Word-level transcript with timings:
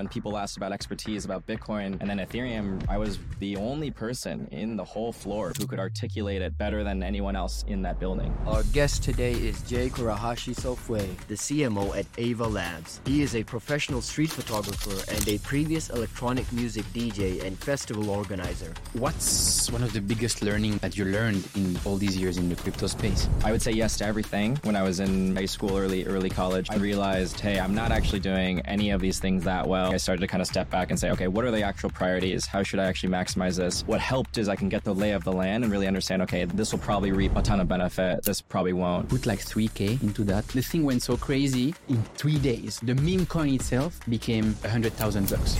when 0.00 0.08
people 0.08 0.38
asked 0.38 0.56
about 0.56 0.72
expertise 0.72 1.26
about 1.26 1.46
Bitcoin 1.46 2.00
and 2.00 2.08
then 2.08 2.20
Ethereum, 2.20 2.82
I 2.88 2.96
was 2.96 3.18
the 3.38 3.54
only 3.56 3.90
person 3.90 4.48
in 4.50 4.74
the 4.74 4.84
whole 4.84 5.12
floor 5.12 5.52
who 5.58 5.66
could 5.66 5.78
articulate 5.78 6.40
it 6.40 6.56
better 6.56 6.82
than 6.82 7.02
anyone 7.02 7.36
else 7.36 7.66
in 7.68 7.82
that 7.82 8.00
building. 8.00 8.34
Our 8.46 8.62
guest 8.72 9.02
today 9.02 9.32
is 9.32 9.60
Jay 9.64 9.90
Kurahashi 9.90 10.54
Sofue, 10.54 11.06
the 11.28 11.34
CMO 11.34 11.94
at 11.94 12.06
Ava 12.16 12.46
Labs. 12.46 13.02
He 13.04 13.20
is 13.20 13.36
a 13.36 13.44
professional 13.44 14.00
street 14.00 14.30
photographer 14.30 14.96
and 15.14 15.28
a 15.28 15.36
previous 15.40 15.90
electronic 15.90 16.50
music 16.50 16.86
DJ 16.94 17.44
and 17.44 17.58
festival 17.58 18.08
organizer. 18.08 18.72
What's 18.94 19.70
one 19.70 19.82
of 19.82 19.92
the 19.92 20.00
biggest 20.00 20.40
learning 20.40 20.78
that 20.78 20.96
you 20.96 21.04
learned 21.04 21.46
in 21.56 21.78
all 21.84 21.98
these 21.98 22.16
years 22.16 22.38
in 22.38 22.48
the 22.48 22.56
crypto 22.56 22.86
space? 22.86 23.28
I 23.44 23.52
would 23.52 23.60
say 23.60 23.72
yes 23.72 23.98
to 23.98 24.06
everything. 24.06 24.56
When 24.62 24.76
I 24.76 24.82
was 24.82 24.98
in 24.98 25.36
high 25.36 25.44
school, 25.44 25.76
early 25.76 26.06
early 26.06 26.30
college, 26.30 26.68
I 26.70 26.76
realized, 26.76 27.38
hey, 27.38 27.60
I'm 27.60 27.74
not 27.74 27.92
actually 27.92 28.20
doing 28.20 28.60
any 28.60 28.92
of 28.92 29.02
these 29.02 29.18
things 29.18 29.44
that 29.44 29.66
well. 29.68 29.89
I 29.92 29.96
started 29.96 30.20
to 30.20 30.26
kind 30.26 30.40
of 30.40 30.46
step 30.46 30.70
back 30.70 30.90
and 30.90 30.98
say, 30.98 31.10
okay, 31.10 31.28
what 31.28 31.44
are 31.44 31.50
the 31.50 31.62
actual 31.62 31.90
priorities? 31.90 32.46
How 32.46 32.62
should 32.62 32.78
I 32.78 32.84
actually 32.84 33.12
maximize 33.12 33.56
this? 33.56 33.82
What 33.86 34.00
helped 34.00 34.38
is 34.38 34.48
I 34.48 34.56
can 34.56 34.68
get 34.68 34.84
the 34.84 34.94
lay 34.94 35.12
of 35.12 35.24
the 35.24 35.32
land 35.32 35.64
and 35.64 35.72
really 35.72 35.86
understand, 35.86 36.22
okay, 36.22 36.44
this 36.44 36.72
will 36.72 36.80
probably 36.80 37.12
reap 37.12 37.36
a 37.36 37.42
ton 37.42 37.60
of 37.60 37.68
benefit. 37.68 38.22
This 38.24 38.40
probably 38.40 38.72
won't. 38.72 39.08
Put 39.08 39.26
like 39.26 39.40
3K 39.40 40.02
into 40.02 40.24
that. 40.24 40.46
The 40.48 40.62
thing 40.62 40.84
went 40.84 41.02
so 41.02 41.16
crazy 41.16 41.74
in 41.88 42.02
three 42.14 42.38
days. 42.38 42.80
The 42.82 42.94
meme 42.94 43.26
coin 43.26 43.54
itself 43.54 44.00
became 44.08 44.54
100,000 44.62 45.28
bucks. 45.28 45.58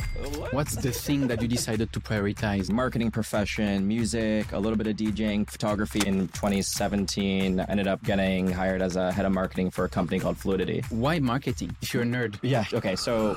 What's 0.52 0.76
the 0.76 0.92
thing 0.92 1.26
that 1.28 1.42
you 1.42 1.48
decided 1.48 1.92
to 1.92 2.00
prioritize? 2.00 2.70
Marketing 2.70 3.10
profession, 3.10 3.86
music, 3.86 4.52
a 4.52 4.58
little 4.58 4.78
bit 4.78 4.86
of 4.86 4.96
DJing, 4.96 5.48
photography. 5.48 6.00
In 6.06 6.28
2017, 6.28 7.60
ended 7.60 7.86
up 7.86 8.02
getting 8.02 8.50
hired 8.50 8.82
as 8.82 8.96
a 8.96 9.12
head 9.12 9.26
of 9.26 9.32
marketing 9.32 9.70
for 9.70 9.84
a 9.84 9.88
company 9.88 10.18
called 10.18 10.38
Fluidity. 10.38 10.82
Why 10.90 11.18
marketing 11.18 11.76
if 11.82 11.92
you're 11.92 12.02
a 12.02 12.06
nerd? 12.06 12.38
Yeah. 12.42 12.64
Okay. 12.72 12.96
So 12.96 13.36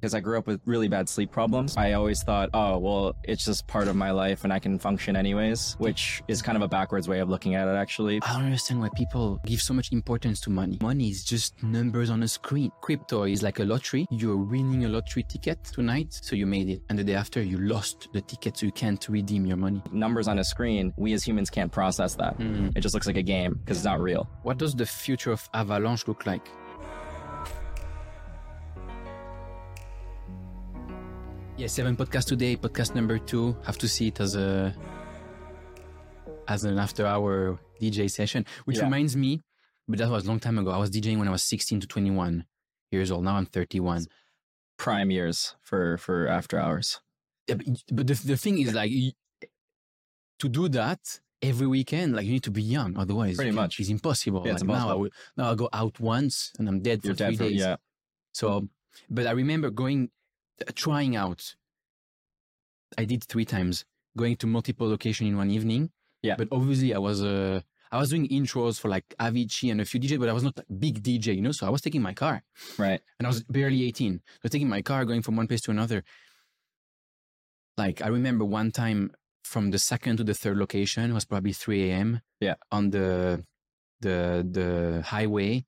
because 0.00 0.14
I 0.14 0.20
grew 0.20 0.38
up 0.38 0.46
with 0.46 0.60
really 0.64 0.88
bad 0.88 1.08
sleep 1.08 1.30
problems. 1.30 1.76
I 1.76 1.92
always 1.92 2.22
thought, 2.22 2.50
oh, 2.54 2.78
well, 2.78 3.16
it's 3.24 3.44
just 3.44 3.66
part 3.66 3.86
of 3.88 3.96
my 3.96 4.10
life 4.10 4.44
and 4.44 4.52
I 4.52 4.58
can 4.58 4.78
function 4.78 5.14
anyways, 5.14 5.74
which 5.78 6.22
is 6.28 6.40
kind 6.40 6.56
of 6.56 6.62
a 6.62 6.68
backwards 6.68 7.08
way 7.08 7.20
of 7.20 7.28
looking 7.28 7.54
at 7.54 7.68
it, 7.68 7.76
actually. 7.76 8.20
I 8.22 8.32
don't 8.34 8.44
understand 8.44 8.80
why 8.80 8.88
people 8.96 9.40
give 9.44 9.60
so 9.60 9.74
much 9.74 9.92
importance 9.92 10.40
to 10.42 10.50
money. 10.50 10.78
Money 10.80 11.10
is 11.10 11.22
just 11.22 11.62
numbers 11.62 12.08
on 12.08 12.22
a 12.22 12.28
screen. 12.28 12.72
Crypto 12.80 13.24
is 13.24 13.42
like 13.42 13.58
a 13.58 13.64
lottery. 13.64 14.06
You're 14.10 14.36
winning 14.36 14.84
a 14.84 14.88
lottery 14.88 15.22
ticket 15.24 15.62
tonight, 15.64 16.18
so 16.22 16.34
you 16.34 16.46
made 16.46 16.70
it. 16.70 16.80
And 16.88 16.98
the 16.98 17.04
day 17.04 17.14
after, 17.14 17.42
you 17.42 17.58
lost 17.58 18.08
the 18.12 18.22
ticket, 18.22 18.56
so 18.56 18.66
you 18.66 18.72
can't 18.72 19.06
redeem 19.08 19.44
your 19.44 19.56
money. 19.56 19.82
Numbers 19.92 20.28
on 20.28 20.38
a 20.38 20.44
screen, 20.44 20.94
we 20.96 21.12
as 21.12 21.22
humans 21.22 21.50
can't 21.50 21.70
process 21.70 22.14
that. 22.14 22.38
Mm. 22.38 22.76
It 22.76 22.80
just 22.80 22.94
looks 22.94 23.06
like 23.06 23.16
a 23.16 23.22
game 23.22 23.54
because 23.54 23.78
it's 23.78 23.84
not 23.84 24.00
real. 24.00 24.28
What 24.42 24.58
does 24.58 24.74
the 24.74 24.86
future 24.86 25.32
of 25.32 25.48
Avalanche 25.52 26.08
look 26.08 26.26
like? 26.26 26.48
Yeah, 31.60 31.66
seven 31.66 31.94
podcast 31.94 32.24
today, 32.26 32.56
podcast 32.56 32.94
number 32.94 33.18
two. 33.18 33.54
Have 33.64 33.76
to 33.78 33.88
see 33.88 34.06
it 34.08 34.18
as 34.20 34.34
a 34.34 34.74
as 36.48 36.64
an 36.64 36.78
after 36.78 37.04
hour 37.06 37.58
DJ 37.80 38.08
session, 38.10 38.46
which 38.64 38.78
Yeah. 38.78 38.84
reminds 38.84 39.14
me, 39.14 39.42
but 39.86 39.98
that 39.98 40.08
was 40.08 40.24
a 40.24 40.28
long 40.28 40.40
time 40.40 40.58
ago. 40.58 40.70
I 40.70 40.78
was 40.78 40.90
DJing 40.90 41.18
when 41.18 41.28
I 41.28 41.30
was 41.30 41.42
16 41.42 41.80
to 41.80 41.86
21 41.86 42.46
years 42.90 43.10
old. 43.10 43.24
Now 43.24 43.36
I'm 43.36 43.44
31. 43.46 44.06
Prime 44.78 45.10
years 45.10 45.54
for 45.60 45.98
for 45.98 46.26
after 46.28 46.58
hours. 46.58 47.00
Yeah, 47.46 47.56
but, 47.56 47.66
but 47.92 48.06
the, 48.06 48.14
the 48.14 48.36
thing 48.38 48.58
is 48.58 48.72
like 48.72 48.90
to 50.38 50.48
do 50.48 50.68
that 50.70 51.20
every 51.42 51.66
weekend, 51.66 52.16
like 52.16 52.24
you 52.24 52.32
need 52.32 52.44
to 52.44 52.50
be 52.50 52.62
young. 52.62 52.96
Otherwise, 52.96 53.36
Pretty 53.36 53.50
much. 53.50 53.78
it's 53.80 53.90
impossible. 53.90 54.42
Yeah, 54.46 54.52
it's 54.54 54.62
like 54.62 54.68
now 54.68 54.74
I 54.74 54.76
impossible. 54.78 55.00
will, 55.02 55.10
now 55.36 55.52
I 55.52 55.54
go 55.56 55.68
out 55.74 56.00
once 56.00 56.52
and 56.58 56.66
I'm 56.70 56.80
dead 56.80 57.02
for 57.02 57.08
You're 57.08 57.16
three 57.16 57.26
dead 57.32 57.36
for 57.36 57.44
days. 57.50 57.60
yeah. 57.60 57.76
So, 58.32 58.68
but 59.10 59.26
I 59.26 59.32
remember 59.32 59.68
going, 59.70 60.10
trying 60.74 61.16
out. 61.16 61.54
I 62.98 63.04
did 63.04 63.24
three 63.24 63.44
times, 63.44 63.84
going 64.16 64.36
to 64.36 64.46
multiple 64.46 64.88
locations 64.88 65.28
in 65.30 65.36
one 65.36 65.50
evening. 65.50 65.90
Yeah. 66.22 66.34
But 66.36 66.48
obviously, 66.52 66.92
I 66.94 66.98
was 66.98 67.22
uh, 67.22 67.60
I 67.92 67.98
was 67.98 68.10
doing 68.10 68.28
intros 68.28 68.78
for 68.80 68.88
like 68.88 69.04
Avicii 69.20 69.70
and 69.70 69.80
a 69.80 69.84
few 69.84 69.98
DJs, 70.00 70.18
but 70.20 70.28
I 70.28 70.32
was 70.32 70.42
not 70.44 70.58
a 70.58 70.64
big 70.72 71.02
DJ, 71.02 71.36
you 71.36 71.40
know. 71.42 71.52
So 71.52 71.66
I 71.66 71.70
was 71.70 71.80
taking 71.80 72.02
my 72.02 72.14
car, 72.14 72.42
Right. 72.78 73.00
and 73.18 73.26
I 73.26 73.28
was 73.28 73.42
barely 73.44 73.84
eighteen. 73.84 74.20
So 74.42 74.48
taking 74.48 74.68
my 74.68 74.82
car, 74.82 75.04
going 75.04 75.22
from 75.22 75.36
one 75.36 75.46
place 75.46 75.60
to 75.62 75.70
another. 75.70 76.02
Like 77.78 78.02
I 78.02 78.08
remember 78.08 78.44
one 78.44 78.70
time 78.70 79.12
from 79.44 79.70
the 79.70 79.78
second 79.78 80.18
to 80.18 80.24
the 80.24 80.34
third 80.34 80.58
location 80.58 81.14
was 81.14 81.24
probably 81.24 81.52
three 81.52 81.90
a.m. 81.90 82.20
Yeah. 82.40 82.54
On 82.70 82.90
the 82.90 83.44
the 84.00 84.46
the 84.50 85.02
highway 85.06 85.64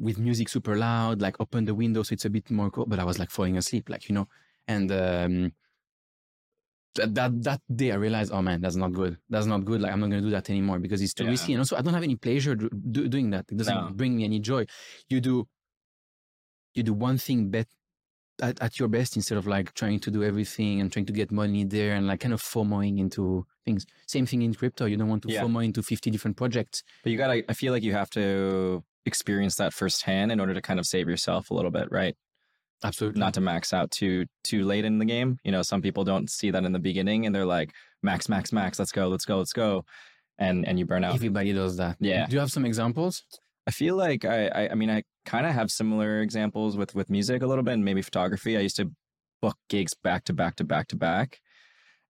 with 0.00 0.18
music 0.18 0.48
super 0.48 0.76
loud, 0.76 1.20
like 1.20 1.36
open 1.40 1.64
the 1.64 1.74
window 1.74 2.02
so 2.02 2.12
it's 2.12 2.24
a 2.24 2.30
bit 2.30 2.50
more 2.50 2.70
cool. 2.70 2.86
But 2.86 2.98
I 2.98 3.04
was 3.04 3.18
like 3.18 3.30
falling 3.30 3.56
asleep, 3.56 3.88
like 3.88 4.08
you 4.08 4.14
know. 4.14 4.28
And 4.66 4.90
um, 4.92 5.52
that 6.94 7.14
that 7.14 7.42
that 7.44 7.60
day 7.74 7.92
I 7.92 7.96
realized, 7.96 8.32
oh 8.32 8.42
man, 8.42 8.60
that's 8.60 8.76
not 8.76 8.92
good. 8.92 9.18
That's 9.30 9.46
not 9.46 9.64
good. 9.64 9.80
Like 9.80 9.92
I'm 9.92 10.00
not 10.00 10.10
gonna 10.10 10.22
do 10.22 10.30
that 10.30 10.50
anymore 10.50 10.78
because 10.78 11.00
it's 11.02 11.14
too 11.14 11.24
Yeah. 11.24 11.30
risky. 11.30 11.52
And 11.54 11.60
also, 11.60 11.76
I 11.76 11.82
don't 11.82 11.94
have 11.94 12.02
any 12.02 12.16
pleasure 12.16 12.54
do, 12.54 12.68
do, 12.70 13.08
doing 13.08 13.30
that. 13.30 13.46
It 13.50 13.56
doesn't 13.56 13.74
No. 13.74 13.90
bring 13.94 14.16
me 14.16 14.24
any 14.24 14.40
joy. 14.40 14.66
You 15.08 15.20
do 15.20 15.46
you 16.74 16.82
do 16.82 16.92
one 16.92 17.18
thing 17.18 17.50
bet 17.50 17.66
at, 18.40 18.60
at 18.62 18.78
your 18.78 18.88
best 18.88 19.16
instead 19.16 19.36
of 19.38 19.46
like 19.46 19.74
trying 19.74 19.98
to 20.00 20.10
do 20.10 20.22
everything 20.22 20.80
and 20.80 20.92
trying 20.92 21.06
to 21.06 21.12
get 21.12 21.32
money 21.32 21.64
there 21.64 21.94
and 21.94 22.06
like 22.06 22.20
kind 22.20 22.32
of 22.34 22.40
FOMOing 22.42 22.98
into 22.98 23.44
things. 23.64 23.84
Same 24.06 24.26
thing 24.26 24.42
in 24.42 24.54
crypto. 24.54 24.84
You 24.86 24.96
don't 24.96 25.08
want 25.08 25.22
to 25.24 25.30
Yeah. 25.32 25.42
FOMO 25.42 25.64
into 25.64 25.82
50 25.82 26.10
different 26.10 26.36
projects. 26.36 26.82
But 27.02 27.10
you 27.12 27.18
gotta 27.18 27.42
I 27.48 27.54
feel 27.54 27.72
like 27.72 27.82
you 27.82 27.92
have 27.94 28.10
to 28.10 28.84
experience 29.06 29.56
that 29.56 29.72
firsthand 29.72 30.32
in 30.32 30.40
order 30.40 30.54
to 30.54 30.60
kind 30.62 30.78
of 30.78 30.86
save 30.86 31.08
yourself 31.08 31.50
a 31.50 31.54
little 31.54 31.70
bit, 31.70 31.88
right? 31.90 32.14
Absolutely. 32.84 33.18
Not 33.18 33.34
to 33.34 33.40
max 33.40 33.72
out 33.72 33.90
too 33.90 34.26
too 34.44 34.64
late 34.64 34.84
in 34.84 34.98
the 34.98 35.04
game. 35.04 35.38
You 35.44 35.50
know, 35.52 35.62
some 35.62 35.82
people 35.82 36.04
don't 36.04 36.30
see 36.30 36.50
that 36.50 36.64
in 36.64 36.72
the 36.72 36.78
beginning 36.78 37.26
and 37.26 37.34
they're 37.34 37.46
like, 37.46 37.72
max, 38.02 38.28
max, 38.28 38.52
max, 38.52 38.78
let's 38.78 38.92
go, 38.92 39.08
let's 39.08 39.24
go, 39.24 39.38
let's 39.38 39.52
go. 39.52 39.84
And 40.38 40.66
and 40.68 40.78
you 40.78 40.86
burn 40.86 41.02
out. 41.02 41.14
Everybody 41.14 41.52
does 41.52 41.76
that. 41.78 41.96
Yeah. 41.98 42.26
Do 42.26 42.34
you 42.34 42.40
have 42.40 42.52
some 42.52 42.64
examples? 42.64 43.24
I 43.66 43.70
feel 43.72 43.96
like 43.96 44.24
I, 44.24 44.46
I, 44.46 44.68
I 44.70 44.74
mean, 44.74 44.88
I 44.90 45.02
kind 45.26 45.44
of 45.46 45.52
have 45.52 45.70
similar 45.70 46.20
examples 46.22 46.76
with 46.76 46.94
with 46.94 47.10
music 47.10 47.42
a 47.42 47.46
little 47.46 47.64
bit, 47.64 47.74
and 47.74 47.84
maybe 47.84 48.00
photography. 48.02 48.56
I 48.56 48.60
used 48.60 48.76
to 48.76 48.90
book 49.42 49.56
gigs 49.68 49.94
back 49.94 50.24
to 50.24 50.32
back 50.32 50.54
to 50.56 50.64
back 50.64 50.86
to 50.88 50.96
back, 50.96 51.40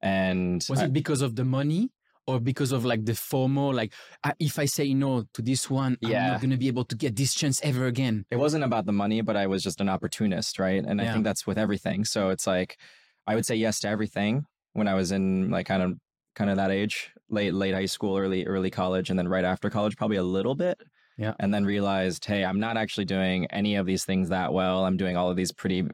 and 0.03 0.65
Was 0.69 0.81
I- 0.81 0.85
it 0.85 0.93
because 0.93 1.23
of 1.23 1.37
the 1.37 1.45
money 1.45 1.91
or 2.29 2.39
because 2.39 2.73
of 2.73 2.85
like 2.85 3.05
the 3.07 3.13
FOMO? 3.13 3.75
Like, 3.75 3.95
I, 4.23 4.35
if 4.39 4.59
I 4.59 4.67
say 4.67 4.93
no 4.93 5.25
to 5.33 5.43
this 5.43 5.71
one, 5.71 5.97
yeah. 6.03 6.09
I'm 6.09 6.33
not 6.33 6.41
going 6.43 6.51
to 6.51 6.57
be 6.59 6.69
able 6.69 6.85
to 6.85 6.95
get 6.95 7.17
this 7.17 7.35
chance 7.35 7.61
ever 7.63 7.87
again. 7.87 8.27
it 8.31 8.37
wasn't 8.37 8.65
about 8.65 8.85
the 8.85 8.93
money, 8.93 9.23
but 9.23 9.37
I 9.37 9.47
was 9.47 9.63
just 9.63 9.81
an 9.81 9.89
opportunist, 9.89 10.59
right? 10.59 10.85
And 10.85 11.01
I 11.01 11.11
think 11.13 11.25
that's 11.25 11.47
with 11.47 11.59
everything. 11.59 12.05
So 12.05 12.29
it's 12.29 12.47
like 12.47 12.79
I 13.27 13.35
would 13.35 13.47
say 13.47 13.57
yes 13.57 13.81
to 13.81 13.89
everything 13.89 14.45
when 14.75 14.89
I 14.89 14.95
was 14.95 15.11
in 15.11 15.51
like 15.51 15.67
kind 15.67 15.83
of 15.83 15.95
kind 16.35 16.51
of 16.51 16.57
that 16.57 16.71
age, 16.71 17.11
late 17.31 17.55
late 17.55 17.75
high 17.75 17.87
school, 17.87 18.17
early 18.17 18.47
early 18.47 18.71
college, 18.71 19.09
and 19.11 19.19
then 19.19 19.27
right 19.27 19.45
after 19.45 19.71
college, 19.71 19.97
probably 19.97 20.19
a 20.19 20.23
little 20.23 20.55
bit. 20.55 20.79
Yeah. 21.17 21.35
And 21.41 21.53
then 21.53 21.65
realized, 21.65 22.25
hey, 22.25 22.45
I'm 22.45 22.61
not 22.61 22.77
actually 22.77 23.07
doing 23.07 23.47
any 23.47 23.75
of 23.75 23.87
these 23.87 24.05
things 24.05 24.29
that 24.29 24.53
well. 24.53 24.85
I'm 24.85 24.97
doing 24.97 25.17
all 25.17 25.31
of 25.31 25.37
these 25.37 25.51
pretty 25.51 25.89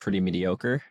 pretty 0.00 0.20
mediocre. 0.20 0.82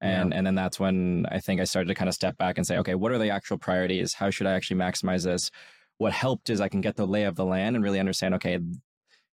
And 0.00 0.32
and 0.32 0.46
then 0.46 0.54
that's 0.54 0.80
when 0.80 1.26
I 1.30 1.40
think 1.40 1.60
I 1.60 1.64
started 1.64 1.88
to 1.88 1.94
kind 1.94 2.08
of 2.08 2.14
step 2.14 2.38
back 2.38 2.56
and 2.56 2.66
say, 2.66 2.78
okay, 2.78 2.94
what 2.94 3.12
are 3.12 3.18
the 3.18 3.30
actual 3.30 3.58
priorities? 3.58 4.14
How 4.14 4.30
should 4.30 4.46
I 4.46 4.52
actually 4.52 4.80
maximize 4.80 5.24
this? 5.24 5.50
What 5.98 6.12
helped 6.12 6.48
is 6.48 6.60
I 6.60 6.68
can 6.68 6.80
get 6.80 6.96
the 6.96 7.06
lay 7.06 7.24
of 7.24 7.36
the 7.36 7.44
land 7.44 7.76
and 7.76 7.84
really 7.84 8.00
understand, 8.00 8.34
okay, 8.36 8.58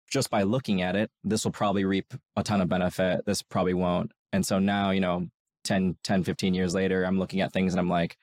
just 0.08 0.30
by 0.30 0.42
looking 0.42 0.82
at 0.82 0.94
it, 0.94 1.10
this 1.24 1.44
will 1.44 1.52
probably 1.52 1.84
reap 1.84 2.14
a 2.36 2.42
ton 2.42 2.60
of 2.60 2.68
benefit. 2.68 3.24
This 3.26 3.42
probably 3.42 3.74
won't. 3.74 4.12
And 4.32 4.46
so 4.46 4.58
now, 4.58 4.90
you 4.90 5.00
know, 5.00 5.26
10, 5.64 5.96
10, 6.04 6.24
15 6.24 6.54
years 6.54 6.74
later, 6.74 7.04
I'm 7.04 7.18
looking 7.18 7.40
at 7.40 7.52
things 7.52 7.72
and 7.72 7.80
I'm 7.80 7.88
like, 7.88 8.16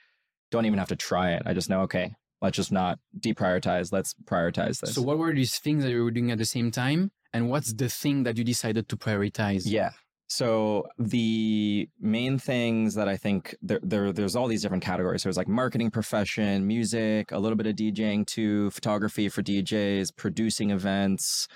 don't 0.51 0.65
even 0.65 0.79
have 0.79 0.89
to 0.89 0.95
try 0.95 1.31
it. 1.31 1.43
I 1.45 1.53
just 1.53 1.69
know, 1.69 1.81
okay, 1.81 2.15
let's 2.41 2.55
just 2.55 2.71
not 2.71 2.99
deprioritize. 3.19 3.91
Let's 3.91 4.15
prioritize 4.25 4.79
this. 4.79 4.95
So, 4.95 5.01
what 5.01 5.17
were 5.17 5.33
these 5.33 5.59
things 5.59 5.83
that 5.83 5.91
you 5.91 6.03
were 6.03 6.11
doing 6.11 6.31
at 6.31 6.37
the 6.37 6.45
same 6.45 6.71
time? 6.71 7.11
And 7.33 7.49
what's 7.49 7.73
the 7.73 7.89
thing 7.89 8.23
that 8.23 8.37
you 8.37 8.43
decided 8.43 8.89
to 8.89 8.97
prioritize? 8.97 9.63
Yeah. 9.65 9.91
So 10.29 10.85
the 10.99 11.89
main 11.99 12.37
things 12.37 12.93
that 12.93 13.09
I 13.09 13.17
think 13.17 13.55
there, 13.63 13.79
there 13.81 14.13
there's 14.13 14.35
all 14.35 14.47
these 14.47 14.61
different 14.61 14.83
categories. 14.83 15.23
So 15.23 15.29
there's 15.29 15.37
like 15.37 15.47
marketing 15.47 15.89
profession, 15.89 16.67
music, 16.67 17.31
a 17.31 17.39
little 17.39 17.57
bit 17.57 17.65
of 17.65 17.75
DJing 17.75 18.27
too, 18.27 18.69
photography 18.69 19.27
for 19.27 19.41
DJs, 19.41 20.15
producing 20.15 20.69
events, 20.69 21.47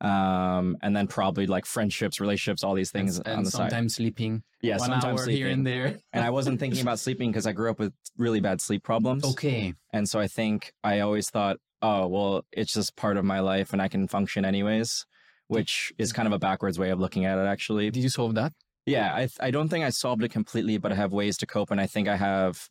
um, 0.00 0.76
and 0.80 0.96
then 0.96 1.08
probably 1.08 1.48
like 1.48 1.66
friendships, 1.66 2.20
relationships, 2.20 2.62
all 2.62 2.74
these 2.74 2.92
things 2.92 3.18
and 3.18 3.38
on 3.38 3.44
the 3.44 3.50
side. 3.50 3.70
sometimes 3.70 3.96
sleeping. 3.96 4.44
Yeah, 4.62 4.78
one 4.78 4.90
sometimes 4.90 5.04
hour 5.04 5.24
sleeping. 5.24 5.36
here 5.36 5.48
and 5.48 5.66
there. 5.66 5.98
and 6.12 6.24
I 6.24 6.30
wasn't 6.30 6.60
thinking 6.60 6.80
about 6.80 7.00
sleeping 7.00 7.30
because 7.30 7.48
I 7.48 7.52
grew 7.52 7.68
up 7.68 7.80
with 7.80 7.92
really 8.16 8.40
bad 8.40 8.60
sleep 8.60 8.84
problems. 8.84 9.24
Okay. 9.24 9.74
And 9.92 10.08
so 10.08 10.20
I 10.20 10.28
think 10.28 10.72
I 10.84 11.00
always 11.00 11.28
thought, 11.30 11.56
oh, 11.82 12.06
well, 12.06 12.44
it's 12.52 12.72
just 12.72 12.94
part 12.94 13.16
of 13.16 13.24
my 13.24 13.40
life 13.40 13.72
and 13.72 13.82
I 13.82 13.88
can 13.88 14.06
function 14.06 14.44
anyways, 14.44 15.04
which 15.50 15.92
is 15.98 16.12
kind 16.12 16.26
of 16.26 16.32
a 16.32 16.38
backwards 16.38 16.78
way 16.78 16.90
of 16.90 16.98
looking 17.00 17.24
at 17.24 17.38
it, 17.38 17.46
actually. 17.46 17.90
Did 17.90 18.02
you 18.02 18.08
solve 18.08 18.34
that? 18.36 18.52
Yeah, 18.86 19.12
I, 19.14 19.28
I 19.40 19.50
don't 19.50 19.68
think 19.68 19.84
I 19.84 19.90
solved 19.90 20.22
it 20.24 20.30
completely, 20.30 20.78
but 20.78 20.92
I 20.92 20.94
have 20.94 21.12
ways 21.12 21.36
to 21.38 21.46
cope. 21.46 21.70
And 21.70 21.80
I 21.80 21.86
think 21.86 22.08
I 22.08 22.16
have 22.16 22.68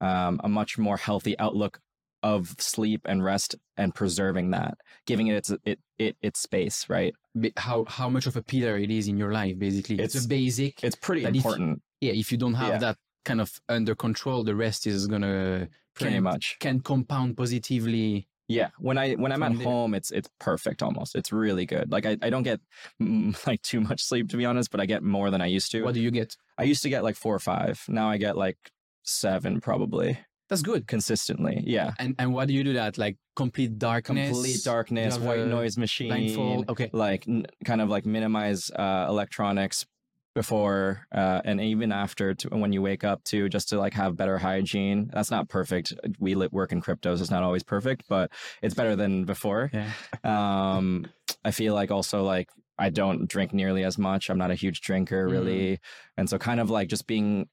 um, 0.00 0.40
a 0.42 0.48
much 0.48 0.78
more 0.78 0.96
healthy 0.96 1.38
outlook 1.38 1.78
of 2.22 2.54
sleep 2.58 3.02
and 3.04 3.22
rest 3.22 3.54
and 3.76 3.94
preserving 3.94 4.50
that, 4.52 4.74
giving 5.06 5.26
it 5.28 5.36
its 5.36 5.50
it, 5.64 5.78
it 5.98 6.16
its 6.22 6.40
space, 6.40 6.86
right? 6.88 7.14
How 7.56 7.84
how 7.86 8.08
much 8.08 8.26
of 8.26 8.34
a 8.36 8.42
pillar 8.42 8.78
it 8.78 8.90
is 8.90 9.08
in 9.08 9.16
your 9.18 9.32
life, 9.32 9.58
basically. 9.58 9.96
It's, 9.96 10.14
It's- 10.14 10.24
a 10.24 10.28
basic. 10.28 10.82
It's 10.82 10.96
pretty 10.96 11.22
That 11.22 11.30
if- 11.36 11.44
important, 11.44 11.82
yeah, 12.00 12.12
if 12.12 12.32
you 12.32 12.38
don't 12.38 12.54
have 12.54 12.68
Yeah. 12.74 12.78
that 12.78 12.96
kind 13.24 13.40
of 13.40 13.50
under 13.68 13.94
control, 13.94 14.42
the 14.44 14.54
rest 14.54 14.86
is 14.86 15.06
gonna 15.06 15.68
pretty 15.94 16.14
can, 16.14 16.22
much. 16.22 16.56
can 16.60 16.80
compound 16.80 17.36
positively. 17.36 18.26
Yeah, 18.48 18.68
when 18.78 18.98
I 18.98 19.14
when 19.14 19.32
I'm 19.32 19.42
at 19.42 19.54
home, 19.54 19.94
it's 19.94 20.10
it's 20.10 20.28
perfect 20.38 20.82
almost. 20.82 21.14
It's 21.16 21.32
really 21.32 21.64
good. 21.66 21.90
Like 21.90 22.04
I, 22.04 22.18
I 22.20 22.28
don't 22.30 22.42
get 22.42 22.60
like 23.46 23.62
too 23.62 23.80
much 23.80 24.02
sleep 24.02 24.28
to 24.30 24.36
be 24.36 24.44
honest, 24.44 24.70
but 24.70 24.80
I 24.80 24.86
get 24.86 25.02
more 25.02 25.30
than 25.30 25.40
I 25.40 25.46
used 25.46 25.70
to. 25.72 25.82
What 25.82 25.94
do 25.94 26.00
you 26.00 26.10
get? 26.10 26.36
I 26.58 26.64
used 26.64 26.82
to 26.82 26.88
get 26.90 27.02
like 27.02 27.16
four 27.16 27.34
or 27.34 27.38
five. 27.38 27.82
Now 27.88 28.10
I 28.10 28.18
get 28.18 28.36
like 28.36 28.58
seven 29.02 29.60
probably 29.60 30.18
That's 30.48 30.62
good. 30.62 30.86
consistently. 30.86 31.62
Yeah, 31.66 31.92
And 31.98 32.14
and 32.18 32.32
what 32.34 32.48
do 32.48 32.54
you 32.54 32.64
do 32.64 32.74
that? 32.74 32.98
Like 32.98 33.16
complete 33.34 33.78
darkness, 33.78 34.28
complete 34.30 34.62
darkness, 34.64 35.18
white 35.18 35.46
noise 35.46 35.76
machine, 35.78 36.08
blindfold. 36.08 36.68
Okay. 36.70 36.90
like 36.92 37.26
n- 37.26 37.46
kind 37.64 37.80
of 37.80 37.88
like 37.88 38.04
minimize 38.06 38.70
uh, 38.70 39.06
electronics 39.08 39.86
before 40.34 41.06
uh, 41.14 41.40
and 41.44 41.60
even 41.60 41.92
after 41.92 42.34
to, 42.34 42.48
when 42.48 42.72
you 42.72 42.82
wake 42.82 43.04
up 43.04 43.22
to 43.24 43.48
just 43.48 43.68
to 43.68 43.78
like 43.78 43.94
have 43.94 44.16
better 44.16 44.38
hygiene. 44.38 45.10
That's 45.12 45.30
not 45.30 45.48
perfect. 45.48 45.94
We 46.18 46.34
work 46.34 46.72
in 46.72 46.82
cryptos. 46.82 47.20
It's 47.20 47.30
not 47.30 47.42
always 47.42 47.62
perfect, 47.62 48.04
but 48.08 48.32
it's 48.60 48.74
better 48.74 48.96
than 48.96 49.24
before. 49.24 49.70
Yeah. 49.72 49.90
Um, 50.24 51.06
I 51.44 51.52
feel 51.52 51.74
like 51.74 51.90
also 51.90 52.22
like 52.22 52.48
I 52.78 52.90
don't 52.90 53.28
drink 53.28 53.52
nearly 53.52 53.84
as 53.84 53.96
much. 53.96 54.28
I'm 54.28 54.38
not 54.38 54.50
a 54.50 54.56
huge 54.56 54.80
drinker 54.80 55.28
Mm. 55.28 55.30
really, 55.30 55.78
and 56.16 56.28
so 56.28 56.38
kind 56.38 56.58
of 56.60 56.70
like 56.70 56.88
just 56.88 57.06
being 57.06 57.48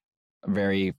very 0.48 0.96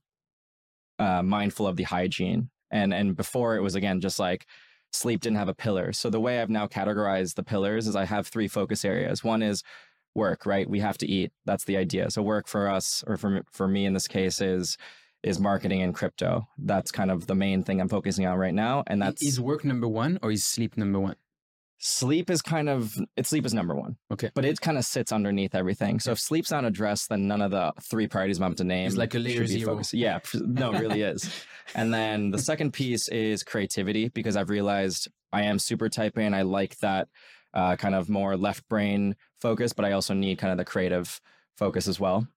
uh, 0.99 1.21
mindful 1.21 1.67
of 1.67 1.75
the 1.75 1.83
hygiene. 1.83 2.49
And 2.71 2.93
and 2.93 3.15
before 3.15 3.55
it 3.57 3.61
was 3.61 3.75
again 3.75 3.99
just 3.99 4.19
like 4.19 4.45
sleep 4.91 5.21
didn't 5.21 5.37
have 5.37 5.49
a 5.49 5.53
pillar. 5.55 5.91
So 5.91 6.09
the 6.09 6.21
way 6.21 6.39
I've 6.39 6.49
now 6.49 6.67
categorized 6.67 7.35
the 7.35 7.43
pillars 7.43 7.87
is 7.87 7.95
I 7.95 8.05
have 8.05 8.27
three 8.27 8.47
focus 8.47 8.85
areas. 8.85 9.23
One 9.23 9.41
is 9.41 9.63
work, 10.15 10.45
right? 10.45 10.69
We 10.69 10.79
have 10.79 10.97
to 10.99 11.07
eat. 11.07 11.31
That's 11.45 11.65
the 11.65 11.77
idea. 11.77 12.11
So 12.11 12.21
work 12.21 12.47
for 12.47 12.67
us 12.67 13.03
or 13.07 13.17
for 13.17 13.43
for 13.51 13.67
me 13.67 13.85
in 13.85 13.93
this 13.93 14.07
case 14.07 14.41
is 14.41 14.77
is 15.23 15.39
marketing 15.39 15.81
and 15.81 15.95
crypto. 15.95 16.47
That's 16.57 16.91
kind 16.91 17.09
of 17.09 17.27
the 17.27 17.35
main 17.35 17.63
thing 17.63 17.79
I'm 17.79 17.89
focusing 17.89 18.25
on 18.25 18.37
right 18.37 18.53
now. 18.53 18.83
And 18.87 19.01
that's 19.01 19.23
is 19.23 19.39
work 19.39 19.63
number 19.63 19.87
one 19.87 20.19
or 20.21 20.31
is 20.31 20.43
sleep 20.43 20.77
number 20.77 20.99
one? 20.99 21.15
sleep 21.85 22.29
is 22.29 22.41
kind 22.41 22.69
of 22.69 22.95
it 23.17 23.27
sleep 23.27 23.45
is 23.45 23.53
number 23.53 23.75
one. 23.75 23.97
Okay. 24.11 24.31
But 24.33 24.45
it 24.45 24.59
kind 24.61 24.77
of 24.77 24.85
sits 24.85 25.11
underneath 25.11 25.53
everything. 25.53 25.99
So 25.99 26.11
if 26.11 26.19
sleep's 26.19 26.49
not 26.49 26.63
addressed, 26.63 27.09
then 27.09 27.27
none 27.27 27.41
of 27.41 27.51
the 27.51 27.73
three 27.81 28.07
priorities 28.07 28.39
I'm 28.39 28.55
to 28.55 28.63
name. 28.63 28.87
It's 28.87 28.95
like 28.95 29.13
a 29.15 29.19
layer 29.19 29.45
zero. 29.45 29.73
focused. 29.73 29.93
Yeah, 29.93 30.19
no, 30.33 30.73
it 30.73 30.79
really 30.79 31.01
is. 31.01 31.29
And 31.75 31.93
then 31.93 32.29
the 32.29 32.39
second 32.39 32.73
piece 32.73 33.07
is 33.07 33.41
creativity 33.41 34.09
because 34.09 34.35
I've 34.35 34.49
realized 34.49 35.07
I 35.31 35.43
am 35.43 35.59
super 35.59 35.87
type 35.87 36.17
A 36.17 36.21
and 36.21 36.35
I 36.35 36.41
like 36.41 36.77
that 36.79 37.07
uh, 37.53 37.75
kind 37.75 37.95
of 37.95 38.09
more 38.09 38.35
left 38.37 38.67
brain 38.69 39.15
focus, 39.41 39.73
but 39.73 39.85
I 39.85 39.91
also 39.91 40.13
need 40.13 40.37
kind 40.37 40.51
of 40.51 40.57
the 40.57 40.65
creative 40.65 41.19
focus 41.57 41.87
as 41.87 41.99
well. 41.99 42.27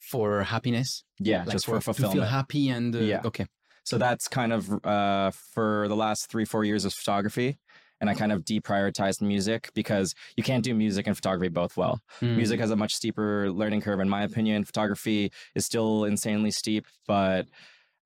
For 0.00 0.42
happiness? 0.42 1.04
Yeah, 1.18 1.40
Like 1.44 1.50
just 1.52 1.66
for, 1.66 1.80
fulfillment. 1.80 2.16
to 2.16 2.22
feel 2.22 2.28
happy 2.28 2.68
and 2.70 2.94
uh, 2.94 2.98
Yeah. 2.98 3.20
okay. 3.24 3.46
So 3.84 3.98
that's 3.98 4.28
kind 4.28 4.52
of 4.52 4.84
uh, 4.84 5.30
for 5.30 5.86
the 5.88 5.96
last 5.96 6.30
three, 6.30 6.44
four 6.44 6.64
years 6.64 6.84
of 6.84 6.92
photography. 6.94 7.58
And 8.00 8.08
I 8.08 8.14
kind 8.14 8.32
of 8.32 8.46
deprioritized 8.46 9.20
music 9.20 9.70
because 9.74 10.14
you 10.34 10.42
can't 10.42 10.64
do 10.64 10.74
music 10.74 11.06
and 11.06 11.14
photography 11.14 11.50
both 11.50 11.76
well. 11.76 12.00
Mm. 12.22 12.36
Music 12.36 12.58
has 12.58 12.70
a 12.70 12.76
much 12.76 12.94
steeper 12.94 13.50
learning 13.50 13.82
curve, 13.82 14.00
in 14.00 14.08
my 14.08 14.22
opinion. 14.22 14.64
Photography 14.64 15.30
is 15.54 15.66
still 15.66 16.06
insanely 16.06 16.50
steep, 16.50 16.86
but 17.06 17.46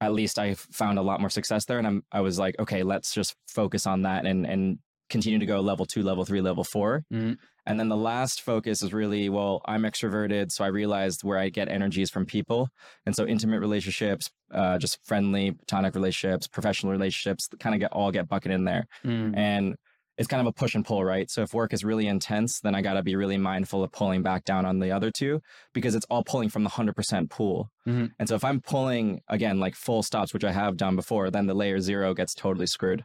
at 0.00 0.12
least 0.12 0.36
I 0.36 0.54
found 0.54 0.98
a 0.98 1.02
lot 1.02 1.20
more 1.20 1.30
success 1.30 1.64
there. 1.66 1.78
And 1.78 1.86
I'm, 1.86 2.02
I 2.10 2.22
was 2.22 2.40
like, 2.40 2.58
okay, 2.58 2.82
let's 2.82 3.14
just 3.14 3.36
focus 3.46 3.86
on 3.86 4.02
that 4.02 4.26
and 4.26 4.44
and 4.44 4.78
continue 5.10 5.38
to 5.38 5.46
go 5.46 5.60
level 5.60 5.86
two, 5.86 6.02
level 6.02 6.24
three, 6.24 6.40
level 6.40 6.64
four. 6.64 7.04
Mm. 7.12 7.36
And 7.66 7.80
then 7.80 7.88
the 7.88 7.96
last 7.96 8.42
focus 8.42 8.82
is 8.82 8.92
really, 8.92 9.28
well, 9.30 9.62
I'm 9.64 9.82
extroverted, 9.82 10.52
so 10.52 10.64
I 10.64 10.68
realized 10.68 11.24
where 11.24 11.38
I 11.38 11.48
get 11.48 11.68
energies 11.68 12.10
from 12.10 12.26
people, 12.26 12.68
and 13.06 13.16
so 13.16 13.26
intimate 13.26 13.60
relationships, 13.60 14.30
uh, 14.52 14.78
just 14.78 14.98
friendly, 15.04 15.52
platonic 15.52 15.94
relationships, 15.94 16.46
professional 16.46 16.92
relationships, 16.92 17.48
kind 17.60 17.74
of 17.74 17.80
get 17.80 17.92
all 17.92 18.10
get 18.10 18.28
bucketed 18.28 18.54
in 18.56 18.64
there 18.64 18.86
Mm. 19.04 19.36
and 19.36 19.76
it's 20.16 20.28
kind 20.28 20.40
of 20.40 20.46
a 20.46 20.52
push 20.52 20.76
and 20.76 20.84
pull, 20.84 21.04
right? 21.04 21.28
So 21.28 21.42
if 21.42 21.52
work 21.52 21.72
is 21.72 21.84
really 21.84 22.06
intense, 22.06 22.60
then 22.60 22.72
I 22.76 22.82
got 22.82 22.92
to 22.94 23.02
be 23.02 23.16
really 23.16 23.36
mindful 23.36 23.82
of 23.82 23.90
pulling 23.90 24.22
back 24.22 24.44
down 24.44 24.64
on 24.64 24.78
the 24.78 24.92
other 24.92 25.10
two 25.10 25.40
because 25.72 25.96
it's 25.96 26.06
all 26.08 26.22
pulling 26.22 26.48
from 26.50 26.62
the 26.62 26.70
100% 26.70 27.30
pool. 27.30 27.68
Mhm. 27.84 28.12
And 28.20 28.28
so 28.28 28.36
if 28.36 28.44
I'm 28.44 28.60
pulling 28.60 29.22
again 29.28 29.58
like 29.58 29.74
full 29.74 30.04
stops, 30.04 30.32
which 30.32 30.44
I 30.44 30.52
have 30.52 30.76
done 30.76 30.94
before, 30.94 31.32
then 31.32 31.46
the 31.46 31.54
layer 31.54 31.80
0 31.80 32.14
gets 32.14 32.32
totally 32.32 32.66
screwed. 32.68 33.04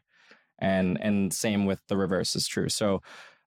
And 0.60 1.00
and 1.02 1.34
same 1.34 1.66
with 1.66 1.82
the 1.88 1.98
reverse 1.98 2.36
is 2.36 2.48
true. 2.48 2.70
So 2.70 3.02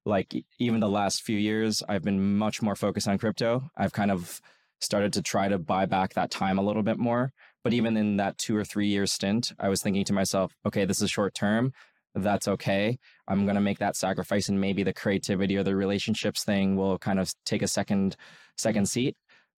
like 0.05 0.35
even 0.59 0.81
the 0.81 0.89
last 0.89 1.23
few 1.23 1.39
years, 1.39 1.83
I've 1.89 2.03
been 2.03 2.37
much 2.37 2.63
more 2.63 2.75
focused 2.75 3.09
on 3.09 3.19
crypto. 3.19 3.71
I've 3.77 3.93
kind 3.93 4.11
of 4.11 4.41
started 4.81 5.13
to 5.13 5.23
try 5.23 5.49
to 5.49 5.59
buy 5.59 5.87
back 5.87 6.15
that 6.15 6.31
time 6.31 6.59
a 6.59 6.63
little 6.63 6.83
bit 6.83 6.99
more. 6.99 7.33
But 7.63 7.73
even 7.73 7.97
in 7.97 8.17
that 8.17 8.39
2 8.39 8.57
or 8.57 8.65
3 8.65 8.89
year 8.89 9.07
stint, 9.07 9.53
I 9.61 9.69
was 9.69 9.81
thinking 9.81 10.05
to 10.07 10.13
myself, 10.13 10.53
okay, 10.67 10.85
this 10.85 11.01
is 11.01 11.11
short 11.11 11.35
term 11.35 11.73
that's 12.15 12.49
okay. 12.49 12.99
I'm 13.27 13.45
going 13.45 13.55
to 13.55 13.61
make 13.61 13.79
that 13.79 13.97
sacrifice 13.97 14.49
and 14.49 14.61
maybe 14.61 14.83
the 14.83 14.93
creativity 14.93 15.57
or 15.57 15.63
the 15.63 15.77
relationships 15.77 16.45
thing 16.45 16.77
will 16.77 16.99
kind 16.99 17.19
of 17.19 17.33
take 17.45 17.63
a 17.63 17.69
second 17.69 18.17
second 18.57 18.89
seat. 18.89 19.17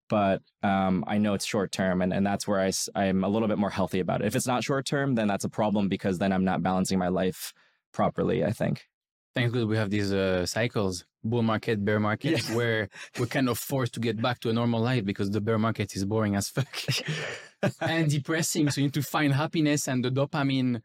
But 0.09 0.43
um, 0.63 1.05
I 1.07 1.19
know 1.19 1.35
it's 1.35 1.45
short 1.47 1.73
term, 1.73 2.03
and, 2.03 2.13
and 2.13 2.27
that's 2.27 2.47
where 2.47 2.61
I, 2.61 2.71
I'm 2.95 3.25
a 3.25 3.29
little 3.29 3.49
bit 3.49 3.59
more 3.59 3.71
healthy 3.71 4.01
about 4.01 4.21
it. 4.21 4.27
If 4.27 4.37
it's 4.37 4.47
not 4.47 4.63
short 4.63 4.87
term, 4.87 5.15
then 5.15 5.29
that's 5.29 5.45
a 5.45 5.49
problem 5.49 5.89
because 5.89 6.19
then 6.19 6.33
I'm 6.33 6.45
not 6.45 6.63
balancing 6.63 6.99
my 6.99 7.09
life 7.09 7.53
properly, 7.93 8.45
I 8.45 8.53
think. 8.53 8.85
Thank 9.35 9.53
God 9.53 9.67
we 9.67 9.77
have 9.77 9.91
these 9.91 10.13
uh, 10.13 10.47
cycles, 10.47 11.05
bull 11.25 11.43
market, 11.43 11.85
bear 11.85 11.99
market, 11.99 12.49
Yeah. 12.49 12.55
where 12.55 12.89
we're 13.19 13.27
kind 13.27 13.49
of 13.49 13.59
forced 13.59 13.95
to 13.95 14.01
get 14.01 14.21
back 14.23 14.39
to 14.41 14.51
a 14.51 14.53
normal 14.53 14.81
life 14.81 15.05
because 15.05 15.31
the 15.31 15.41
bear 15.41 15.59
market 15.59 15.97
is 15.97 16.05
boring 16.05 16.37
as 16.37 16.49
fuck 16.51 16.69
and 17.81 18.11
depressing. 18.11 18.71
So 18.71 18.81
you 18.81 18.87
need 18.89 18.95
to 18.95 19.03
find 19.03 19.33
happiness 19.33 19.89
and 19.89 20.05
the 20.05 20.11
dopamine, 20.11 20.83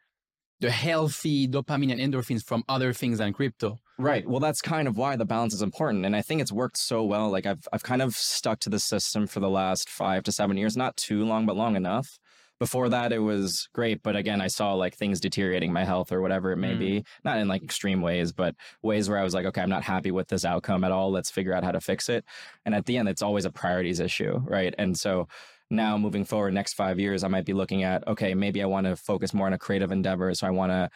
the 0.61 0.71
healthy 0.71 1.47
dopamine 1.47 1.91
and 1.91 2.01
endorphins 2.01 2.43
from 2.43 2.63
other 2.67 2.91
things 2.93 3.19
than 3.19 3.33
crypto. 3.33 3.79
Right. 3.99 4.25
Well, 4.25 4.39
that's 4.39 4.61
kind 4.61 4.87
of 4.87 4.95
why 4.97 5.17
the 5.17 5.25
balance 5.25 5.53
is 5.53 5.61
important, 5.61 6.05
and 6.05 6.15
I 6.15 6.21
think 6.21 6.39
it's 6.41 6.53
worked 6.53 6.77
so 6.77 7.03
well. 7.03 7.29
Like 7.29 7.45
I've 7.45 7.67
I've 7.73 7.83
kind 7.83 8.01
of 8.01 8.15
stuck 8.15 8.59
to 8.61 8.69
the 8.69 8.79
system 8.79 9.27
for 9.27 9.41
the 9.41 9.49
last 9.49 9.89
five 9.89 10.23
to 10.23 10.31
seven 10.31 10.55
years, 10.55 10.77
not 10.77 10.95
too 10.95 11.25
long, 11.25 11.45
but 11.45 11.57
long 11.57 11.75
enough. 11.75 12.17
Before 12.59 12.87
that, 12.89 13.11
it 13.11 13.19
was 13.19 13.67
great, 13.73 14.01
but 14.01 14.15
again, 14.15 14.39
I 14.41 14.47
saw 14.47 14.73
like 14.73 14.95
things 14.95 15.19
deteriorating 15.19 15.71
my 15.73 15.83
health 15.85 16.11
or 16.13 16.21
whatever 16.21 16.51
it 16.51 16.57
may 16.57 16.75
Mm. 16.75 16.79
be. 16.79 17.03
Not 17.25 17.39
in 17.39 17.47
like 17.49 17.61
extreme 17.63 18.01
ways, 18.01 18.31
but 18.33 18.55
ways 18.83 19.09
where 19.09 19.17
I 19.17 19.23
was 19.23 19.33
like, 19.33 19.45
okay, 19.47 19.61
I'm 19.61 19.69
not 19.69 19.83
happy 19.83 20.11
with 20.11 20.27
this 20.29 20.43
outcome 20.45 20.83
at 20.85 20.91
all. 20.91 21.11
Let's 21.11 21.31
figure 21.31 21.53
out 21.53 21.63
how 21.65 21.71
to 21.71 21.81
fix 21.81 22.07
it. 22.09 22.25
And 22.65 22.75
at 22.75 22.85
the 22.85 22.97
end, 22.97 23.07
it's 23.09 23.21
always 23.21 23.45
a 23.45 23.51
priorities 23.51 23.99
issue, 24.01 24.37
right? 24.39 24.73
And 24.77 24.97
so 24.97 25.27
now 25.69 25.97
moving 25.97 26.25
forward, 26.25 26.53
next 26.53 26.73
five 26.73 26.99
years, 26.99 27.23
I 27.23 27.27
might 27.29 27.45
be 27.45 27.53
looking 27.53 27.83
at 27.83 28.05
okay, 28.07 28.33
maybe 28.33 28.61
I 28.61 28.65
want 28.65 28.87
to 28.87 28.95
focus 28.97 29.33
more 29.33 29.47
on 29.47 29.53
a 29.53 29.57
creative 29.57 29.91
endeavor, 29.91 30.33
so 30.35 30.45
I 30.47 30.51
want 30.51 30.71
to 30.71 30.89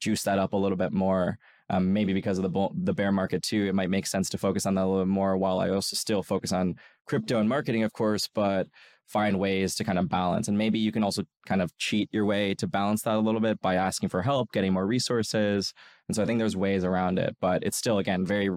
juice 0.00 0.22
that 0.24 0.38
up 0.38 0.52
a 0.52 0.56
little 0.56 0.76
bit 0.76 0.92
more. 0.92 1.38
Um, 1.70 1.94
maybe 1.94 2.12
because 2.12 2.38
of 2.38 2.42
the 2.42 2.50
bull, 2.50 2.74
the 2.76 2.92
bear 2.92 3.10
market 3.10 3.42
too, 3.42 3.66
it 3.66 3.74
might 3.74 3.88
make 3.88 4.06
sense 4.06 4.28
to 4.30 4.38
focus 4.38 4.66
on 4.66 4.74
that 4.74 4.84
a 4.84 4.86
little 4.86 5.06
more. 5.06 5.36
While 5.36 5.60
I 5.60 5.70
also 5.70 5.96
still 5.96 6.22
focus 6.22 6.52
on 6.52 6.74
crypto 7.06 7.40
and 7.40 7.48
marketing, 7.48 7.84
of 7.84 7.92
course, 7.92 8.28
but 8.34 8.66
find 9.06 9.38
ways 9.38 9.74
to 9.76 9.84
kind 9.84 9.98
of 9.98 10.08
balance. 10.08 10.48
And 10.48 10.58
maybe 10.58 10.78
you 10.78 10.92
can 10.92 11.04
also 11.04 11.24
kind 11.46 11.62
of 11.62 11.76
cheat 11.78 12.08
your 12.12 12.24
way 12.24 12.54
to 12.54 12.66
balance 12.66 13.02
that 13.02 13.16
a 13.16 13.18
little 13.18 13.40
bit 13.40 13.60
by 13.60 13.74
asking 13.74 14.08
for 14.08 14.22
help, 14.22 14.52
getting 14.52 14.72
more 14.72 14.86
resources. 14.86 15.72
And 16.08 16.16
so 16.16 16.22
I 16.22 16.26
think 16.26 16.38
there's 16.38 16.56
ways 16.56 16.84
around 16.84 17.18
it, 17.18 17.36
but 17.40 17.62
it's 17.62 17.76
still 17.76 17.98
again 17.98 18.26
very 18.26 18.50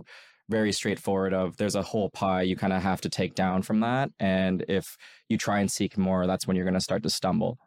very 0.50 0.72
straightforward 0.72 1.34
of 1.34 1.58
there's 1.58 1.76
a 1.76 1.82
whole 1.82 2.10
pie 2.10 2.42
you 2.42 2.56
kind 2.56 2.72
of 2.72 2.82
have 2.82 3.02
to 3.02 3.10
take 3.10 3.36
down 3.36 3.62
from 3.62 3.82
that 3.82 4.10
and 4.20 4.64
if 4.70 4.96
you 5.28 5.38
try 5.38 5.60
and 5.60 5.70
seek 5.70 5.98
more 5.98 6.26
that's 6.26 6.48
when 6.48 6.56
you're 6.56 6.66
going 6.66 6.74
to 6.74 6.80
start 6.80 7.04
to 7.04 7.10
stumble 7.10 7.58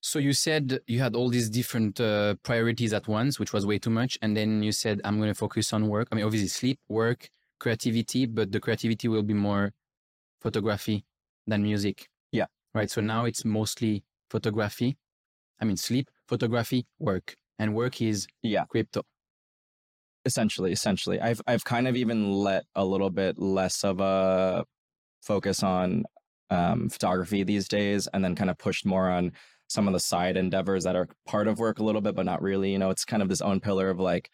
So 0.00 0.18
you 0.18 0.32
said 0.32 0.80
you 0.86 1.00
had 1.00 1.16
all 1.16 1.28
these 1.28 1.50
different 1.50 2.00
uh, 2.00 2.36
priorities 2.42 2.92
at 2.92 3.08
once, 3.08 3.40
which 3.40 3.52
was 3.52 3.66
way 3.66 3.78
too 3.78 3.90
much. 3.90 4.16
And 4.22 4.36
then 4.36 4.62
you 4.62 4.72
said, 4.72 5.00
I'm 5.04 5.16
going 5.18 5.28
to 5.28 5.34
focus 5.34 5.72
on 5.72 5.88
work. 5.88 6.08
I 6.10 6.14
mean, 6.14 6.24
obviously 6.24 6.48
sleep, 6.48 6.78
work, 6.88 7.28
creativity, 7.58 8.26
but 8.26 8.52
the 8.52 8.60
creativity 8.60 9.08
will 9.08 9.24
be 9.24 9.34
more 9.34 9.72
photography 10.40 11.04
than 11.46 11.62
music. 11.62 12.08
Yeah. 12.30 12.46
Right. 12.74 12.90
So 12.90 13.00
now 13.00 13.24
it's 13.24 13.44
mostly 13.44 14.04
photography. 14.30 14.96
I 15.60 15.64
mean, 15.64 15.76
sleep, 15.76 16.10
photography, 16.28 16.86
work. 17.00 17.36
And 17.58 17.74
work 17.74 18.00
is 18.00 18.28
yeah 18.42 18.66
crypto. 18.66 19.02
essentially 20.24 20.72
essentially 20.72 21.20
i've 21.20 21.40
i've 21.46 21.64
kind 21.64 21.88
of 21.88 21.96
even 21.96 22.30
let 22.32 22.64
a 22.74 22.84
little 22.84 23.10
bit 23.10 23.38
less 23.38 23.82
of 23.84 24.00
a 24.00 24.64
focus 25.22 25.62
on 25.62 26.04
um, 26.50 26.88
photography 26.88 27.42
these 27.44 27.68
days 27.68 28.08
and 28.12 28.24
then 28.24 28.34
kind 28.34 28.50
of 28.50 28.58
pushed 28.58 28.86
more 28.86 29.10
on 29.10 29.32
some 29.68 29.86
of 29.86 29.92
the 29.92 30.00
side 30.00 30.36
endeavors 30.36 30.84
that 30.84 30.96
are 30.96 31.08
part 31.26 31.46
of 31.48 31.58
work 31.58 31.78
a 31.78 31.84
little 31.84 32.00
bit 32.00 32.14
but 32.14 32.26
not 32.26 32.42
really 32.42 32.72
you 32.72 32.78
know 32.78 32.90
it's 32.90 33.04
kind 33.04 33.22
of 33.22 33.28
this 33.28 33.40
own 33.40 33.60
pillar 33.60 33.90
of 33.90 33.98
like 34.00 34.30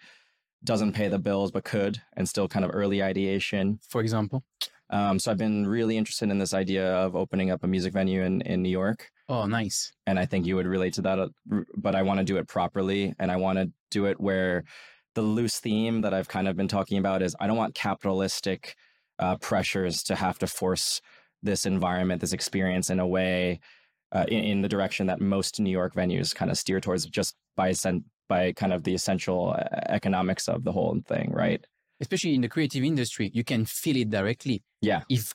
doesn't 0.64 0.92
pay 0.94 1.08
the 1.08 1.18
bills 1.18 1.50
but 1.50 1.64
could 1.64 2.00
and 2.16 2.28
still 2.28 2.48
kind 2.48 2.64
of 2.64 2.70
early 2.72 3.02
ideation 3.02 3.78
For 3.90 4.00
example, 4.00 4.44
um, 4.90 5.18
so 5.18 5.30
I've 5.30 5.38
been 5.38 5.66
really 5.66 5.96
interested 5.96 6.30
in 6.30 6.38
this 6.38 6.54
idea 6.54 6.94
of 6.94 7.16
opening 7.16 7.50
up 7.50 7.64
a 7.64 7.66
music 7.66 7.92
venue 7.92 8.22
in, 8.22 8.40
in 8.42 8.62
New 8.62 8.68
York. 8.70 9.10
Oh, 9.28 9.46
nice. 9.46 9.92
and 10.06 10.18
I 10.18 10.26
think 10.26 10.46
you 10.46 10.56
would 10.56 10.66
relate 10.66 10.92
to 10.94 11.02
that. 11.02 11.18
uh, 11.18 11.28
But 11.76 11.94
I 11.94 12.02
want 12.02 12.18
to 12.18 12.24
do 12.24 12.36
it 12.36 12.46
properly, 12.48 13.14
and 13.18 13.30
I 13.32 13.36
want 13.36 13.58
to 13.58 13.70
do 13.90 14.04
it 14.06 14.20
where 14.20 14.64
the 15.14 15.22
loose 15.22 15.58
theme 15.58 16.02
that 16.02 16.12
I've 16.12 16.28
kind 16.28 16.46
of 16.48 16.56
been 16.56 16.68
talking 16.68 16.98
about 16.98 17.22
is 17.22 17.34
I 17.40 17.46
don't 17.46 17.56
want 17.56 17.74
capitalistic 17.74 18.74
uh, 19.18 19.36
pressures 19.36 20.02
to 20.04 20.14
have 20.16 20.38
to 20.40 20.46
force 20.46 21.00
this 21.42 21.64
environment, 21.66 22.20
this 22.20 22.32
experience, 22.34 22.90
in 22.90 23.00
a 23.00 23.06
way 23.06 23.60
uh, 24.14 24.24
in, 24.28 24.44
in 24.44 24.62
the 24.62 24.68
direction 24.68 25.06
that 25.08 25.20
most 25.20 25.60
New 25.60 25.70
York 25.70 25.94
venues 25.94 26.34
kind 26.34 26.50
of 26.50 26.58
steer 26.58 26.80
towards, 26.80 27.06
just 27.06 27.34
by 27.56 27.72
sen- 27.72 28.04
by 28.28 28.52
kind 28.52 28.72
of 28.72 28.84
the 28.84 28.94
essential 28.94 29.50
uh, 29.52 29.64
economics 29.88 30.48
of 30.48 30.64
the 30.64 30.72
whole 30.72 30.98
thing, 31.06 31.30
right? 31.32 31.66
Especially 32.00 32.34
in 32.34 32.40
the 32.40 32.48
creative 32.48 32.82
industry, 32.84 33.30
you 33.34 33.44
can 33.44 33.64
feel 33.64 33.96
it 33.96 34.10
directly. 34.10 34.62
Yeah. 34.80 35.02
If 35.08 35.34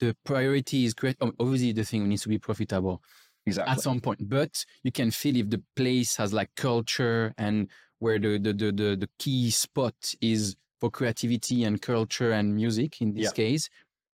the 0.00 0.16
priority 0.24 0.84
is 0.84 0.94
great, 0.94 1.16
obviously 1.20 1.72
the 1.72 1.84
thing 1.84 2.08
needs 2.08 2.22
to 2.22 2.28
be 2.28 2.38
profitable 2.38 3.02
Exactly. 3.46 3.72
at 3.72 3.80
some 3.80 4.00
point, 4.00 4.28
but 4.28 4.64
you 4.82 4.92
can 4.92 5.10
feel 5.10 5.36
if 5.36 5.50
the 5.50 5.62
place 5.76 6.16
has 6.16 6.32
like 6.32 6.50
culture 6.56 7.34
and 7.38 7.70
where 7.98 8.18
the 8.18 8.38
the 8.38 8.52
the 8.52 8.72
the, 8.72 8.96
the 8.96 9.08
key 9.18 9.50
spot 9.50 9.94
is 10.20 10.56
for 10.80 10.90
creativity 10.90 11.62
and 11.64 11.80
culture 11.82 12.32
and 12.32 12.54
music 12.54 13.00
in 13.02 13.14
this 13.14 13.26
Yeah. 13.26 13.32
case, 13.32 13.68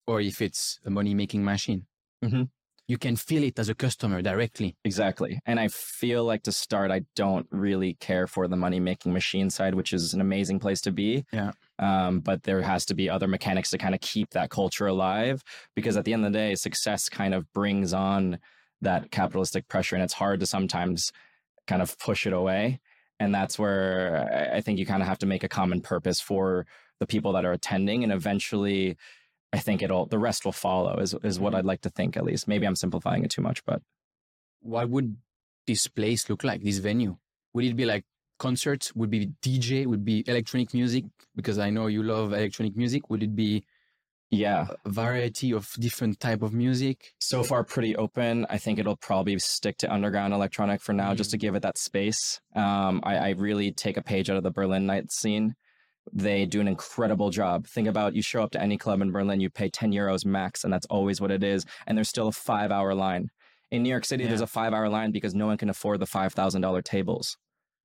or 0.06 0.20
if 0.20 0.40
it's 0.40 0.80
a 0.84 0.90
money 0.90 1.14
making 1.14 1.44
machine. 1.44 1.86
Mhm. 2.24 2.50
You 2.88 2.98
can 2.98 3.16
feel 3.16 3.42
it 3.42 3.58
as 3.58 3.68
a 3.68 3.74
customer 3.74 4.22
directly. 4.22 4.76
Exactly. 4.84 5.40
And 5.44 5.58
I 5.58 5.66
feel 5.68 6.24
like 6.24 6.44
to 6.44 6.52
start, 6.52 6.92
I 6.92 7.02
don't 7.16 7.46
really 7.50 7.94
care 7.94 8.28
for 8.28 8.46
the 8.46 8.56
money 8.56 8.78
making 8.78 9.12
machine 9.12 9.50
side, 9.50 9.74
which 9.74 9.92
is 9.92 10.14
an 10.14 10.20
amazing 10.20 10.60
place 10.60 10.80
to 10.82 10.92
be. 10.92 11.24
Yeah. 11.32 11.50
Um, 11.80 12.20
but 12.20 12.44
there 12.44 12.62
has 12.62 12.86
to 12.86 12.94
be 12.94 13.10
other 13.10 13.26
mechanics 13.26 13.70
to 13.70 13.78
kind 13.78 13.94
of 13.94 14.00
keep 14.00 14.30
that 14.30 14.50
culture 14.50 14.86
alive 14.86 15.42
because 15.74 15.96
at 15.96 16.04
the 16.04 16.12
end 16.12 16.24
of 16.24 16.32
the 16.32 16.38
day, 16.38 16.54
success 16.54 17.08
kind 17.08 17.34
of 17.34 17.52
brings 17.52 17.92
on 17.92 18.38
that 18.82 19.10
capitalistic 19.10 19.66
pressure 19.66 19.96
and 19.96 20.04
it's 20.04 20.14
hard 20.14 20.38
to 20.40 20.46
sometimes 20.46 21.10
kind 21.66 21.82
of 21.82 21.98
push 21.98 22.24
it 22.24 22.32
away. 22.32 22.78
And 23.18 23.34
that's 23.34 23.58
where 23.58 24.28
I- 24.52 24.58
I 24.58 24.60
think 24.60 24.78
you 24.78 24.86
kind 24.86 25.02
of 25.02 25.08
have 25.08 25.18
to 25.18 25.26
make 25.26 25.42
a 25.42 25.48
common 25.48 25.80
purpose 25.80 26.20
for 26.20 26.66
the 27.00 27.06
people 27.06 27.32
that 27.32 27.44
are 27.44 27.52
attending. 27.52 28.04
And 28.04 28.12
eventually, 28.12 28.96
I 29.52 29.58
think 29.58 29.82
it'll, 29.82 30.06
the 30.06 30.18
rest 30.18 30.44
will 30.44 30.52
follow, 30.52 30.96
is, 30.98 31.14
is 31.22 31.38
what 31.40 31.52
Mhm. 31.52 31.58
I'd 31.58 31.64
like 31.64 31.80
to 31.82 31.90
think 31.90 32.16
at 32.16 32.24
least. 32.24 32.48
Maybe 32.48 32.66
I'm 32.66 32.76
simplifying 32.76 33.24
it 33.24 33.30
too 33.30 33.42
much, 33.42 33.64
but. 33.64 33.80
What 34.60 34.90
would 34.90 35.16
this 35.66 35.86
place 35.88 36.28
look 36.28 36.42
like? 36.44 36.62
This 36.62 36.78
venue? 36.78 37.16
Would 37.54 37.64
it 37.64 37.76
be 37.76 37.84
like 37.86 38.04
concerts? 38.38 38.94
Would 38.94 39.10
be 39.10 39.26
DJ? 39.42 39.86
Would 39.86 40.04
be 40.04 40.24
electronic 40.26 40.74
music? 40.74 41.04
Because 41.34 41.58
I 41.58 41.70
know 41.70 41.86
you 41.86 42.02
love 42.02 42.32
electronic 42.32 42.76
music. 42.76 43.08
Would 43.10 43.22
it 43.22 43.34
be 43.36 43.64
Yeah, 44.28 44.66
a 44.84 44.90
variety 44.90 45.52
of 45.52 45.72
different 45.78 46.18
type 46.18 46.42
of 46.42 46.52
music? 46.52 47.14
so 47.20 47.44
far 47.44 47.62
pretty 47.62 47.94
open. 47.94 48.44
I 48.50 48.58
think 48.58 48.78
it'll 48.80 48.96
probably 48.96 49.38
stick 49.38 49.76
to 49.78 49.92
underground 49.92 50.34
electronic 50.34 50.80
for 50.80 50.92
now, 50.92 51.14
just 51.14 51.30
to 51.30 51.38
give 51.38 51.54
it 51.54 51.62
that 51.62 51.78
space. 51.78 52.40
Um, 52.54 53.00
I, 53.04 53.16
I 53.16 53.28
really 53.30 53.70
take 53.70 53.96
a 53.96 54.02
page 54.02 54.28
out 54.28 54.36
of 54.36 54.42
the 54.42 54.50
Berlin 54.50 54.84
night 54.86 55.12
scene. 55.12 55.54
They 56.12 56.46
do 56.46 56.60
an 56.60 56.68
incredible 56.68 57.30
job. 57.30 57.66
Think 57.66 57.88
about 57.88 58.14
you 58.14 58.22
show 58.22 58.42
up 58.42 58.50
to 58.52 58.60
any 58.62 58.78
club 58.78 59.00
in 59.00 59.10
Berlin, 59.10 59.40
you 59.40 59.50
pay 59.50 59.68
10 59.68 59.92
euros 59.92 60.24
max, 60.24 60.64
and 60.64 60.72
that's 60.72 60.86
always 60.86 61.20
what 61.20 61.30
it 61.30 61.42
is. 61.42 61.64
And 61.86 61.96
there's 61.96 62.08
still 62.08 62.28
a 62.28 62.32
five 62.32 62.70
hour 62.70 62.94
line. 62.94 63.30
In 63.72 63.82
New 63.82 63.88
York 63.90 64.04
City, 64.04 64.26
there's 64.26 64.40
a 64.40 64.46
five 64.46 64.72
hour 64.72 64.88
line 64.88 65.10
because 65.10 65.34
no 65.34 65.46
one 65.46 65.58
can 65.58 65.68
afford 65.68 65.98
the 66.00 66.06
$5,000 66.06 66.82
tables. 66.84 67.36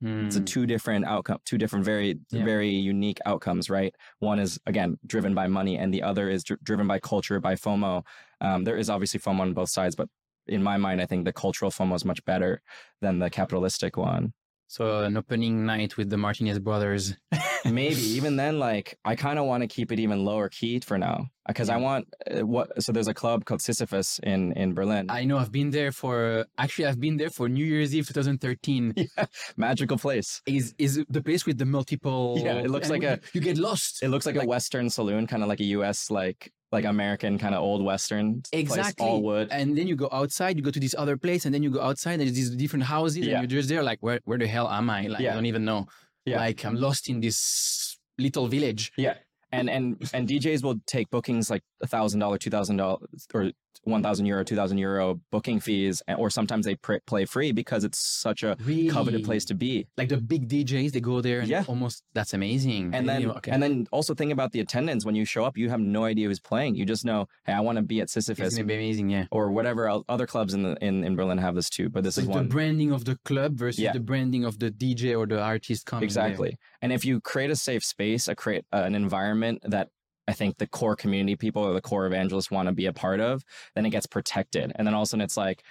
It's 0.04 0.36
a 0.36 0.40
Hmm. 0.40 0.46
two 0.46 0.66
different 0.66 1.06
outcome, 1.06 1.38
two 1.46 1.60
different 1.60 1.86
very 1.86 2.20
Yeah. 2.32 2.44
very 2.44 2.70
unique 2.70 3.20
outcomes, 3.25 3.70
right? 3.70 3.94
One 4.20 4.40
is 4.40 4.60
again 4.66 4.98
driven 5.06 5.36
by 5.36 5.46
money, 5.48 5.78
and 5.78 5.94
the 5.94 6.01
other 6.01 6.28
is 6.30 6.44
dr- 6.44 6.63
driven 6.63 6.88
by 6.88 6.98
culture, 7.00 7.40
by 7.40 7.54
FOMO. 7.56 8.04
Um, 8.40 8.63
there 8.63 8.78
is 8.78 8.90
obviously 8.90 9.20
FOMO 9.20 9.42
on 9.42 9.54
both 9.54 9.70
sides, 9.70 9.96
but 9.96 10.10
in 10.48 10.63
my 10.63 10.78
mind, 10.78 11.01
I 11.01 11.06
think 11.06 11.25
the 11.25 11.34
cultural 11.34 11.70
FOMO 11.70 11.96
is 11.96 12.04
much 12.04 12.24
better 12.25 12.62
than 13.01 13.20
the 13.20 13.30
capitalistic 13.30 13.96
one. 13.96 14.34
So 14.72 15.04
an 15.04 15.18
opening 15.18 15.66
night 15.66 15.98
with 15.98 16.10
the 16.10 16.16
Martinez 16.16 16.58
brothers. 16.58 17.13
Maybe 17.66 18.00
even 18.00 18.38
then, 18.38 18.58
like 18.58 18.98
I 19.04 19.18
kind 19.18 19.38
of 19.38 19.44
want 19.44 19.63
to 19.63 19.68
keep 19.68 19.92
it 19.92 20.00
even 20.00 20.24
lower 20.24 20.48
key 20.48 20.80
for 20.80 20.98
now 20.98 21.30
because 21.53 21.70
I 21.70 21.77
want 21.77 22.08
uh, 22.29 22.46
what. 22.46 22.81
So 22.84 22.91
there's 22.91 23.08
a 23.08 23.13
club 23.13 23.46
called 23.46 23.62
Sisyphos 23.62 24.20
in 24.24 24.51
in 24.53 24.74
Berlin. 24.74 25.10
I 25.10 25.25
know 25.25 25.38
I've 25.38 25.51
been 25.51 25.72
there 25.72 25.91
for 25.91 26.46
actually 26.58 26.86
I've 26.88 27.00
been 27.00 27.17
there 27.17 27.29
for 27.29 27.48
New 27.50 27.65
Year's 27.65 27.93
Eve 27.96 28.08
2013. 28.08 28.93
Magical 29.58 29.98
place. 29.98 30.41
Is 30.46 30.74
is 30.77 31.03
the 31.10 31.22
place 31.22 31.46
with 31.46 31.58
the 31.58 31.65
multiple? 31.65 32.39
Yeah, 32.43 32.55
it 32.65 32.70
looks 32.70 32.89
like 32.89 33.03
a- 33.03 33.20
you 33.34 33.41
get 33.41 33.58
lost. 33.58 34.03
It 34.03 34.10
looks 34.10 34.25
like, 34.25 34.36
Like- 34.36 34.46
a 34.46 34.50
Western 34.50 34.89
saloon, 34.89 35.27
kind 35.27 35.43
of 35.43 35.50
like 35.50 35.60
a 35.60 35.65
U.S. 35.77 36.10
like 36.12 36.51
like 36.72 36.86
American 36.86 37.38
kind 37.38 37.53
of 37.53 37.62
old 37.62 37.84
Western 37.84 38.41
place, 38.43 38.62
Exactly. 38.62 39.05
all 39.05 39.22
wood. 39.22 39.50
And 39.51 39.77
then 39.77 39.88
you 39.88 39.96
go 39.98 40.08
outside, 40.12 40.55
you 40.55 40.63
go 40.63 40.72
to 40.72 40.79
this 40.79 40.96
other 40.98 41.17
place, 41.17 41.43
and 41.46 41.53
then 41.53 41.63
you 41.63 41.70
go 41.70 41.81
outside, 41.81 42.13
and 42.13 42.22
there's 42.22 42.34
these 42.34 42.50
different 42.55 42.86
houses, 42.86 43.17
Yeah. 43.27 43.41
and 43.41 43.51
you're 43.51 43.60
just 43.60 43.67
there, 43.67 43.84
like, 43.84 44.00
where, 44.00 44.22
where 44.24 44.38
the 44.38 44.48
hell 44.48 44.70
am 44.70 44.89
I? 44.89 45.08
Like, 45.08 45.20
Yeah. 45.20 45.31
I 45.31 45.34
don't 45.36 45.48
even 45.48 45.65
know. 45.65 45.88
Yeah. 46.25 46.38
Like, 46.38 46.63
I'm 46.63 46.75
lost 46.75 47.10
in 47.10 47.20
this 47.20 47.98
little 48.17 48.48
village. 48.48 48.93
Yeah. 48.96 49.15
And 49.51 49.70
and 49.70 50.10
and 50.13 50.27
DJs 50.27 50.63
will 50.63 50.79
take 50.88 51.10
bookings 51.10 51.50
like 51.50 51.63
a 51.81 51.88
thousand 51.88 52.20
dollar, 52.20 52.38
two 52.38 52.50
thousand 52.50 52.77
dollars, 52.77 53.27
or 53.34 53.51
one 53.84 54.04
thousand 54.04 54.25
euro, 54.28 54.44
two 54.44 54.56
thousand 54.56 54.78
euro 54.78 55.20
booking 55.32 55.60
fees, 55.60 56.04
or 56.18 56.30
sometimes 56.30 56.66
they 56.66 56.75
pr- 56.75 56.98
play 57.08 57.25
free 57.25 57.51
because 57.51 57.84
it's 57.84 57.98
such 58.00 58.44
a 58.44 58.56
Really 58.63 58.90
coveted 58.90 59.24
place 59.24 59.46
to 59.46 59.56
be. 59.56 59.88
Like 59.98 60.10
the 60.10 60.18
big 60.18 60.48
DJs, 60.48 60.92
they 60.92 61.00
go 61.01 61.22
there, 61.22 61.40
and 61.40 61.48
Yeah. 61.50 61.63
almost 61.68 62.04
that's 62.13 62.34
amazing. 62.34 62.94
And 62.94 63.08
then 63.10 63.32
okay. 63.32 63.51
and 63.51 63.62
then 63.63 63.88
also 63.92 64.13
think 64.13 64.32
about 64.32 64.51
the 64.51 64.60
attendance 64.60 65.06
when 65.06 65.16
you 65.16 65.25
show 65.25 65.44
up. 65.46 65.58
You 65.58 65.70
have 65.70 65.80
no 65.80 66.04
idea 66.06 66.28
who's 66.28 66.40
playing. 66.40 66.75
You 66.75 66.86
just 66.86 67.06
know, 67.06 67.28
hey, 67.46 67.54
I 67.54 67.62
want 67.62 67.78
to 67.78 67.82
be 67.82 68.01
at 68.01 68.08
Sisyphos. 68.10 68.40
it's 68.46 68.56
gonna 68.56 68.68
be 68.68 68.75
amazing, 68.75 69.10
yeah. 69.10 69.25
or 69.32 69.51
whatever 69.51 69.88
el- 69.88 70.06
other 70.10 70.28
clubs 70.28 70.54
in 70.54 70.63
the 70.63 70.75
in, 70.82 71.04
in 71.04 71.16
Berlin 71.16 71.38
have 71.40 71.56
this 71.56 71.70
too. 71.70 71.90
But 71.90 72.04
this 72.04 72.16
So 72.16 72.22
is 72.22 72.28
the 72.28 72.34
one 72.34 72.48
branding 72.50 72.92
of 72.92 73.06
the 73.06 73.18
club 73.25 73.58
versus 73.58 73.80
Yeah. 73.80 73.94
the 73.94 74.00
branding 74.00 74.44
of 74.46 74.60
the 74.60 74.70
DJ 74.70 75.18
or 75.18 75.25
the 75.25 75.42
artist 75.42 75.86
coming 75.86 76.01
there. 76.01 76.06
exactly. 76.06 76.58
And 76.82 76.92
if 76.94 77.04
you 77.06 77.20
create 77.22 77.50
a 77.51 77.56
safe 77.56 77.84
space, 77.84 78.28
a 78.28 78.36
create 78.36 78.66
uh, 78.74 78.84
an 78.86 78.96
environment 78.96 79.60
that 79.63 79.90
I 80.28 80.34
think 80.34 80.58
the 80.58 80.68
core 80.68 80.96
community 80.96 81.36
people 81.36 81.63
or 81.63 81.74
the 81.74 81.82
core 81.82 82.06
evangelists 82.06 82.51
want 82.51 82.68
to 82.68 82.74
be 82.74 82.86
a 82.86 82.94
part 82.94 83.20
of, 83.20 83.44
then 83.75 83.86
it 83.86 83.90
gets 83.90 84.06
protected. 84.06 84.72
And 84.75 84.86
then 84.86 84.94
all 84.94 85.01
of 85.01 85.08
a 85.08 85.10
sudden 85.10 85.24
it's 85.24 85.38
like, 85.38 85.63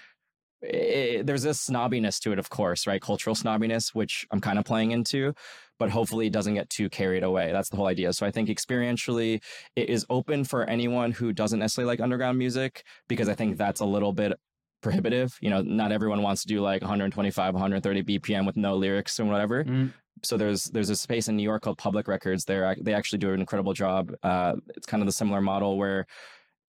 eh, 0.64 1.22
there's 1.24 1.42
this 1.42 1.66
snobbiness 1.66 2.20
to 2.20 2.32
it, 2.32 2.38
of 2.38 2.50
course, 2.50 2.86
right? 2.86 3.00
Cultural 3.00 3.36
snobbiness, 3.36 3.94
which 3.94 4.26
I'm 4.30 4.40
kind 4.40 4.58
of 4.58 4.64
playing 4.64 4.90
into, 4.90 5.34
but 5.78 5.90
hopefully 5.90 6.26
it 6.26 6.32
doesn't 6.32 6.54
get 6.54 6.68
too 6.68 6.88
carried 6.90 7.22
away. 7.22 7.52
That's 7.52 7.68
the 7.68 7.76
whole 7.76 7.86
idea. 7.86 8.12
So 8.12 8.26
I 8.26 8.30
think 8.30 8.48
experientially, 8.48 9.42
it 9.76 9.88
is 9.88 10.04
open 10.10 10.44
for 10.44 10.64
anyone 10.64 11.12
who 11.12 11.32
doesn't 11.32 11.58
necessarily 11.58 11.90
like 11.92 12.00
underground 12.00 12.38
music 12.38 12.84
because 13.08 13.28
I 13.28 13.34
think 13.34 13.56
that's 13.56 13.80
a 13.80 13.86
little 13.86 14.12
bit 14.12 14.32
prohibitive. 14.82 15.38
You 15.40 15.50
know, 15.50 15.62
not 15.62 15.92
everyone 15.92 16.22
wants 16.22 16.42
to 16.42 16.48
do 16.48 16.60
like 16.60 16.82
125, 16.82 17.54
130 17.54 18.02
BPM 18.02 18.46
with 18.46 18.56
no 18.56 18.76
lyrics 18.76 19.18
and 19.18 19.30
whatever 19.30 19.64
Mm. 19.64 19.92
So 20.22 20.36
there's 20.36 20.64
there's 20.64 20.90
a 20.90 20.96
space 20.96 21.28
in 21.28 21.36
New 21.36 21.42
York 21.42 21.62
called 21.62 21.78
Public 21.78 22.08
Records. 22.08 22.44
They're 22.44 22.76
they 22.80 22.94
actually 22.94 23.18
do 23.18 23.32
an 23.32 23.40
incredible 23.40 23.72
job. 23.72 24.12
Uh, 24.22 24.54
it's 24.76 24.86
kind 24.86 25.02
of 25.02 25.06
the 25.06 25.12
similar 25.12 25.40
model 25.40 25.78
where 25.78 26.06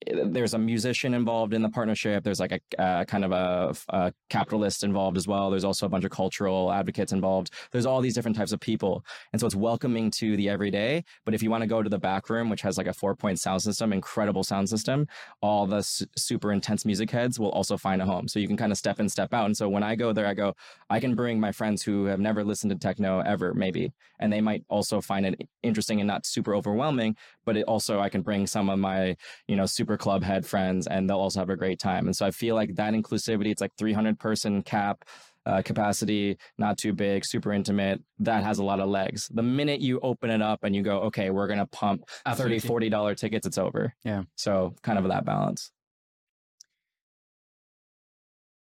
there's 0.08 0.53
a 0.53 0.58
musician 0.58 1.13
involved 1.13 1.53
in 1.53 1.62
the 1.62 1.70
partnership. 1.70 2.24
There's 2.24 2.39
like 2.39 2.62
a 2.77 3.05
kind 3.05 3.24
of 3.24 3.31
a, 3.31 3.74
a 3.89 4.13
capitalist 4.29 4.84
involved 4.84 5.17
as 5.17 5.27
well. 5.27 5.50
There's 5.50 5.63
also 5.63 5.86
a 5.86 5.89
bunch 5.89 6.05
of 6.05 6.12
cultural 6.12 6.72
advocates 6.72 7.12
involved. 7.12 7.51
There's 7.72 7.86
all 7.86 8.01
these 8.01 8.15
different 8.15 8.38
types 8.38 8.51
of 8.51 8.60
people, 8.60 9.05
and 9.31 9.39
so 9.39 9.46
it's 9.46 9.55
welcoming 9.55 10.12
to 10.12 10.36
the 10.38 10.50
everyday. 10.50 11.03
But 11.25 11.34
if 11.34 11.43
you 11.43 11.51
want 11.51 11.62
to 11.62 11.67
go 11.67 11.84
to 11.84 11.89
the 11.89 12.00
back 12.00 12.29
room, 12.29 12.50
which 12.50 12.62
has 12.62 12.77
like 12.77 12.88
a 12.88 12.93
four 12.93 13.15
point 13.15 13.39
sound 13.39 13.62
system, 13.62 13.93
incredible 13.93 14.43
sound 14.43 14.70
system, 14.70 15.08
all 15.41 15.67
the 15.67 15.81
su- 15.81 16.05
super 16.17 16.51
intense 16.51 16.86
music 16.86 17.12
heads 17.12 17.39
will 17.39 17.51
also 17.51 17.77
find 17.77 18.01
a 18.01 18.05
home. 18.05 18.27
So 18.27 18.39
you 18.39 18.48
can 18.48 18.58
kind 18.58 18.72
of 18.72 18.77
step 18.77 19.00
in, 19.00 19.08
step 19.08 19.34
out. 19.34 19.46
And 19.46 19.55
so 19.55 19.70
when 19.70 19.84
I 19.84 19.96
go 19.96 20.13
there, 20.13 20.27
I 20.27 20.34
go, 20.34 20.55
I 20.89 21.00
can 21.00 21.15
bring 21.15 21.39
my 21.39 21.51
friends 21.51 21.84
who 21.84 22.05
have 22.05 22.20
never 22.20 22.43
listened 22.43 22.72
to 22.72 22.77
techno 22.77 23.20
ever, 23.20 23.53
maybe, 23.53 23.93
and 24.20 24.34
they 24.34 24.41
might 24.41 24.63
also 24.70 25.01
find 25.01 25.25
it 25.25 25.48
interesting 25.63 26.01
and 26.01 26.08
not 26.08 26.25
super 26.25 26.55
overwhelming. 26.55 27.15
But 27.46 27.58
it 27.58 27.63
also, 27.63 28.00
I 28.00 28.10
can 28.10 28.22
bring 28.22 28.48
some 28.48 28.70
of 28.70 28.79
my, 28.79 29.15
you 29.48 29.55
know, 29.55 29.65
super 29.65 29.90
club 29.98 30.24
head 30.24 30.45
friends, 30.45 30.88
and 30.88 31.10
they'll 31.10 31.17
also 31.17 31.39
have 31.39 31.50
a 31.50 31.55
great 31.55 31.79
time. 31.79 32.05
And 32.05 32.15
so 32.15 32.25
I 32.25 32.31
feel 32.31 32.55
like 32.55 32.75
that 32.75 32.93
inclusivity, 32.93 33.51
it's 33.51 33.62
like 33.62 33.75
300 33.77 34.19
person 34.19 34.62
cap. 34.63 35.03
Uh, 35.43 35.60
capacity, 35.60 36.38
not 36.60 36.77
too 36.77 36.93
big, 36.93 37.25
super 37.25 37.51
intimate. 37.51 38.00
That 38.19 38.43
has 38.43 38.60
a 38.60 38.63
lot 38.63 38.79
of 38.79 38.89
legs. 38.89 39.27
The 39.33 39.41
minute 39.41 39.81
you 39.81 40.00
open 40.01 40.29
it 40.29 40.39
up 40.39 40.60
and 40.62 40.75
you 40.75 40.83
go, 40.83 41.00
okay, 41.00 41.31
we're 41.31 41.48
gonna 41.48 41.65
pump 41.65 42.03
30 42.31 42.60
$40 42.60 43.17
tickets, 43.17 43.48
it's 43.48 43.57
over. 43.57 43.95
Yeah. 44.03 44.21
So 44.36 44.75
kind 44.83 45.00
of 45.00 45.07
that 45.07 45.25
balance. 45.25 45.71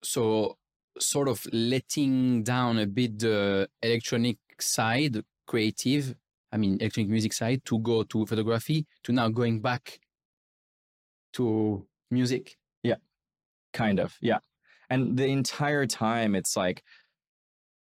so 0.06 0.58
sort 1.00 1.28
of 1.28 1.46
letting 1.52 2.44
down 2.44 2.78
a 2.80 2.86
bit 2.86 3.20
the 3.20 3.68
electronic 3.82 4.38
side, 4.60 5.22
creative, 5.46 6.16
I 6.52 6.58
mean 6.58 6.78
electronic 6.80 7.10
music 7.10 7.34
side, 7.34 7.66
to 7.66 7.80
go 7.80 8.04
to 8.04 8.26
photography, 8.26 8.86
to 9.04 9.12
now 9.12 9.28
going 9.30 9.62
back 9.62 10.00
to 11.36 11.86
music. 12.12 12.58
Yeah 12.84 12.96
kind 13.74 14.00
of 14.00 14.16
yeah 14.22 14.40
and 14.90 15.18
the 15.18 15.26
entire 15.28 15.86
time 15.86 16.34
it's 16.34 16.56
like 16.56 16.82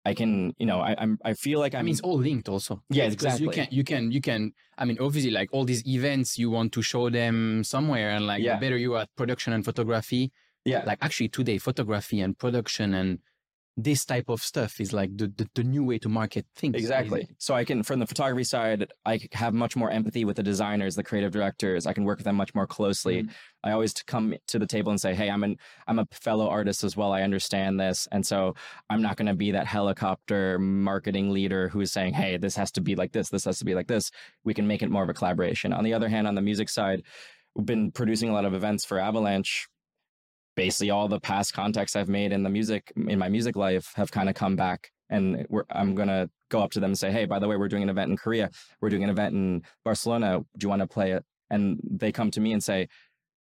i 0.05 0.13
can 0.13 0.53
you 0.59 0.67
know 0.67 0.79
I, 0.81 0.95
i'm 0.99 1.19
i 1.25 1.33
feel 1.33 1.59
like 1.59 1.75
I 1.75 1.83
mean, 1.83 1.93
it's 1.93 2.01
all 2.03 2.19
linked 2.19 2.49
also. 2.49 2.83
Yeah, 2.91 3.09
Because 3.09 3.41
You 3.41 3.49
can, 3.51 3.69
you 3.71 3.85
can, 3.85 4.11
you 4.13 4.21
can. 4.21 4.53
I 4.77 4.85
mean, 4.85 4.99
obviously, 5.01 5.31
like 5.31 5.49
all 5.53 5.65
these 5.65 5.83
events, 5.87 6.39
you 6.39 6.51
want 6.51 6.73
to 6.73 6.83
show 6.83 7.11
them 7.11 7.65
somewhere, 7.65 8.11
and 8.11 8.27
like 8.27 8.43
Yeah. 8.43 8.55
the 8.57 8.61
better 8.65 8.79
you 8.79 8.95
are 8.95 9.03
at 9.03 9.11
production 9.17 9.53
and 9.53 9.65
photography, 9.65 10.33
Yeah. 10.65 10.83
Like 10.91 10.99
actually 11.07 11.29
today, 11.29 11.59
photography 11.59 12.21
and 12.25 12.37
production 12.37 12.95
and 12.95 13.19
this 13.77 14.05
type 14.05 14.29
of 14.29 14.43
stuff 14.43 14.81
is 14.81 14.93
like 14.93 15.17
the, 15.17 15.29
the, 15.37 15.49
the 15.55 15.65
new 15.65 15.83
way 15.83 15.99
to 15.99 16.09
market 16.09 16.45
things. 16.57 16.75
Exactly. 16.75 17.27
So 17.39 17.55
I 17.55 17.65
can, 17.65 17.83
from 17.83 18.01
the 18.01 18.07
photography 18.07 18.45
side, 18.45 18.93
I 19.07 19.21
have 19.33 19.55
much 19.55 19.77
more 19.77 19.91
empathy 19.91 20.25
with 20.25 20.37
the 20.37 20.43
designers, 20.43 20.97
the 20.97 21.03
creative 21.03 21.33
directors. 21.33 21.87
I 21.87 21.93
can 21.93 22.05
work 22.05 22.19
with 22.19 22.25
them 22.25 22.37
much 22.37 22.55
more 22.55 22.67
closely. 22.67 23.23
Mhm. 23.23 23.31
I 23.65 23.73
always 23.73 23.93
come 23.95 24.35
to 24.49 24.59
the 24.59 24.67
table 24.67 24.91
and 24.91 25.01
say, 25.01 25.15
"Hey, 25.15 25.31
I'm 25.31 25.45
an 25.45 25.57
I'm 25.87 25.99
a 25.99 26.07
fellow 26.11 26.49
artist 26.49 26.85
as 26.85 26.97
well. 26.97 27.13
I 27.13 27.23
understand 27.23 27.79
this, 27.79 28.09
and 28.11 28.27
so 28.27 28.55
I'm 28.89 29.03
not 29.03 29.17
going 29.17 29.29
to 29.29 29.35
be 29.35 29.51
that 29.53 29.67
helicopter 29.67 30.59
marketing 30.59 31.31
leader 31.31 31.69
who's 31.69 31.93
saying, 31.93 32.15
"Hey, 32.15 32.37
this 32.37 32.57
has 32.57 32.71
to 32.73 32.81
be 32.81 32.97
like 32.97 33.13
this. 33.13 33.29
This 33.29 33.45
has 33.45 33.59
to 33.59 33.65
be 33.65 33.75
like 33.75 33.87
this." 33.87 34.11
We 34.45 34.55
can 34.55 34.67
make 34.67 34.83
it 34.83 34.91
more 34.91 35.03
of 35.03 35.09
a 35.09 35.15
collaboration. 35.15 35.73
On 35.73 35.85
the 35.85 35.95
other 35.95 36.09
hand, 36.09 36.27
on 36.27 36.35
the 36.35 36.43
music 36.43 36.69
side, 36.69 37.03
we've 37.55 37.67
been 37.67 37.93
producing 37.93 38.31
a 38.31 38.33
lot 38.33 38.45
of 38.45 38.55
events 38.55 38.85
for 38.85 38.99
Avalanche. 38.99 39.69
Basically, 40.61 40.91
all 40.91 41.09
the 41.09 41.21
past 41.21 41.55
contacts 41.55 41.97
I've 41.97 42.13
made 42.21 42.33
in 42.33 42.43
the 42.43 42.51
music 42.51 42.93
in 42.95 43.19
my 43.19 43.31
music 43.31 43.57
life 43.57 43.93
have 43.97 44.11
kind 44.11 44.29
of 44.29 44.35
come 44.35 44.57
back, 44.57 44.91
and 45.09 45.47
we're, 45.49 45.65
I'm 45.71 45.95
gonna 45.95 46.29
go 46.51 46.61
up 46.61 46.71
to 46.73 46.81
them 46.81 46.91
and 46.91 46.99
say, 46.99 47.11
"Hey, 47.11 47.25
by 47.25 47.39
the 47.39 47.49
way, 47.49 47.57
we're 47.57 47.73
doing 47.75 47.83
an 47.83 47.89
event 47.89 48.11
in 48.11 48.17
Korea. 48.19 48.51
We're 48.81 48.91
doing 48.91 49.05
an 49.05 49.09
event 49.09 49.35
in 49.35 49.63
Barcelona. 49.87 50.41
Do 50.59 50.65
you 50.65 50.69
want 50.69 50.83
to 50.83 50.87
play 50.87 51.13
it?" 51.13 51.25
And 51.49 51.81
they 52.03 52.13
come 52.13 52.31
to 52.33 52.41
me 52.41 52.53
and 52.53 52.63
say, 52.63 52.89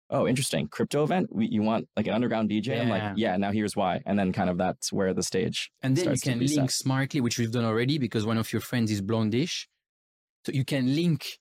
"Oh, 0.10 0.28
interesting, 0.28 0.68
crypto 0.68 1.04
event. 1.04 1.30
We, 1.32 1.48
you 1.48 1.62
want 1.62 1.88
like 1.96 2.08
an 2.08 2.14
underground 2.14 2.50
DJ?" 2.50 2.82
I'm 2.82 2.90
like, 2.90 3.14
"Yeah." 3.16 3.38
Now 3.38 3.52
here's 3.52 3.76
why, 3.82 4.02
and 4.06 4.20
then 4.20 4.34
kind 4.34 4.50
of 4.50 4.58
that's 4.58 4.92
where 4.92 5.14
the 5.14 5.24
stage. 5.24 5.72
And 5.82 5.96
then 5.96 6.14
you 6.14 6.20
can 6.20 6.40
be 6.40 6.48
set. 6.50 6.58
link 6.58 6.72
smartly, 6.72 7.22
which 7.22 7.40
we've 7.40 7.54
done 7.58 7.64
already 7.64 7.98
because 8.00 8.26
one 8.26 8.38
of 8.38 8.52
your 8.52 8.62
friends 8.70 8.92
is 8.92 9.02
Blondish. 9.02 9.68
So 10.46 10.52
you 10.52 10.66
can 10.66 10.94
link. 10.94 11.40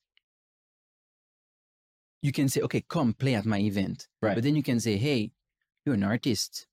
You 2.22 2.32
can 2.32 2.48
say, 2.48 2.60
okay, 2.62 2.82
come 2.88 3.14
play 3.14 3.34
at 3.34 3.46
my 3.46 3.60
event. 3.60 4.08
Right. 4.22 4.34
But 4.34 4.42
then 4.44 4.56
you 4.56 4.62
can 4.62 4.80
say, 4.80 4.96
hey, 4.96 5.30
you're 5.86 5.94
an 5.94 6.02
artist. 6.02 6.66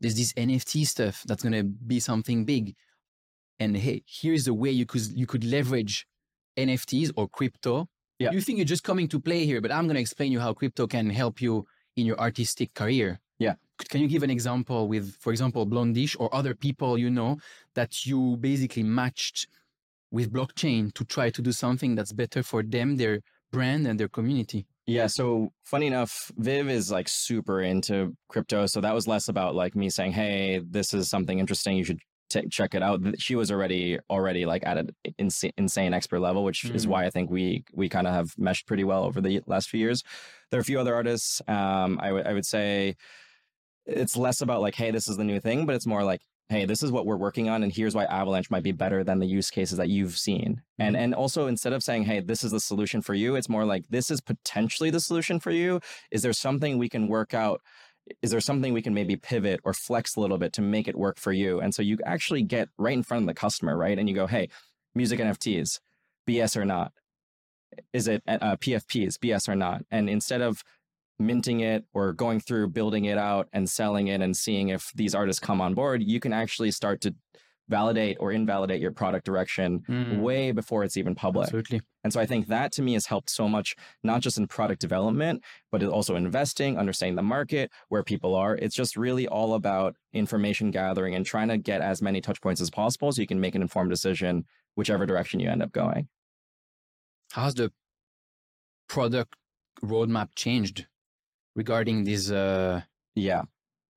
There's 0.00 0.14
this 0.14 0.32
NFT 0.32 0.86
stuff 0.86 1.24
that's 1.26 1.42
gonna 1.42 1.64
be 1.64 2.00
something 2.00 2.44
big. 2.44 2.74
And 3.58 3.76
hey, 3.76 4.02
here's 4.06 4.46
a 4.46 4.54
way 4.54 4.70
you 4.70 4.86
could 4.86 5.06
you 5.08 5.26
could 5.26 5.44
leverage 5.44 6.06
NFTs 6.56 7.12
or 7.16 7.28
crypto. 7.28 7.88
Yeah. 8.18 8.30
You 8.32 8.40
think 8.40 8.58
you're 8.58 8.64
just 8.64 8.84
coming 8.84 9.08
to 9.08 9.20
play 9.20 9.44
here, 9.44 9.60
but 9.60 9.72
I'm 9.72 9.86
gonna 9.86 10.00
explain 10.00 10.32
you 10.32 10.40
how 10.40 10.54
crypto 10.54 10.86
can 10.86 11.10
help 11.10 11.42
you 11.42 11.66
in 11.96 12.06
your 12.06 12.18
artistic 12.18 12.72
career. 12.74 13.20
Yeah. 13.38 13.54
Can 13.88 14.00
you 14.00 14.08
give 14.08 14.22
an 14.22 14.30
example 14.30 14.88
with, 14.88 15.16
for 15.16 15.32
example, 15.32 15.66
Blondish 15.66 16.14
or 16.18 16.34
other 16.34 16.54
people 16.54 16.98
you 16.98 17.10
know 17.10 17.38
that 17.74 18.06
you 18.06 18.36
basically 18.36 18.82
matched 18.82 19.48
with 20.10 20.32
blockchain 20.32 20.92
to 20.94 21.04
try 21.04 21.30
to 21.30 21.42
do 21.42 21.52
something 21.52 21.94
that's 21.94 22.12
better 22.12 22.42
for 22.42 22.62
them, 22.62 22.96
their 22.96 23.20
brand, 23.50 23.86
and 23.86 23.98
their 23.98 24.08
community? 24.08 24.66
Yeah. 24.86 25.06
So 25.06 25.50
funny 25.64 25.86
enough, 25.86 26.32
Viv 26.36 26.68
is 26.68 26.90
like 26.90 27.08
super 27.08 27.60
into 27.60 28.16
crypto. 28.28 28.66
So 28.66 28.80
that 28.80 28.94
was 28.94 29.06
less 29.06 29.28
about 29.28 29.54
like 29.54 29.76
me 29.76 29.88
saying, 29.90 30.12
"Hey, 30.12 30.60
this 30.68 30.92
is 30.94 31.08
something 31.08 31.38
interesting. 31.38 31.76
You 31.76 31.84
should 31.84 32.00
t- 32.28 32.48
check 32.50 32.74
it 32.74 32.82
out." 32.82 33.00
She 33.20 33.36
was 33.36 33.50
already 33.52 33.98
already 34.10 34.46
like 34.46 34.66
at 34.66 34.78
an 34.78 34.90
insane, 35.18 35.52
insane 35.56 35.94
expert 35.94 36.20
level, 36.20 36.42
which 36.44 36.64
is 36.74 36.86
Mhm. 36.86 36.90
why 36.90 37.04
I 37.06 37.10
think 37.10 37.30
we 37.30 37.64
we 37.72 37.88
kind 37.88 38.06
of 38.08 38.14
have 38.14 38.30
meshed 38.38 38.66
pretty 38.66 38.84
well 38.84 39.04
over 39.04 39.20
the 39.20 39.40
last 39.46 39.68
few 39.68 39.78
years. 39.80 40.02
There 40.50 40.58
are 40.58 40.62
a 40.62 40.64
few 40.64 40.80
other 40.80 40.94
artists. 40.94 41.40
Um, 41.46 41.98
I 42.02 42.10
would 42.12 42.26
I 42.26 42.32
would 42.32 42.46
say 42.46 42.96
it's 43.86 44.16
less 44.16 44.40
about 44.40 44.60
like, 44.62 44.74
"Hey, 44.76 44.90
this 44.90 45.08
is 45.08 45.16
the 45.16 45.24
new 45.24 45.40
thing," 45.40 45.66
but 45.66 45.74
it's 45.76 45.86
more 45.86 46.04
like. 46.04 46.22
Hey, 46.50 46.64
this 46.64 46.82
is 46.82 46.90
what 46.90 47.06
we're 47.06 47.16
working 47.16 47.48
on, 47.48 47.62
and 47.62 47.72
here's 47.72 47.94
why 47.94 48.06
Avalanche 48.06 48.50
might 48.50 48.64
be 48.64 48.72
better 48.72 49.04
than 49.04 49.20
the 49.20 49.26
use 49.26 49.50
cases 49.50 49.78
that 49.78 49.88
you've 49.88 50.18
seen. 50.18 50.62
And 50.80 50.96
and 50.96 51.14
also 51.14 51.46
instead 51.46 51.72
of 51.72 51.82
saying, 51.84 52.02
"Hey, 52.04 52.18
this 52.18 52.42
is 52.42 52.50
the 52.50 52.58
solution 52.58 53.02
for 53.02 53.14
you," 53.14 53.36
it's 53.36 53.48
more 53.48 53.64
like, 53.64 53.86
"This 53.88 54.10
is 54.10 54.20
potentially 54.20 54.90
the 54.90 54.98
solution 55.00 55.38
for 55.38 55.52
you." 55.52 55.80
is 56.10 56.22
there 56.22 56.32
something 56.32 56.76
we 56.76 56.88
can 56.88 57.06
work 57.06 57.34
out? 57.34 57.62
Is 58.22 58.32
there 58.32 58.40
something 58.40 58.72
we 58.72 58.82
can 58.82 58.94
maybe 58.94 59.14
pivot 59.16 59.60
or 59.64 59.72
flex 59.72 60.16
a 60.16 60.20
little 60.20 60.38
bit 60.38 60.52
to 60.54 60.62
make 60.62 60.88
it 60.88 60.98
work 60.98 61.18
for 61.20 61.32
you? 61.32 61.60
And 61.60 61.72
so 61.74 61.82
you 61.82 61.98
actually 62.04 62.42
get 62.42 62.68
right 62.78 62.94
in 62.94 63.04
front 63.04 63.22
of 63.22 63.28
the 63.28 63.34
customer 63.34 63.76
right? 63.76 63.96
And 63.98 64.08
you 64.08 64.14
go 64.16 64.26
hey 64.26 64.48
music 64.94 65.20
nfts 65.20 65.78
bs 66.28 66.56
or 66.56 66.64
not? 66.64 66.92
Is 67.92 68.08
it 68.08 68.22
uh, 68.26 68.56
pfps 68.56 69.18
bs 69.18 69.48
or 69.48 69.54
not? 69.56 69.84
And 69.90 70.10
instead 70.10 70.40
of 70.40 70.64
minting 71.20 71.60
it 71.60 71.84
or 71.94 72.12
going 72.12 72.40
through 72.40 72.68
building 72.68 73.04
it 73.04 73.18
out 73.18 73.48
and 73.52 73.68
selling 73.70 74.08
it 74.08 74.20
and 74.20 74.36
seeing 74.36 74.70
if 74.70 74.90
these 74.94 75.14
artists 75.14 75.40
come 75.40 75.60
on 75.60 75.74
board 75.74 76.02
you 76.02 76.18
can 76.20 76.32
actually 76.32 76.70
start 76.70 77.00
to 77.00 77.14
validate 77.68 78.16
or 78.18 78.32
invalidate 78.32 78.80
your 78.80 78.90
product 78.90 79.24
direction 79.24 79.84
Mm, 79.88 80.20
way 80.22 80.50
before 80.50 80.82
it's 80.82 80.96
even 80.96 81.14
public 81.14 81.44
Absolutely. 81.44 81.80
and 82.02 82.12
so 82.12 82.18
I 82.18 82.26
think 82.26 82.48
that 82.48 82.72
to 82.72 82.82
me 82.82 82.94
has 82.94 83.06
helped 83.06 83.30
so 83.30 83.48
much, 83.48 83.76
not 84.02 84.22
just 84.22 84.38
in 84.38 84.48
product 84.48 84.80
development, 84.80 85.44
but 85.70 85.84
also 85.84 86.16
investing, 86.16 86.78
understanding 86.78 87.14
the 87.14 87.22
market, 87.22 87.70
where 87.88 88.02
people 88.02 88.34
are. 88.34 88.56
It's 88.56 88.74
just 88.74 88.96
really 88.96 89.28
all 89.28 89.54
about 89.54 89.94
information 90.12 90.72
gathering 90.72 91.14
and 91.14 91.24
trying 91.24 91.48
to 91.48 91.58
get 91.58 91.80
as 91.80 92.02
many 92.02 92.20
touch 92.20 92.40
points 92.40 92.60
as 92.60 92.70
possible 92.70 93.12
so 93.12 93.20
you 93.20 93.28
can 93.28 93.38
make 93.40 93.54
an 93.54 93.62
informed 93.62 93.90
decision, 93.90 94.46
whichever 94.74 95.06
direction 95.06 95.38
you 95.38 95.48
end 95.48 95.62
up 95.62 95.70
going. 95.70 96.08
How's 97.32 97.54
the 97.54 97.72
product 98.88 99.36
roadmap 99.82 100.30
changed 100.34 100.86
regarding 101.60 102.04
these 102.04 102.32
uh, 102.32 102.80
Yeah. 103.14 103.42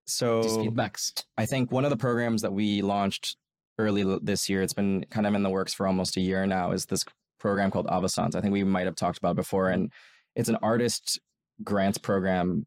So 0.06 0.43
these 0.43 0.58
feedbacks? 0.58 1.23
I 1.38 1.45
think 1.45 1.71
one 1.71 1.86
of 1.86 1.91
the 1.91 2.02
programs 2.08 2.41
that 2.41 2.52
we 2.52 2.82
launched 2.82 3.38
early 3.80 4.04
this 4.21 4.49
year, 4.49 4.62
it's 4.62 4.73
been 4.73 5.06
kind 5.10 5.26
of 5.26 5.34
in 5.34 5.43
the 5.43 5.49
works 5.49 5.73
for 5.73 5.88
almost 5.88 6.17
a 6.17 6.21
year 6.21 6.45
now, 6.45 6.73
is 6.73 6.86
this 6.86 7.06
program 7.39 7.71
called 7.71 7.88
Avasans. 7.88 8.36
I 8.36 8.41
think 8.41 8.52
we 8.52 8.65
might 8.65 8.86
have 8.86 8.97
talked 8.97 9.17
about 9.17 9.32
it 9.32 9.43
before, 9.45 9.69
and 9.69 9.91
it's 10.36 10.49
an 10.49 10.58
artist 10.62 11.21
grants 11.63 11.97
program, 11.97 12.65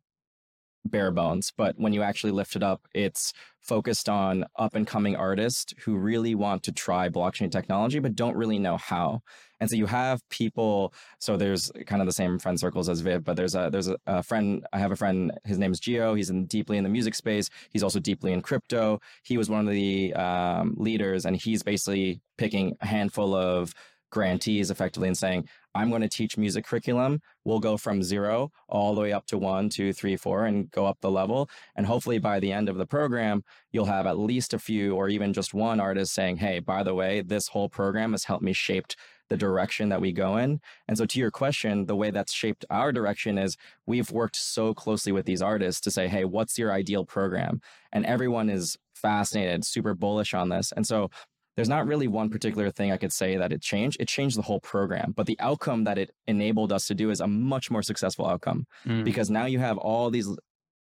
bare 0.87 1.11
bones. 1.11 1.53
But 1.57 1.79
when 1.79 1.93
you 1.93 2.03
actually 2.03 2.33
lift 2.33 2.57
it 2.57 2.63
up, 2.63 2.87
it's 2.95 3.33
focused 3.61 4.09
on 4.09 4.45
up 4.57 4.75
and 4.75 4.87
coming 4.87 5.17
artists 5.17 5.75
who 5.85 5.97
really 5.97 6.35
want 6.35 6.63
to 6.63 6.73
try 6.73 7.09
blockchain 7.09 7.51
technology 7.51 7.99
but 7.99 8.15
don't 8.15 8.37
really 8.37 8.61
know 8.61 8.77
how. 8.77 9.21
And 9.59 9.69
so 9.69 9.77
you 9.77 9.87
have 9.87 10.21
people. 10.29 10.93
So 11.19 11.37
there's 11.37 11.73
kind 11.87 12.03
of 12.03 12.07
the 12.07 12.13
same 12.13 12.39
friend 12.39 12.61
circles 12.61 12.89
as 12.89 13.01
Viv, 13.01 13.25
but 13.25 13.37
there's 13.37 13.55
a 13.55 13.71
there's 13.73 13.89
a, 13.89 13.97
a 14.07 14.23
friend. 14.23 14.67
I 14.73 14.79
have 14.79 14.93
a 14.93 14.97
friend. 14.97 15.33
His 15.45 15.59
name 15.59 15.73
is 15.73 15.81
Gio. 15.81 16.17
He's 16.17 16.31
in 16.31 16.47
deeply 16.47 16.77
in 16.77 16.85
the 16.85 16.91
music 16.91 17.15
space. 17.15 17.49
He's 17.71 17.83
also 17.83 17.99
deeply 17.99 18.33
in 18.33 18.43
crypto. 18.43 19.01
He 19.23 19.39
was 19.39 19.49
one 19.49 19.67
of 19.67 19.73
the 19.73 20.13
um, 20.15 20.75
leaders, 20.77 21.25
and 21.25 21.37
he's 21.37 21.63
basically 21.63 22.21
picking 22.37 22.77
a 22.83 22.87
handful 22.87 23.35
of 23.35 23.75
grantees 24.11 24.71
effectively 24.71 25.09
and 25.09 25.17
saying, 25.17 25.49
I'm 25.75 25.91
going 25.91 26.03
to 26.03 26.09
teach 26.09 26.39
music 26.39 26.65
curriculum. 26.65 27.21
We'll 27.45 27.61
go 27.61 27.77
from 27.77 28.03
zero 28.03 28.51
all 28.69 28.95
the 28.95 29.03
way 29.03 29.13
up 29.13 29.27
to 29.27 29.39
one, 29.39 29.69
two, 29.69 29.93
three, 29.93 30.17
four, 30.17 30.47
and 30.47 30.71
go 30.71 30.87
up 30.87 30.99
the 31.01 31.11
level. 31.11 31.51
And 31.77 31.87
hopefully 31.87 32.19
by 32.19 32.41
the 32.41 32.53
end 32.53 32.69
of 32.69 32.79
the 32.79 32.87
program, 32.87 33.45
you'll 33.73 33.85
have 33.85 34.07
at 34.07 34.19
least 34.19 34.55
a 34.55 34.59
few 34.59 34.95
or 34.95 35.09
even 35.09 35.33
just 35.33 35.53
one 35.53 35.79
artist 35.81 36.15
saying, 36.15 36.39
Hey, 36.39 36.61
by 36.61 36.83
the 36.83 36.95
way, 36.95 37.21
this 37.21 37.49
whole 37.49 37.69
program 37.69 38.13
has 38.13 38.25
helped 38.25 38.43
me 38.43 38.53
shape 38.55 38.87
the 39.29 39.37
direction 39.37 39.89
that 39.89 40.01
we 40.01 40.13
go 40.13 40.37
in. 40.37 40.61
And 40.87 40.97
so 40.97 41.05
to 41.05 41.19
your 41.19 41.33
question, 41.33 41.87
the 41.87 41.97
way 41.97 42.11
that's 42.11 42.33
shaped 42.33 42.65
our 42.71 42.93
direction 42.93 43.39
is 43.39 43.57
we've 43.85 44.11
worked 44.11 44.37
so 44.37 44.73
closely 44.73 45.11
with 45.13 45.27
these 45.27 45.43
artists 45.43 45.81
to 45.83 45.91
say, 45.91 46.09
Hey, 46.09 46.25
what's 46.25 46.59
your 46.59 46.73
ideal 46.73 47.05
program? 47.05 47.61
And 47.93 48.07
everyone 48.07 48.49
is 48.49 48.79
fascinated, 48.95 49.65
super 49.65 49.95
bullish 49.95 50.33
on 50.33 50.49
this. 50.49 50.73
And 50.73 50.87
so 50.87 51.11
there's 51.57 51.69
not 51.69 51.87
really 51.87 52.07
one 52.07 52.31
particular 52.31 52.71
thing 52.71 52.93
I 52.93 52.97
could 52.97 53.13
say 53.13 53.37
that 53.37 53.53
it 53.53 53.63
changed. 53.63 53.97
It 53.99 54.09
changed 54.09 54.37
the 54.39 54.43
whole 54.43 54.61
program, 54.61 55.13
but 55.17 55.27
the 55.27 55.39
outcome 55.41 55.85
that 55.85 55.99
it 55.99 56.11
enabled 56.27 56.73
us 56.73 56.87
to 56.87 56.95
do 56.95 57.11
is 57.11 57.21
a 57.21 57.27
much 57.27 57.71
more 57.71 57.83
successful 57.83 58.27
outcome 58.27 58.67
Mm. 58.85 59.05
because 59.05 59.31
now 59.31 59.47
you 59.47 59.59
have 59.59 59.79
all 59.79 60.11
these 60.11 60.29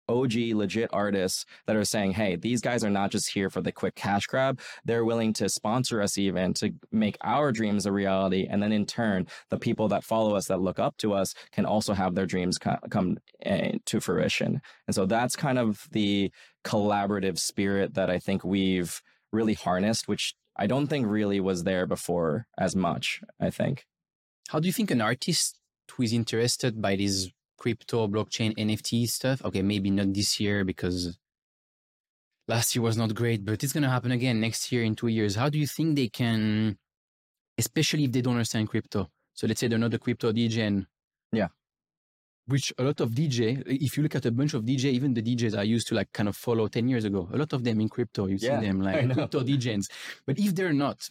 OG 0.10 0.54
legit 0.54 0.90
artists 0.92 1.46
that 1.66 1.78
are 1.78 1.86
saying, 1.86 2.12
hey, 2.12 2.36
these 2.36 2.60
guys 2.60 2.84
are 2.84 2.90
not 2.90 3.10
just 3.10 3.32
here 3.32 3.50
for 3.50 3.62
the 3.62 3.72
quick 3.72 3.96
cash 3.96 4.26
grab. 4.26 4.60
They're 4.84 5.06
willing 5.06 5.32
to 5.34 5.48
sponsor 5.48 6.02
us 6.02 6.18
even 6.18 6.54
to 6.56 6.74
make 6.92 7.18
our 7.22 7.54
dreams 7.54 7.86
a 7.86 7.92
reality. 7.94 8.46
And 8.50 8.62
then 8.62 8.74
in 8.74 8.86
turn, 8.86 9.28
the 9.50 9.58
people 9.58 9.88
that 9.88 10.04
follow 10.04 10.36
us, 10.36 10.48
that 10.48 10.60
look 10.60 10.78
up 10.78 10.98
to 10.98 11.14
us, 11.14 11.34
can 11.54 11.66
also 11.66 11.94
have 11.94 12.16
their 12.16 12.26
dreams 12.26 12.58
come 12.58 13.18
uh, 13.46 13.70
to 13.86 14.02
fruition. 14.02 14.62
And 14.88 14.94
so 14.96 15.06
that's 15.06 15.38
kind 15.38 15.58
of 15.58 15.88
the 15.92 16.32
collaborative 16.66 17.38
spirit 17.40 17.94
that 17.94 18.10
I 18.10 18.20
think 18.20 18.44
we've 18.44 19.02
really 19.32 19.54
harnessed, 19.54 20.10
which 20.10 20.36
I 20.56 20.68
don't 20.68 20.88
think 20.88 21.08
really 21.08 21.40
was 21.40 21.64
there 21.64 21.86
before 21.86 22.48
as 22.58 22.76
much, 22.76 23.22
I 23.40 23.50
think. 23.50 23.86
How 24.50 24.60
do 24.60 24.68
you 24.68 24.74
think 24.74 24.92
an 24.92 25.02
artist 25.02 25.60
who 25.92 26.04
is 26.04 26.14
interested 26.14 26.82
by 26.82 26.96
this 26.96 27.30
crypto, 27.58 28.08
blockchain, 28.08 28.56
NFT 28.58 29.10
stuff? 29.10 29.44
Okay, 29.44 29.62
maybe 29.62 29.90
not 29.90 30.14
this 30.14 30.40
year 30.40 30.64
because 30.64 31.18
last 32.48 32.76
year 32.76 32.84
was 32.84 32.98
not 32.98 33.16
great, 33.16 33.46
but 33.46 33.64
it's 33.64 33.74
going 33.74 33.84
to 33.84 33.90
happen 33.90 34.12
again 34.12 34.40
next 34.40 34.72
year 34.72 34.84
in 34.84 34.96
two 34.96 35.08
years. 35.08 35.36
How 35.36 35.50
do 35.50 35.58
you 35.58 35.68
think 35.68 35.96
they 35.96 36.08
can, 36.10 36.78
especially 37.58 38.04
if 38.06 38.12
they 38.12 38.22
don't 38.22 38.34
understand 38.34 38.70
crypto? 38.70 39.10
So 39.34 39.48
let's 39.48 39.60
say 39.60 39.68
they're 39.68 39.80
not 39.80 39.94
a 39.94 40.00
crypto 40.00 40.32
DJ 40.32 40.68
and 40.68 40.86
Yeah. 41.32 41.48
Which 42.46 42.74
a 42.78 42.84
lot 42.84 43.00
of 43.00 43.12
DJ, 43.12 43.64
if 43.66 43.96
you 43.96 44.04
look 44.04 44.16
at 44.16 44.26
a 44.26 44.32
bunch 44.32 44.54
of 44.54 44.64
DJ, 44.64 44.86
even 44.86 45.14
the 45.14 45.22
DJs 45.22 45.58
I 45.58 45.64
used 45.64 45.88
to 45.88 45.96
like 45.96 46.12
kind 46.12 46.28
of 46.28 46.36
follow 46.36 46.68
10 46.68 46.90
years 46.90 47.06
ago, 47.06 47.30
a 47.34 47.38
lot 47.38 47.54
of 47.54 47.64
them 47.64 47.80
in 47.80 47.88
crypto, 47.88 48.28
you 48.28 48.38
Yeah, 48.38 48.60
see 48.60 48.68
them 48.68 48.82
like 48.88 49.14
crypto 49.14 49.42
DJs. 49.42 49.90
But 50.26 50.38
if 50.38 50.54
they're 50.54 50.74
not, 50.74 51.08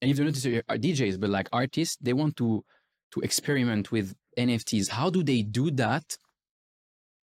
and 0.00 0.10
if 0.10 0.16
they're 0.16 0.26
not 0.26 0.36
are 0.68 0.74
uh, 0.74 0.78
DJs, 0.78 1.18
but 1.18 1.30
like 1.30 1.48
artists, 1.52 1.96
they 2.00 2.12
want 2.12 2.36
to 2.36 2.64
to 3.12 3.20
experiment 3.20 3.90
with 3.90 4.14
NFTs. 4.38 4.90
How 4.90 5.10
do 5.10 5.22
they 5.22 5.42
do 5.42 5.70
that 5.72 6.16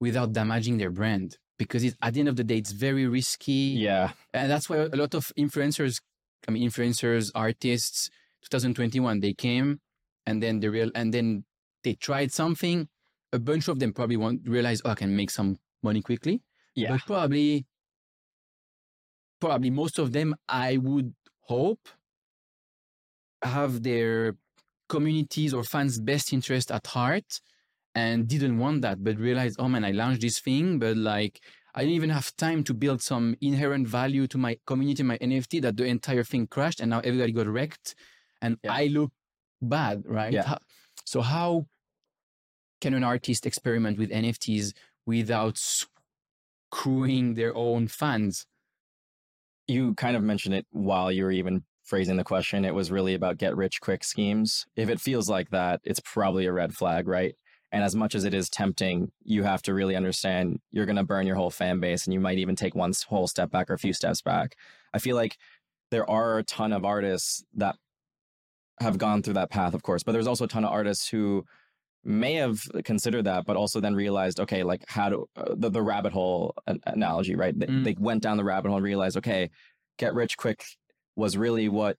without 0.01 0.33
damaging 0.33 0.79
their 0.79 0.91
brand? 0.91 1.37
because 1.63 1.85
at 2.03 2.15
the 2.15 2.21
end 2.21 2.29
of 2.29 2.37
the 2.37 2.45
day, 2.45 2.59
it's 2.59 2.73
very 2.73 3.07
risky. 3.07 3.77
Yeah. 3.79 4.13
And 4.33 4.51
that's 4.51 4.69
why 4.69 4.79
a 4.79 4.97
lot 4.97 5.15
of 5.15 5.33
influencers, 5.39 6.01
I 6.47 6.51
mean, 6.51 6.69
influencers, 6.69 7.31
artists, 7.35 8.11
2021, 8.51 9.21
they 9.21 9.33
came 9.33 9.81
and 10.27 10.43
then 10.43 10.61
the 10.61 10.71
real, 10.71 10.91
and 10.95 11.13
then 11.15 11.45
they 11.85 11.95
tried 11.95 12.33
something. 12.33 12.89
A 13.33 13.39
bunch 13.39 13.69
of 13.69 13.79
them 13.79 13.93
probably 13.93 14.17
won't 14.17 14.41
realize, 14.47 14.83
oh, 14.85 14.91
I 14.91 14.95
can 14.95 15.15
make 15.17 15.31
some 15.31 15.59
money 15.83 16.03
quickly. 16.03 16.43
Yeah. 16.75 16.91
But 16.93 17.01
probably, 17.07 17.67
probably 19.41 19.71
most 19.71 19.99
of 19.99 20.13
them, 20.13 20.35
I 20.49 20.77
would 20.77 21.15
hope, 21.43 21.89
have 23.43 23.83
their 23.83 24.37
communities 24.89 25.53
or 25.55 25.65
fans' 25.65 25.99
best 26.01 26.33
interest 26.33 26.71
at 26.71 26.87
heart 26.87 27.41
and 27.95 28.29
didn't 28.29 28.59
want 28.59 28.83
that, 28.83 29.03
but 29.03 29.19
realized, 29.19 29.57
oh 29.59 29.69
man, 29.69 29.85
I 29.85 29.91
launched 29.91 30.21
this 30.21 30.39
thing, 30.39 30.79
but 30.79 30.97
like 30.97 31.41
I 31.75 31.81
didn't 31.81 31.95
even 31.97 32.11
have 32.11 32.35
time 32.37 32.63
to 32.65 32.75
build 32.75 33.03
some 33.03 33.35
inherent 33.41 33.89
value 33.89 34.27
to 34.29 34.39
my 34.39 34.59
community, 34.67 35.03
my 35.03 35.19
NFT, 35.19 35.61
that 35.63 35.77
the 35.77 35.85
entire 35.87 36.23
thing 36.25 36.47
crashed 36.47 36.81
and 36.81 36.91
now 36.91 37.01
everybody 37.01 37.33
got 37.33 37.47
wrecked 37.47 37.95
and 38.41 38.59
Yeah. 38.63 38.73
I 38.73 38.87
look 38.87 39.13
bad, 39.61 40.03
right? 40.07 40.33
Yeah. 40.33 40.45
How- 40.45 40.59
so 41.05 41.21
how 41.21 41.67
can 42.83 42.93
an 42.93 43.05
artist 43.05 43.47
experiment 43.47 43.99
with 43.99 44.11
NFTs 44.11 44.75
without 45.07 45.57
screwing 45.57 47.35
their 47.35 47.57
own 47.57 47.89
fans? 47.89 48.47
you 49.69 49.95
kind 49.95 50.17
of 50.17 50.23
mentioned 50.23 50.55
it 50.55 50.67
while 50.71 51.11
you 51.11 51.25
were 51.25 51.31
even 51.31 51.65
phrasing 51.85 52.17
the 52.17 52.25
question. 52.25 52.65
It 52.65 52.75
was 52.75 52.91
really 52.91 53.15
about 53.15 53.39
get 53.39 53.57
rich 53.57 53.81
quick 53.81 54.05
schemes. 54.05 54.67
If 54.77 54.89
it 54.89 55.01
feels 55.01 55.29
like 55.29 55.51
that, 55.51 55.81
it's 55.85 56.01
probably 56.01 56.47
a 56.47 56.53
red 56.53 56.75
flag, 56.75 57.09
right? 57.09 57.35
And 57.71 57.83
as 57.83 57.97
much 57.97 58.15
as 58.15 58.25
it 58.25 58.35
is 58.35 58.51
tempting, 58.51 59.11
you 59.25 59.45
have 59.45 59.63
to 59.63 59.75
really 59.75 59.97
understand 59.97 60.61
you're 60.71 60.87
going 60.87 60.97
to 60.97 61.05
burn 61.05 61.27
your 61.27 61.37
whole 61.37 61.51
fan 61.51 61.81
base 61.81 62.05
and 62.05 62.13
you 62.13 62.21
might 62.21 62.39
even 62.39 62.55
take 62.55 62.75
one 62.75 62.93
whole 63.09 63.27
step 63.27 63.51
back 63.51 63.71
or 63.71 63.75
a 63.75 63.79
few 63.79 63.93
steps 63.93 64.21
back. 64.21 64.57
I 64.93 64.99
feel 64.99 65.17
like 65.17 65.39
there 65.91 66.09
are 66.09 66.39
a 66.39 66.45
ton 66.45 66.73
of 66.73 66.85
artists 66.85 67.43
that 67.55 67.77
have 68.81 68.99
gone 68.99 69.23
through 69.23 69.35
that 69.35 69.51
path, 69.51 69.75
of 69.75 69.83
course, 69.83 70.03
but 70.03 70.13
there's 70.13 70.27
also 70.27 70.45
a 70.45 70.49
ton 70.49 70.65
of 70.65 70.73
artists 70.73 71.09
who 71.09 71.45
may 72.05 72.35
have 72.35 72.61
considered 72.85 73.25
that, 73.25 73.45
but 73.47 73.57
also 73.57 73.81
then 73.81 73.95
realized, 73.95 74.41
okay, 74.41 74.63
like 74.65 74.85
how 74.89 75.09
to 75.09 75.29
uh, 75.37 75.55
the, 75.57 75.71
the 75.71 75.83
rabbit 75.83 76.13
hole 76.13 76.55
an- 76.67 76.81
analogy, 76.87 77.35
right? 77.37 77.57
They, 77.59 77.67
Mm. 77.67 77.85
they 77.85 77.95
went 77.99 78.23
down 78.23 78.37
the 78.37 78.45
rabbit 78.45 78.69
hole 78.69 78.77
and 78.79 78.85
realized, 78.85 79.17
okay, 79.19 79.51
get 79.99 80.15
rich 80.15 80.37
quick 80.37 80.65
was 81.17 81.37
really 81.37 81.69
what 81.69 81.97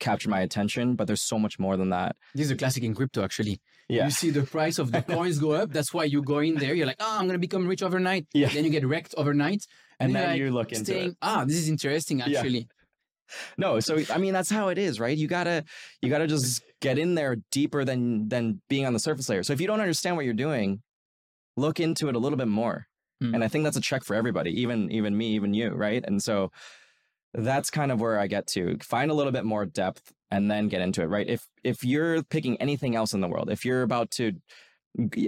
captured 0.00 0.30
my 0.30 0.40
attention, 0.40 0.96
but 0.96 1.06
there's 1.06 1.22
so 1.22 1.38
much 1.38 1.58
more 1.58 1.76
than 1.76 1.90
that. 1.90 2.16
This 2.34 2.46
is 2.46 2.50
a 2.50 2.56
classic 2.56 2.82
in 2.82 2.94
crypto, 2.94 3.22
actually. 3.22 3.60
Yeah. 3.88 4.06
You 4.06 4.10
see 4.10 4.30
the 4.30 4.42
price 4.42 4.78
of 4.78 4.90
the 4.90 5.02
coins 5.14 5.38
go 5.38 5.52
up. 5.52 5.70
That's 5.70 5.94
why 5.94 6.04
you 6.04 6.22
go 6.22 6.38
in 6.38 6.56
there. 6.56 6.74
You're 6.74 6.86
like, 6.86 6.96
oh, 7.00 7.16
I'm 7.18 7.26
going 7.26 7.34
to 7.34 7.38
become 7.38 7.66
rich 7.68 7.82
overnight. 7.82 8.26
Yeah. 8.34 8.48
Then 8.48 8.64
you 8.64 8.70
get 8.70 8.84
wrecked 8.86 9.14
overnight. 9.16 9.64
And 10.00 10.10
you're 10.12 10.20
then 10.20 10.30
like 10.30 10.38
you 10.40 10.50
look 10.50 10.72
into 10.72 10.84
staying, 10.86 11.10
it. 11.10 11.16
ah, 11.22 11.44
this 11.44 11.56
is 11.56 11.68
interesting, 11.68 12.18
Yeah. 12.26 12.42
No, 13.56 13.80
so 13.80 13.98
I 14.12 14.18
mean 14.18 14.32
that's 14.32 14.50
how 14.50 14.68
it 14.68 14.78
is, 14.78 15.00
right? 15.00 15.16
You 15.16 15.26
gotta 15.26 15.64
you 16.02 16.10
gotta 16.10 16.26
just 16.26 16.62
get 16.80 16.98
in 16.98 17.14
there 17.14 17.36
deeper 17.50 17.84
than 17.84 18.28
than 18.28 18.60
being 18.68 18.86
on 18.86 18.92
the 18.92 18.98
surface 18.98 19.28
layer. 19.28 19.42
So 19.42 19.52
if 19.52 19.60
you 19.60 19.66
don't 19.66 19.80
understand 19.80 20.16
what 20.16 20.24
you're 20.24 20.34
doing, 20.34 20.82
look 21.56 21.80
into 21.80 22.08
it 22.08 22.16
a 22.16 22.18
little 22.18 22.38
bit 22.38 22.48
more. 22.48 22.86
Mm. 23.22 23.34
And 23.34 23.44
I 23.44 23.48
think 23.48 23.64
that's 23.64 23.76
a 23.76 23.80
check 23.80 24.04
for 24.04 24.14
everybody, 24.14 24.50
even 24.60 24.90
even 24.90 25.16
me, 25.16 25.28
even 25.34 25.54
you, 25.54 25.70
right? 25.70 26.04
And 26.06 26.22
so 26.22 26.50
that's 27.32 27.70
kind 27.70 27.90
of 27.90 28.00
where 28.00 28.18
I 28.18 28.26
get 28.26 28.46
to. 28.48 28.76
Find 28.82 29.10
a 29.10 29.14
little 29.14 29.32
bit 29.32 29.44
more 29.44 29.66
depth 29.66 30.12
and 30.30 30.50
then 30.50 30.68
get 30.68 30.80
into 30.80 31.02
it, 31.02 31.06
right? 31.06 31.28
If 31.28 31.46
if 31.62 31.84
you're 31.84 32.22
picking 32.24 32.60
anything 32.60 32.96
else 32.96 33.12
in 33.12 33.20
the 33.20 33.28
world, 33.28 33.50
if 33.50 33.64
you're 33.64 33.82
about 33.82 34.10
to 34.12 34.32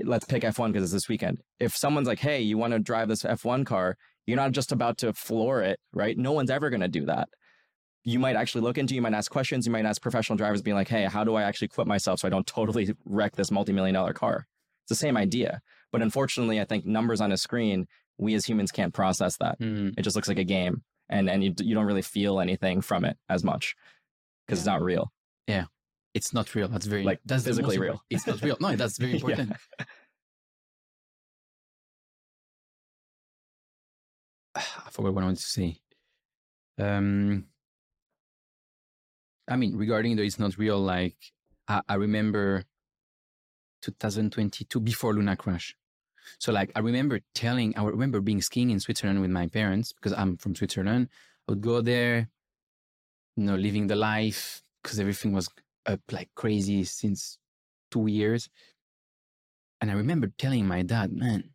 let's 0.05 0.25
pick 0.25 0.45
F1 0.45 0.73
because 0.73 0.85
it's 0.85 0.93
this 0.93 1.09
weekend. 1.09 1.41
If 1.59 1.77
someone's 1.77 2.07
like, 2.07 2.21
"Hey, 2.21 2.41
you 2.41 2.57
want 2.57 2.73
to 2.73 2.79
drive 2.79 3.09
this 3.09 3.25
F1 3.25 3.67
car?" 3.67 3.97
You're 4.27 4.37
not 4.37 4.53
just 4.53 4.73
about 4.73 4.99
to 4.99 5.13
floor 5.13 5.63
it, 5.63 5.79
right? 5.93 6.19
No 6.19 6.33
one's 6.33 6.51
ever 6.51 6.69
going 6.69 6.81
to 6.81 6.89
do 6.89 7.07
that 7.07 7.29
you 8.07 8.21
might 8.21 8.37
actually 8.37 8.61
look 8.61 8.79
into, 8.79 8.95
you 8.95 9.03
might 9.03 9.15
ask 9.15 9.33
questions, 9.33 9.67
you 9.67 9.73
might 9.73 9.85
ask 9.85 10.01
professional 10.01 10.37
drivers 10.37 10.63
being 10.63 10.77
like, 10.77 10.87
hey, 10.87 11.07
how 11.07 11.25
do 11.25 11.35
I 11.35 11.43
actually 11.43 11.67
quit 11.67 11.89
myself 11.89 12.21
so 12.21 12.29
I 12.29 12.31
don't 12.31 12.47
totally 12.47 12.95
wreck 13.05 13.35
this 13.35 13.51
multi-million 13.51 13.95
dollar 13.95 14.13
car? 14.13 14.47
It's 14.85 14.91
the 14.91 14.95
same 14.95 15.17
idea. 15.17 15.61
But 15.91 16.03
unfortunately, 16.03 16.61
I 16.61 16.65
think 16.65 16.87
numbers 16.87 17.21
on 17.21 17.33
a 17.33 17.37
screen, 17.37 17.89
we 18.17 18.35
as 18.35 18.47
humans 18.47 18.71
can't 18.71 18.95
process 18.95 19.39
that. 19.39 19.59
Mm. 19.59 19.95
It 19.99 20.03
just 20.03 20.15
looks 20.15 20.29
like 20.29 20.39
a 20.39 20.45
game 20.45 20.85
and, 21.09 21.29
and 21.29 21.43
you, 21.43 21.53
you 21.59 21.75
don't 21.75 21.85
really 21.85 22.01
feel 22.01 22.39
anything 22.39 22.81
from 22.81 23.05
it 23.05 23.19
as 23.29 23.43
much 23.43 23.75
because 24.47 24.61
it's 24.61 24.67
not 24.67 24.83
real. 24.83 25.11
Yeah. 25.49 25.65
It's 26.15 26.33
not 26.33 26.55
real. 26.55 26.69
That's 26.69 26.87
very 26.87 27.03
Like, 27.03 27.19
that's 27.25 27.43
physically 27.43 27.77
real. 27.77 28.01
It's 28.09 28.25
not 28.25 28.41
real. 28.41 28.57
No, 28.61 28.77
that's 28.77 28.99
very 28.99 29.11
Yeah. 29.15 29.19
important. 29.19 29.51
I 34.55 34.91
forgot 34.93 35.13
what 35.13 35.23
I 35.23 35.25
wanted 35.25 35.41
to 35.41 35.45
say. 35.45 35.81
Um, 36.79 37.47
I 39.49 39.57
mean, 39.57 39.77
regarding 39.77 40.17
the 40.17 40.23
it's 40.23 40.39
not 40.39 40.59
real, 40.59 40.81
like 40.81 41.17
I, 41.69 41.83
I 41.89 41.95
remember 41.95 42.65
2022 43.83 44.81
before 44.81 45.15
Luna 45.15 45.37
crash. 45.37 45.77
So 46.39 46.53
like 46.53 46.73
I 46.75 46.81
remember 46.81 47.21
telling, 47.35 47.77
I 47.77 47.85
remember 47.85 48.21
being 48.21 48.43
skiing 48.43 48.71
in 48.71 48.81
Switzerland 48.81 49.21
with 49.21 49.31
my 49.31 49.47
parents 49.47 49.93
because 49.93 50.13
I'm 50.13 50.37
from 50.37 50.55
Switzerland. 50.55 51.09
I 51.49 51.53
would 51.53 51.61
go 51.61 51.81
there, 51.81 52.29
you 53.37 53.45
know, 53.45 53.55
living 53.55 53.87
the 53.87 53.97
life 53.97 54.63
because 54.83 54.99
everything 54.99 55.33
was 55.33 55.49
up 55.87 56.01
like 56.11 56.31
crazy 56.35 56.83
since 56.85 57.39
two 57.91 58.09
years. 58.09 58.49
And 59.81 59.91
I 59.91 59.95
remember 59.95 60.33
telling 60.39 60.67
my 60.67 60.83
dad, 60.83 61.13
man, 61.13 61.51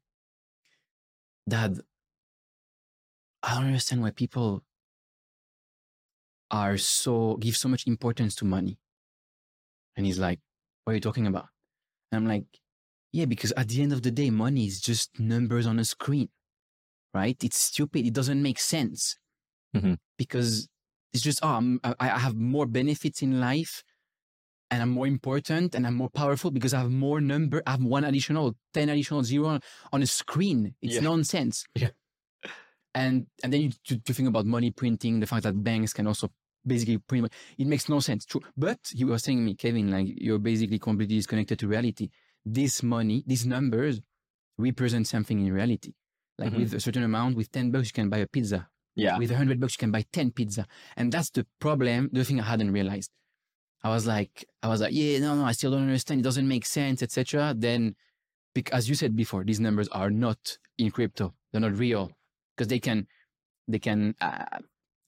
dad, 1.50 1.80
I 3.44 3.56
don't 3.56 3.66
understand 3.66 4.02
why 4.02 4.12
people 4.12 4.64
are 6.52 6.78
so 6.78 7.38
give 7.38 7.58
so 7.58 7.70
much 7.70 7.88
importance 7.88 8.36
to 8.36 8.46
money. 8.46 8.78
And 9.96 10.06
he's 10.06 10.20
like, 10.20 10.40
What 10.84 10.92
are 10.92 10.96
you 10.96 11.02
talking 11.02 11.28
about? 11.28 11.48
And 12.12 12.20
I'm 12.24 12.28
like, 12.28 12.46
Yeah, 13.12 13.26
because 13.26 13.52
at 13.54 13.70
the 13.70 13.82
end 13.82 13.94
of 13.94 14.02
the 14.04 14.12
day, 14.12 14.30
money 14.30 14.66
is 14.68 14.82
just 14.82 15.20
numbers 15.20 15.66
on 15.68 15.80
a 15.80 15.86
screen, 15.86 16.30
right? 17.14 17.38
It's 17.44 17.58
stupid. 17.58 18.06
It 18.06 18.14
doesn't 18.14 18.42
make 18.42 18.60
sense 18.60 19.18
Mhm. 19.76 19.98
because 20.18 20.68
it's 21.14 21.24
just, 21.24 21.40
oh, 21.44 21.50
I'm, 21.50 21.80
I, 21.84 21.96
I 22.00 22.20
have 22.20 22.36
more 22.36 22.66
benefits 22.66 23.22
in 23.22 23.40
life 23.42 23.84
and 24.70 24.82
I'm 24.82 24.90
more 24.90 25.08
important 25.08 25.76
and 25.76 25.86
I'm 25.86 25.96
more 25.96 26.10
powerful 26.10 26.52
because 26.52 26.74
I 26.74 26.80
have 26.80 26.92
more 26.92 27.20
number, 27.20 27.62
I 27.68 27.72
have 27.72 27.84
one 27.84 28.06
additional, 28.06 28.56
10 28.74 28.88
additional 28.90 29.24
zero 29.24 29.60
on 29.92 30.02
a 30.02 30.08
screen. 30.08 30.76
It's 30.82 30.96
Yeah. 30.96 31.02
nonsense. 31.02 31.66
Yeah. 31.76 31.90
And 32.94 33.28
and 33.44 33.54
then 33.54 33.62
you 33.62 33.72
to, 33.86 34.00
to 34.00 34.14
think 34.14 34.28
about 34.28 34.46
money 34.46 34.70
printing, 34.72 35.22
the 35.22 35.28
fact 35.28 35.44
that 35.44 35.64
banks 35.64 35.94
can 35.94 36.08
also 36.08 36.30
basically 36.66 36.98
print, 37.00 37.24
mon- 37.24 37.30
it 37.58 37.68
makes 37.68 37.90
no 37.90 38.00
sense. 38.00 38.26
True. 38.26 38.42
But 38.58 38.80
you 38.94 39.08
were 39.08 39.18
saying 39.20 39.40
to 39.40 39.44
me, 39.44 39.56
Kevin, 39.56 39.90
like 39.92 40.08
you're 40.18 40.40
basically 40.40 40.80
completely 40.80 41.16
disconnected 41.18 41.60
to 41.60 41.68
reality. 41.68 42.10
This 42.46 42.84
money, 42.84 43.24
these 43.28 43.46
numbers 43.46 44.02
represent 44.58 45.08
something 45.08 45.40
in 45.46 45.52
reality. 45.54 45.94
Like 46.38 46.54
Mhm. 46.54 46.58
with 46.60 46.74
a 46.74 46.80
certain 46.80 47.04
amount, 47.04 47.36
with 47.36 47.52
10 47.52 47.72
bucks, 47.72 47.88
you 47.88 47.94
can 47.94 48.10
buy 48.10 48.18
a 48.20 48.28
pizza. 48.28 48.70
Yeah. 48.96 49.18
With 49.18 49.32
a 49.32 49.38
hundred 49.38 49.60
bucks, 49.60 49.76
you 49.76 49.80
can 49.80 49.92
buy 49.92 50.04
10 50.12 50.32
pizza. 50.32 50.68
And 50.98 51.12
that's 51.12 51.30
the 51.30 51.46
problem, 51.60 52.10
the 52.12 52.24
thing 52.26 52.40
I 52.40 52.44
hadn't 52.44 52.72
realized. 52.72 53.12
I 53.84 53.90
was 53.90 54.06
like, 54.06 54.46
I 54.62 54.68
was 54.68 54.82
like, 54.82 54.94
yeah, 54.94 55.20
no, 55.20 55.36
no, 55.36 55.46
I 55.46 55.54
still 55.54 55.72
don't 55.72 55.82
understand. 55.84 56.20
It 56.20 56.24
doesn't 56.24 56.48
make 56.48 56.66
sense, 56.66 57.02
etc. 57.02 57.56
Then, 57.58 57.96
bec- 58.54 58.72
as 58.74 58.88
you 58.90 58.96
said 58.96 59.16
before, 59.16 59.44
these 59.44 59.60
numbers 59.60 59.88
are 59.90 60.10
not 60.12 60.58
in 60.78 60.92
crypto. 60.92 61.34
They're 61.52 61.62
not 61.62 61.78
real 61.78 62.12
because 62.56 62.68
they 62.68 62.80
can, 62.80 63.08
they 63.68 63.80
can. 63.80 64.14
Uh, 64.22 64.60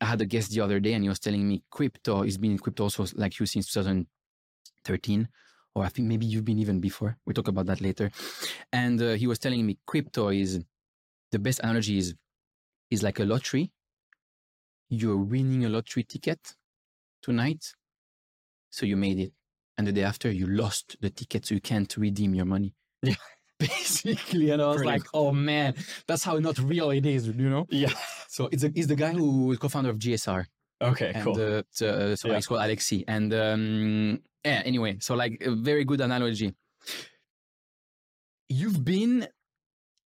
I 0.03 0.05
had 0.05 0.21
a 0.21 0.25
guest 0.25 0.51
the 0.51 0.59
other 0.59 0.81
day, 0.81 0.93
and 0.93 1.03
he 1.03 1.07
was 1.07 1.19
telling 1.19 1.47
me 1.47 1.63
crypto. 1.71 2.23
He's 2.23 2.37
been 2.37 2.51
in 2.51 2.59
crypto 2.59 2.83
also 2.83 3.05
like 3.15 3.39
you 3.39 3.45
since 3.45 3.71
2013, 3.71 5.29
or 5.75 5.85
I 5.85 5.87
think 5.87 6.09
maybe 6.09 6.25
you've 6.25 6.43
been 6.43 6.59
even 6.59 6.81
before. 6.81 7.17
We 7.25 7.33
talk 7.33 7.47
about 7.47 7.67
that 7.67 7.79
later. 7.79 8.11
And 8.73 9.01
uh, 9.01 9.13
he 9.13 9.27
was 9.27 9.39
telling 9.39 9.65
me 9.65 9.77
crypto 9.85 10.27
is 10.27 10.59
the 11.31 11.39
best 11.39 11.61
analogy 11.61 11.97
is 11.97 12.15
is 12.91 13.01
like 13.01 13.19
a 13.19 13.23
lottery. 13.23 13.71
You're 14.89 15.17
winning 15.17 15.63
a 15.63 15.69
lottery 15.69 16.03
ticket 16.03 16.53
tonight, 17.21 17.73
so 18.71 18.85
you 18.85 18.97
made 18.97 19.19
it, 19.19 19.31
and 19.77 19.87
the 19.87 19.93
day 19.93 20.03
after 20.03 20.29
you 20.29 20.47
lost 20.47 20.97
the 20.99 21.11
ticket, 21.11 21.45
so 21.45 21.55
you 21.55 21.61
can't 21.61 21.95
redeem 21.95 22.35
your 22.35 22.45
money. 22.45 22.75
Yeah. 23.01 23.15
Basically, 23.67 24.49
and 24.51 24.61
I 24.61 24.67
was 24.67 24.83
like, 24.83 25.03
"Oh 25.13 25.31
man, 25.31 25.75
that's 26.07 26.23
how 26.23 26.37
not 26.39 26.57
real 26.59 26.89
it 26.91 27.05
is," 27.05 27.27
you 27.27 27.49
know. 27.49 27.65
Yeah. 27.69 27.93
So 28.27 28.49
it's 28.51 28.63
a, 28.63 28.69
he's 28.73 28.87
the 28.87 28.95
guy 28.95 29.11
who 29.13 29.51
is 29.51 29.59
co-founder 29.59 29.89
of 29.91 29.97
GSR, 29.99 30.45
Okay, 30.81 31.11
and 31.13 31.23
cool. 31.23 31.35
uh, 31.39 31.59
it's, 31.61 31.81
uh, 31.81 32.15
so 32.15 32.27
Yeah. 32.29 32.37
it's 32.37 32.47
called 32.47 32.61
Alexi. 32.61 33.03
And 33.07 33.31
um, 33.33 34.19
yeah, 34.43 34.61
anyway, 34.65 34.97
so 34.99 35.13
like 35.15 35.37
a 35.41 35.51
very 35.55 35.85
good 35.85 36.01
analogy. 36.01 36.53
You've 38.49 38.83
been 38.83 39.27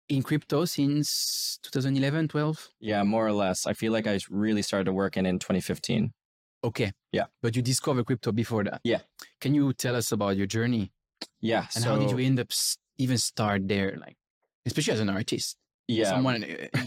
in 0.10 0.24
crypto 0.24 0.66
since 0.66 1.60
2011, 1.64 2.28
12. 2.28 2.70
yeah, 2.80 3.04
more 3.04 3.26
or 3.28 3.32
less. 3.32 3.66
I 3.66 3.74
feel 3.74 3.92
like 3.94 4.08
I 4.08 4.20
really 4.30 4.62
started 4.62 4.92
working 4.94 5.26
in 5.26 5.40
2015. 5.40 6.12
Okay. 6.64 6.92
Yeah. 7.12 7.26
But 7.42 7.56
you 7.56 7.62
discovered 7.62 8.06
crypto 8.06 8.32
before 8.32 8.64
that. 8.66 8.82
Yeah. 8.84 9.00
Can 9.42 9.54
you 9.54 9.74
tell 9.74 9.96
us 9.96 10.12
about 10.12 10.38
your 10.38 10.48
journey 10.48 10.92
Yeah. 11.42 11.68
and 11.76 11.84
so 11.84 11.90
how 11.92 12.00
did 12.00 12.12
you 12.12 12.20
end 12.20 12.40
up 12.40 12.52
even 12.98 13.18
start 13.18 13.68
there? 13.68 13.98
Like, 14.00 14.18
especially 14.66 14.94
as 14.94 15.00
an 15.00 15.10
artist. 15.10 15.58
yeah. 15.88 16.06
someone 16.10 16.46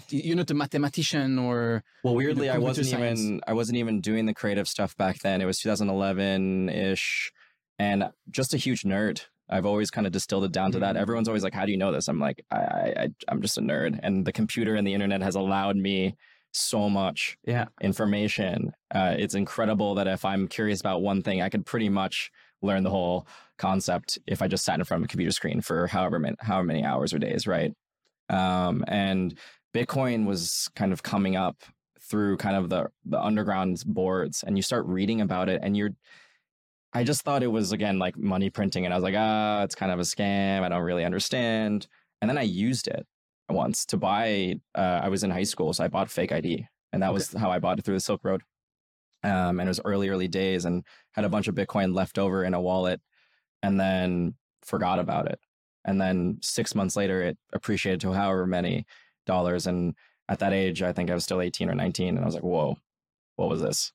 you're 0.08 0.36
not 0.36 0.50
a 0.50 0.54
mathematician 0.54 1.38
or 1.38 1.82
Well, 2.02 2.14
weirdly, 2.14 2.48
I 2.48 2.58
wasn't 2.58 2.86
science. 2.86 3.20
even 3.20 3.40
I 3.46 3.52
wasn't 3.52 3.78
even 3.78 4.00
doing 4.00 4.24
the 4.26 4.34
creative 4.34 4.68
stuff 4.68 4.96
back 4.96 5.18
then. 5.20 5.40
It 5.42 5.44
was 5.46 5.58
2011 5.60 6.68
ish, 6.70 7.32
and 7.78 8.04
just 8.30 8.54
a 8.54 8.56
huge 8.56 8.82
nerd. 8.82 9.22
I've 9.48 9.66
always 9.66 9.90
kind 9.90 10.06
of 10.08 10.12
distilled 10.12 10.44
it 10.44 10.52
down 10.52 10.72
to 10.72 10.78
that. 10.80 10.96
Mhm. 10.96 11.00
Everyone's 11.00 11.28
always 11.28 11.44
like, 11.44 11.52
"How 11.54 11.66
do 11.66 11.72
you 11.72 11.78
know 11.78 11.92
this?" 11.92 12.08
I'm 12.08 12.18
like, 12.18 12.44
I, 12.50 12.56
I, 12.56 12.94
I 13.02 13.08
I'm 13.28 13.42
just 13.42 13.58
a 13.58 13.60
nerd, 13.60 14.00
and 14.02 14.24
the 14.26 14.32
computer 14.32 14.74
and 14.74 14.86
the 14.86 14.94
internet 14.94 15.20
has 15.22 15.34
allowed 15.36 15.76
me 15.76 16.16
so 16.52 16.88
much 16.88 17.36
yeah 17.46 17.66
information. 17.82 18.72
Uh, 18.94 19.14
it's 19.18 19.34
incredible 19.34 19.94
that 19.96 20.06
if 20.08 20.24
I'm 20.24 20.48
curious 20.48 20.80
about 20.80 21.02
one 21.02 21.22
thing, 21.22 21.42
I 21.42 21.48
could 21.50 21.66
pretty 21.66 21.88
much 21.90 22.30
learn 22.62 22.82
the 22.82 22.90
whole 22.90 23.26
concept 23.58 24.18
if 24.26 24.42
I 24.42 24.48
just 24.48 24.64
sat 24.64 24.78
in 24.78 24.84
front 24.84 25.02
of 25.02 25.06
a 25.06 25.08
computer 25.08 25.32
screen 25.32 25.60
for 25.60 25.86
however 25.86 26.18
many, 26.18 26.36
however 26.40 26.64
many 26.64 26.84
hours 26.84 27.12
or 27.12 27.18
days, 27.18 27.46
right? 27.46 27.72
Um, 28.28 28.84
and 28.88 29.38
Bitcoin 29.74 30.26
was 30.26 30.68
kind 30.74 30.92
of 30.92 31.02
coming 31.02 31.36
up 31.36 31.62
through 32.00 32.36
kind 32.36 32.56
of 32.56 32.68
the 32.68 32.88
the 33.04 33.20
underground 33.20 33.82
boards, 33.86 34.44
and 34.46 34.56
you 34.56 34.62
start 34.62 34.86
reading 34.86 35.20
about 35.20 35.48
it, 35.48 35.60
and 35.62 35.76
you're. 35.76 35.90
I 36.92 37.04
just 37.04 37.22
thought 37.22 37.42
it 37.42 37.48
was 37.48 37.72
again 37.72 37.98
like 37.98 38.16
money 38.16 38.48
printing, 38.50 38.84
and 38.84 38.94
I 38.94 38.96
was 38.96 39.04
like, 39.04 39.14
ah, 39.16 39.62
it's 39.62 39.74
kind 39.74 39.92
of 39.92 39.98
a 39.98 40.02
scam. 40.02 40.62
I 40.62 40.68
don't 40.68 40.82
really 40.82 41.04
understand. 41.04 41.86
And 42.20 42.30
then 42.30 42.38
I 42.38 42.42
used 42.42 42.88
it 42.88 43.06
once 43.50 43.84
to 43.86 43.96
buy. 43.96 44.54
Uh, 44.74 45.00
I 45.02 45.08
was 45.08 45.22
in 45.24 45.30
high 45.30 45.44
school, 45.44 45.72
so 45.72 45.84
I 45.84 45.88
bought 45.88 46.10
fake 46.10 46.32
ID, 46.32 46.66
and 46.92 47.02
that 47.02 47.12
was 47.12 47.32
how 47.32 47.50
I 47.50 47.58
bought 47.58 47.78
it 47.78 47.84
through 47.84 47.96
the 47.96 48.00
Silk 48.00 48.24
Road. 48.24 48.42
Um, 49.22 49.60
and 49.60 49.62
it 49.62 49.68
was 49.68 49.80
early, 49.84 50.08
early 50.08 50.28
days, 50.28 50.64
and 50.64 50.84
had 51.12 51.24
a 51.24 51.28
bunch 51.28 51.48
of 51.48 51.54
Bitcoin 51.54 51.94
left 51.94 52.18
over 52.18 52.44
in 52.44 52.54
a 52.54 52.60
wallet, 52.60 53.00
and 53.62 53.78
then 53.78 54.34
forgot 54.62 54.98
about 54.98 55.26
it. 55.26 55.38
And 55.84 56.00
then 56.00 56.38
six 56.42 56.74
months 56.74 56.96
later, 56.96 57.22
it 57.22 57.38
appreciated 57.52 58.00
to 58.00 58.12
however 58.12 58.46
many 58.46 58.86
dollars. 59.26 59.66
And 59.66 59.94
at 60.28 60.40
that 60.40 60.52
age, 60.52 60.82
I 60.82 60.92
think 60.92 61.10
I 61.10 61.14
was 61.14 61.24
still 61.24 61.40
18 61.40 61.70
or 61.70 61.74
19, 61.74 62.16
and 62.16 62.18
I 62.18 62.26
was 62.26 62.34
like, 62.34 62.44
"Whoa, 62.44 62.76
what 63.36 63.48
was 63.48 63.62
this? 63.62 63.92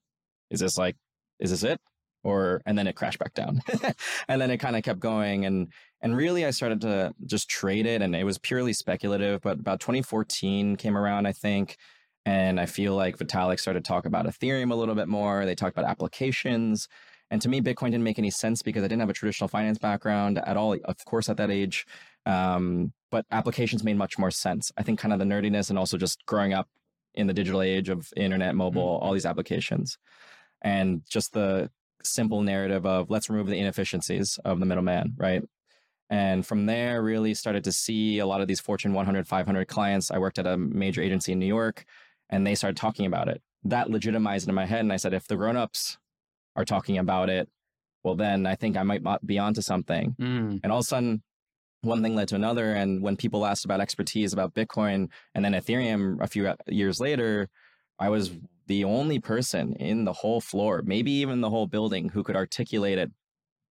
Is 0.50 0.62
this 0.62 0.78
like, 0.78 0.96
is 1.40 1.52
this 1.52 1.64
it?" 1.64 1.80
Or 2.24 2.62
and 2.66 2.78
then 2.78 2.88
it 2.88 2.96
crashed 2.96 3.20
back 3.20 3.34
down, 3.34 3.62
and 4.28 4.42
then 4.42 4.52
it 4.52 4.58
kind 4.58 4.76
of 4.78 4.84
kept 4.84 5.00
going, 5.00 5.46
and 5.46 5.72
and 6.02 6.16
really 6.16 6.46
I 6.46 6.52
started 6.52 6.82
to 6.82 7.14
just 7.26 7.50
trade 7.50 7.86
it, 7.86 8.02
and 8.02 8.16
it 8.16 8.24
was 8.24 8.38
purely 8.38 8.74
speculative. 8.74 9.42
But 9.42 9.60
about 9.60 9.80
2014 9.82 10.78
came 10.78 10.98
around, 10.98 11.26
I 11.26 11.34
think, 11.34 11.78
and 12.26 12.60
I 12.60 12.68
feel 12.68 12.96
like 12.96 13.18
Vitalik 13.18 13.60
started 13.60 13.84
to 13.84 13.88
talk 13.88 14.06
about 14.06 14.28
Ethereum 14.28 14.72
a 14.72 14.76
little 14.76 14.96
bit 14.96 15.08
more. 15.08 15.46
They 15.46 15.56
talked 15.56 15.78
about 15.78 15.90
applications. 15.90 16.88
And 17.32 17.42
to 17.42 17.50
me, 17.50 17.62
Bitcoin 17.62 17.88
didn't 17.88 18.04
make 18.04 18.20
any 18.20 18.30
sense 18.30 18.62
because 18.62 18.84
I 18.84 18.88
didn't 18.88 19.00
have 19.00 19.10
a 19.10 19.14
traditional 19.14 19.48
finance 19.48 19.78
background 19.78 20.38
at 20.38 20.58
all, 20.58 20.78
of 20.84 21.06
course, 21.06 21.30
at 21.30 21.38
that 21.38 21.50
age. 21.50 21.88
Um, 22.26 22.92
but 23.10 23.26
applications 23.32 23.84
made 23.84 23.98
much 23.98 24.20
more 24.20 24.32
sense. 24.32 24.70
I 24.78 24.84
think 24.84 25.00
kind 25.00 25.14
of 25.14 25.20
the 25.20 25.26
nerdiness 25.26 25.70
and 25.70 25.80
also 25.80 25.98
just 25.98 26.26
growing 26.26 26.54
up 26.54 26.68
in 27.16 27.28
the 27.28 27.34
digital 27.34 27.62
age 27.62 27.88
of 27.88 28.10
internet, 28.18 28.54
mobile, 28.54 29.00
all 29.02 29.14
these 29.14 29.26
applications, 29.26 29.98
and 30.62 31.02
just 31.10 31.34
the 31.34 31.70
simple 32.04 32.42
narrative 32.42 32.86
of 32.86 33.10
let's 33.10 33.30
remove 33.30 33.48
the 33.48 33.60
inefficiencies 33.60 34.38
of 34.44 34.60
the 34.60 34.66
middleman, 34.66 35.14
right? 35.18 35.44
And 36.10 36.46
from 36.46 36.66
there, 36.66 37.02
really 37.02 37.34
started 37.34 37.64
to 37.64 37.72
see 37.72 38.20
a 38.20 38.26
lot 38.26 38.42
of 38.42 38.48
these 38.48 38.60
Fortune 38.60 38.94
100, 38.94 39.28
500 39.28 39.68
clients. 39.68 40.12
I 40.12 40.18
worked 40.20 40.40
at 40.40 40.48
a 40.48 40.58
major 40.58 41.02
agency 41.02 41.32
in 41.32 41.40
New 41.40 41.46
York, 41.46 41.86
and 42.30 42.46
they 42.46 42.56
started 42.56 42.76
talking 42.76 43.06
about 43.06 43.30
it. 43.30 43.42
That 43.64 43.90
legitimized 43.90 44.48
it 44.48 44.50
in 44.50 44.56
my 44.56 44.66
head, 44.66 44.82
and 44.82 44.92
I 44.92 44.98
said, 44.98 45.14
if 45.14 45.28
the 45.28 45.38
grown-ups 45.38 45.98
are 46.56 46.66
talking 46.66 46.98
about 46.98 47.30
it, 47.30 47.50
well, 48.04 48.16
then 48.16 48.46
I 48.46 48.56
think 48.56 48.78
I 48.78 48.84
might 48.84 49.04
be 49.26 49.38
onto 49.40 49.62
something. 49.62 50.16
Mm. 50.20 50.60
And 50.64 50.72
all 50.72 50.80
of 50.80 50.86
a 50.86 50.88
sudden, 50.88 51.24
one 51.82 52.02
thing 52.02 52.16
led 52.16 52.28
to 52.30 52.36
another. 52.36 52.74
And 52.74 53.02
when 53.02 53.18
people 53.18 53.46
asked 53.46 53.66
about 53.66 53.82
expertise 53.82 54.34
about 54.34 54.54
Bitcoin 54.54 55.10
and 55.34 55.44
then 55.44 55.54
Ethereum 55.54 56.22
a 56.22 56.28
few 56.28 56.54
years 56.68 57.00
later, 57.00 57.50
I 58.00 58.10
was 58.10 58.32
the 58.68 58.84
only 58.84 59.20
person 59.20 59.74
in 59.74 60.06
the 60.06 60.14
whole 60.14 60.42
floor, 60.42 60.82
maybe 60.84 61.12
even 61.12 61.42
the 61.42 61.50
whole 61.50 61.68
building, 61.68 62.10
who 62.10 62.24
could 62.24 62.36
articulate 62.36 62.98
it 62.98 63.12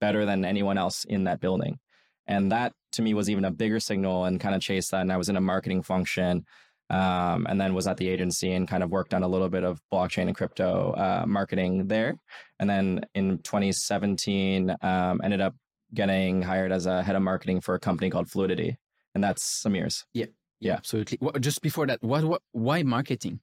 better 0.01 0.25
than 0.25 0.45
anyone 0.45 0.79
else 0.79 1.05
in 1.05 1.25
that 1.25 1.41
building. 1.41 1.79
And 2.27 2.53
that 2.53 2.73
to 2.93 3.03
me 3.03 3.15
was 3.15 3.31
even 3.31 3.45
a 3.45 3.51
bigger 3.51 3.81
signal 3.81 4.25
and 4.25 4.41
kind 4.41 4.55
of 4.55 4.61
chased 4.61 4.91
that. 4.91 5.01
And 5.01 5.13
I 5.13 5.17
was 5.17 5.29
in 5.29 5.37
a 5.37 5.41
marketing 5.41 5.83
function 5.83 6.45
um, 6.91 7.47
and 7.49 7.61
then 7.61 7.75
was 7.75 7.87
at 7.87 7.97
the 7.97 8.09
agency 8.09 8.53
and 8.53 8.67
kind 8.69 8.83
of 8.83 8.91
worked 8.91 9.13
on 9.15 9.23
a 9.23 9.29
little 9.29 9.49
bit 9.49 9.65
of 9.65 9.81
blockchain 9.93 10.27
and 10.27 10.37
crypto 10.37 10.93
uh, 10.93 11.25
marketing 11.27 11.87
there. 11.89 12.17
And 12.59 12.69
then 12.69 13.05
in 13.15 13.39
2017, 13.39 14.75
um, 14.83 15.21
ended 15.23 15.41
up 15.41 15.55
getting 15.95 16.43
hired 16.43 16.73
as 16.73 16.87
a 16.87 17.03
head 17.03 17.17
of 17.17 17.23
marketing 17.23 17.61
for 17.61 17.75
a 17.75 17.81
company 17.81 18.11
called 18.11 18.29
Fluidity. 18.31 18.77
And 19.15 19.23
that's 19.25 19.63
Samir's. 19.65 20.05
Yeah, 20.13 20.27
Yeah. 20.61 20.75
absolutely. 20.75 21.19
What, 21.21 21.41
just 21.41 21.63
before 21.63 21.87
that, 21.87 22.03
what, 22.03 22.25
what, 22.25 22.43
why 22.53 22.83
marketing? 22.83 23.41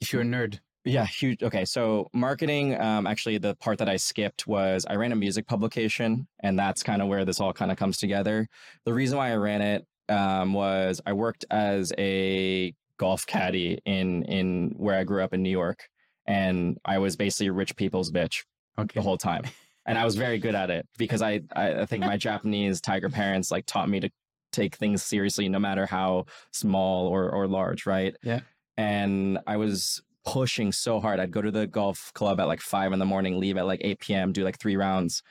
If 0.00 0.12
you're 0.12 0.22
a 0.22 0.24
nerd, 0.24 0.58
Yeah, 0.84 1.06
huge. 1.06 1.42
Okay, 1.42 1.64
so 1.64 2.08
marketing. 2.12 2.78
Um, 2.80 3.06
actually, 3.06 3.38
the 3.38 3.54
part 3.56 3.78
that 3.78 3.88
I 3.88 3.96
skipped 3.96 4.46
was 4.48 4.84
I 4.88 4.96
ran 4.96 5.12
a 5.12 5.16
music 5.16 5.46
publication, 5.46 6.26
and 6.40 6.58
that's 6.58 6.82
kind 6.82 7.00
of 7.00 7.06
where 7.08 7.24
this 7.24 7.40
all 7.40 7.52
kind 7.52 7.70
of 7.70 7.76
comes 7.76 7.98
together. 7.98 8.48
The 8.84 8.92
reason 8.92 9.16
why 9.16 9.30
I 9.30 9.36
ran 9.36 9.62
it 9.62 9.86
um, 10.12 10.52
was 10.52 11.00
I 11.06 11.12
worked 11.12 11.44
as 11.50 11.92
a 11.98 12.74
golf 12.98 13.26
caddy 13.26 13.80
in 13.84 14.22
in 14.24 14.74
where 14.76 14.98
I 14.98 15.04
grew 15.04 15.22
up 15.22 15.34
in 15.34 15.42
New 15.42 15.50
York, 15.50 15.88
and 16.26 16.78
I 16.84 16.98
was 16.98 17.16
basically 17.16 17.50
rich 17.50 17.74
people's 17.76 18.10
bitch 18.10 18.44
okay, 18.78 18.92
the 18.94 19.02
whole 19.02 19.18
time, 19.18 19.44
and 19.86 19.98
I 19.98 20.04
was 20.04 20.16
very 20.16 20.38
good 20.38 20.54
at 20.54 20.70
it 20.70 20.86
because 20.98 21.22
I 21.22 21.40
I, 21.54 21.80
I 21.80 21.86
think 21.86 22.04
my 22.04 22.16
Japanese 22.28 22.80
tiger 22.80 23.08
parents 23.08 23.50
like 23.50 23.66
taught 23.66 23.88
me 23.88 24.00
to 24.00 24.10
take 24.52 24.76
things 24.76 25.02
seriously, 25.02 25.48
no 25.48 25.58
matter 25.58 25.86
how 25.86 26.26
small 26.52 27.08
or 27.08 27.30
or 27.30 27.48
large, 27.48 27.86
right? 27.86 28.14
Yeah. 28.22 28.40
And 28.76 29.38
I 29.46 29.56
was 29.56 30.02
pushing 30.24 30.72
so 30.72 31.00
hard. 31.00 31.18
I'd 31.18 31.32
go 31.32 31.42
to 31.42 31.50
the 31.50 31.66
golf 31.66 32.12
club 32.14 32.40
at 32.40 32.46
like 32.46 32.60
five 32.60 32.92
in 32.92 32.98
the 32.98 33.04
morning, 33.04 33.38
leave 33.38 33.56
at 33.56 33.66
like 33.66 33.80
eight 33.82 34.00
p.m., 34.00 34.32
do 34.32 34.44
like 34.44 34.58
three 34.58 34.76
rounds, 34.76 35.22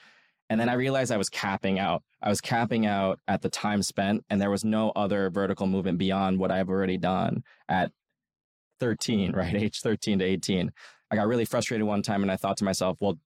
and 0.51 0.59
then 0.59 0.67
I 0.67 0.73
realized 0.73 1.13
I 1.13 1.17
was 1.17 1.29
capping 1.29 1.79
out. 1.79 2.03
I 2.21 2.27
was 2.27 2.41
capping 2.41 2.85
out 2.85 3.21
at 3.25 3.41
the 3.41 3.49
time 3.49 3.81
spent, 3.81 4.25
and 4.29 4.41
there 4.41 4.51
was 4.51 4.65
no 4.65 4.91
other 4.97 5.29
vertical 5.29 5.65
movement 5.65 5.97
beyond 5.97 6.39
what 6.39 6.51
I've 6.51 6.67
already 6.67 6.97
done 6.97 7.45
at 7.69 7.93
13, 8.81 9.31
right? 9.35 9.55
Age 9.55 9.79
13 9.79 10.19
to 10.19 10.25
18. 10.25 10.69
I 11.09 11.15
got 11.15 11.27
really 11.27 11.45
frustrated 11.45 11.87
one 11.87 12.01
time 12.01 12.21
and 12.21 12.29
I 12.29 12.35
thought 12.35 12.57
to 12.57 12.65
myself, 12.65 12.97
well, 12.99 13.17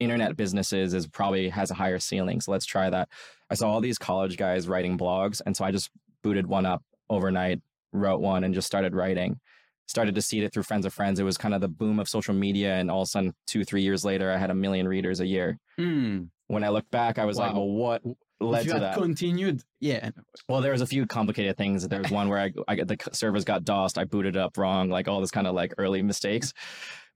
internet 0.00 0.38
businesses 0.38 0.94
is 0.94 1.06
probably 1.06 1.50
has 1.50 1.70
a 1.70 1.74
higher 1.74 1.98
ceiling. 1.98 2.40
So 2.40 2.50
let's 2.50 2.64
try 2.64 2.88
that. 2.88 3.10
I 3.50 3.54
saw 3.56 3.70
all 3.70 3.82
these 3.82 3.98
college 3.98 4.38
guys 4.38 4.66
writing 4.66 4.96
blogs. 4.96 5.42
And 5.44 5.54
so 5.54 5.66
I 5.66 5.70
just 5.70 5.90
booted 6.22 6.46
one 6.46 6.64
up 6.64 6.82
overnight, 7.10 7.60
wrote 7.92 8.22
one 8.22 8.42
and 8.42 8.54
just 8.54 8.66
started 8.66 8.94
writing. 8.94 9.38
Started 9.86 10.14
to 10.14 10.22
see 10.22 10.40
it 10.40 10.54
through 10.54 10.62
friends 10.62 10.86
of 10.86 10.94
friends. 10.94 11.20
It 11.20 11.24
was 11.24 11.36
kind 11.36 11.52
of 11.52 11.60
the 11.60 11.68
boom 11.68 12.00
of 12.00 12.08
social 12.08 12.32
media. 12.32 12.76
And 12.76 12.90
all 12.90 13.02
of 13.02 13.06
a 13.06 13.10
sudden, 13.10 13.34
two, 13.46 13.64
three 13.64 13.82
years 13.82 14.02
later, 14.02 14.30
I 14.30 14.38
had 14.38 14.48
a 14.48 14.54
million 14.54 14.88
readers 14.88 15.20
a 15.20 15.26
year. 15.26 15.58
Hmm. 15.76 16.24
When 16.48 16.62
I 16.62 16.68
look 16.68 16.90
back, 16.90 17.18
I 17.18 17.24
was 17.24 17.38
like, 17.38 17.54
well, 17.54 17.68
what 17.68 18.02
led 18.40 18.64
to 18.64 18.72
had 18.74 18.82
that? 18.82 18.96
continued, 18.96 19.62
yeah, 19.80 20.10
Well, 20.48 20.60
there 20.60 20.72
was 20.72 20.82
a 20.82 20.86
few 20.86 21.06
complicated 21.06 21.56
things. 21.56 21.86
There 21.88 22.02
was 22.02 22.10
one 22.10 22.28
where 22.28 22.38
I, 22.38 22.52
I 22.68 22.76
the 22.76 22.96
servers 23.12 23.44
got 23.44 23.64
DOSed, 23.64 23.98
I 23.98 24.04
booted 24.04 24.36
up 24.36 24.58
wrong, 24.58 24.90
like 24.90 25.08
all 25.08 25.20
this 25.20 25.30
kind 25.30 25.46
of 25.46 25.54
like 25.54 25.72
early 25.78 26.02
mistakes, 26.02 26.52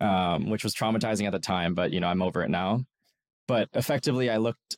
um, 0.01 0.49
which 0.49 0.65
was 0.65 0.75
traumatizing 0.75 1.27
at 1.27 1.33
the 1.33 1.39
time. 1.39 1.75
But 1.75 1.93
you 1.93 2.01
know, 2.01 2.09
I'm 2.09 2.23
over 2.23 2.43
it 2.43 2.51
now. 2.51 2.85
But 3.47 3.69
effectively, 3.75 4.31
I 4.31 4.39
looked 4.39 4.77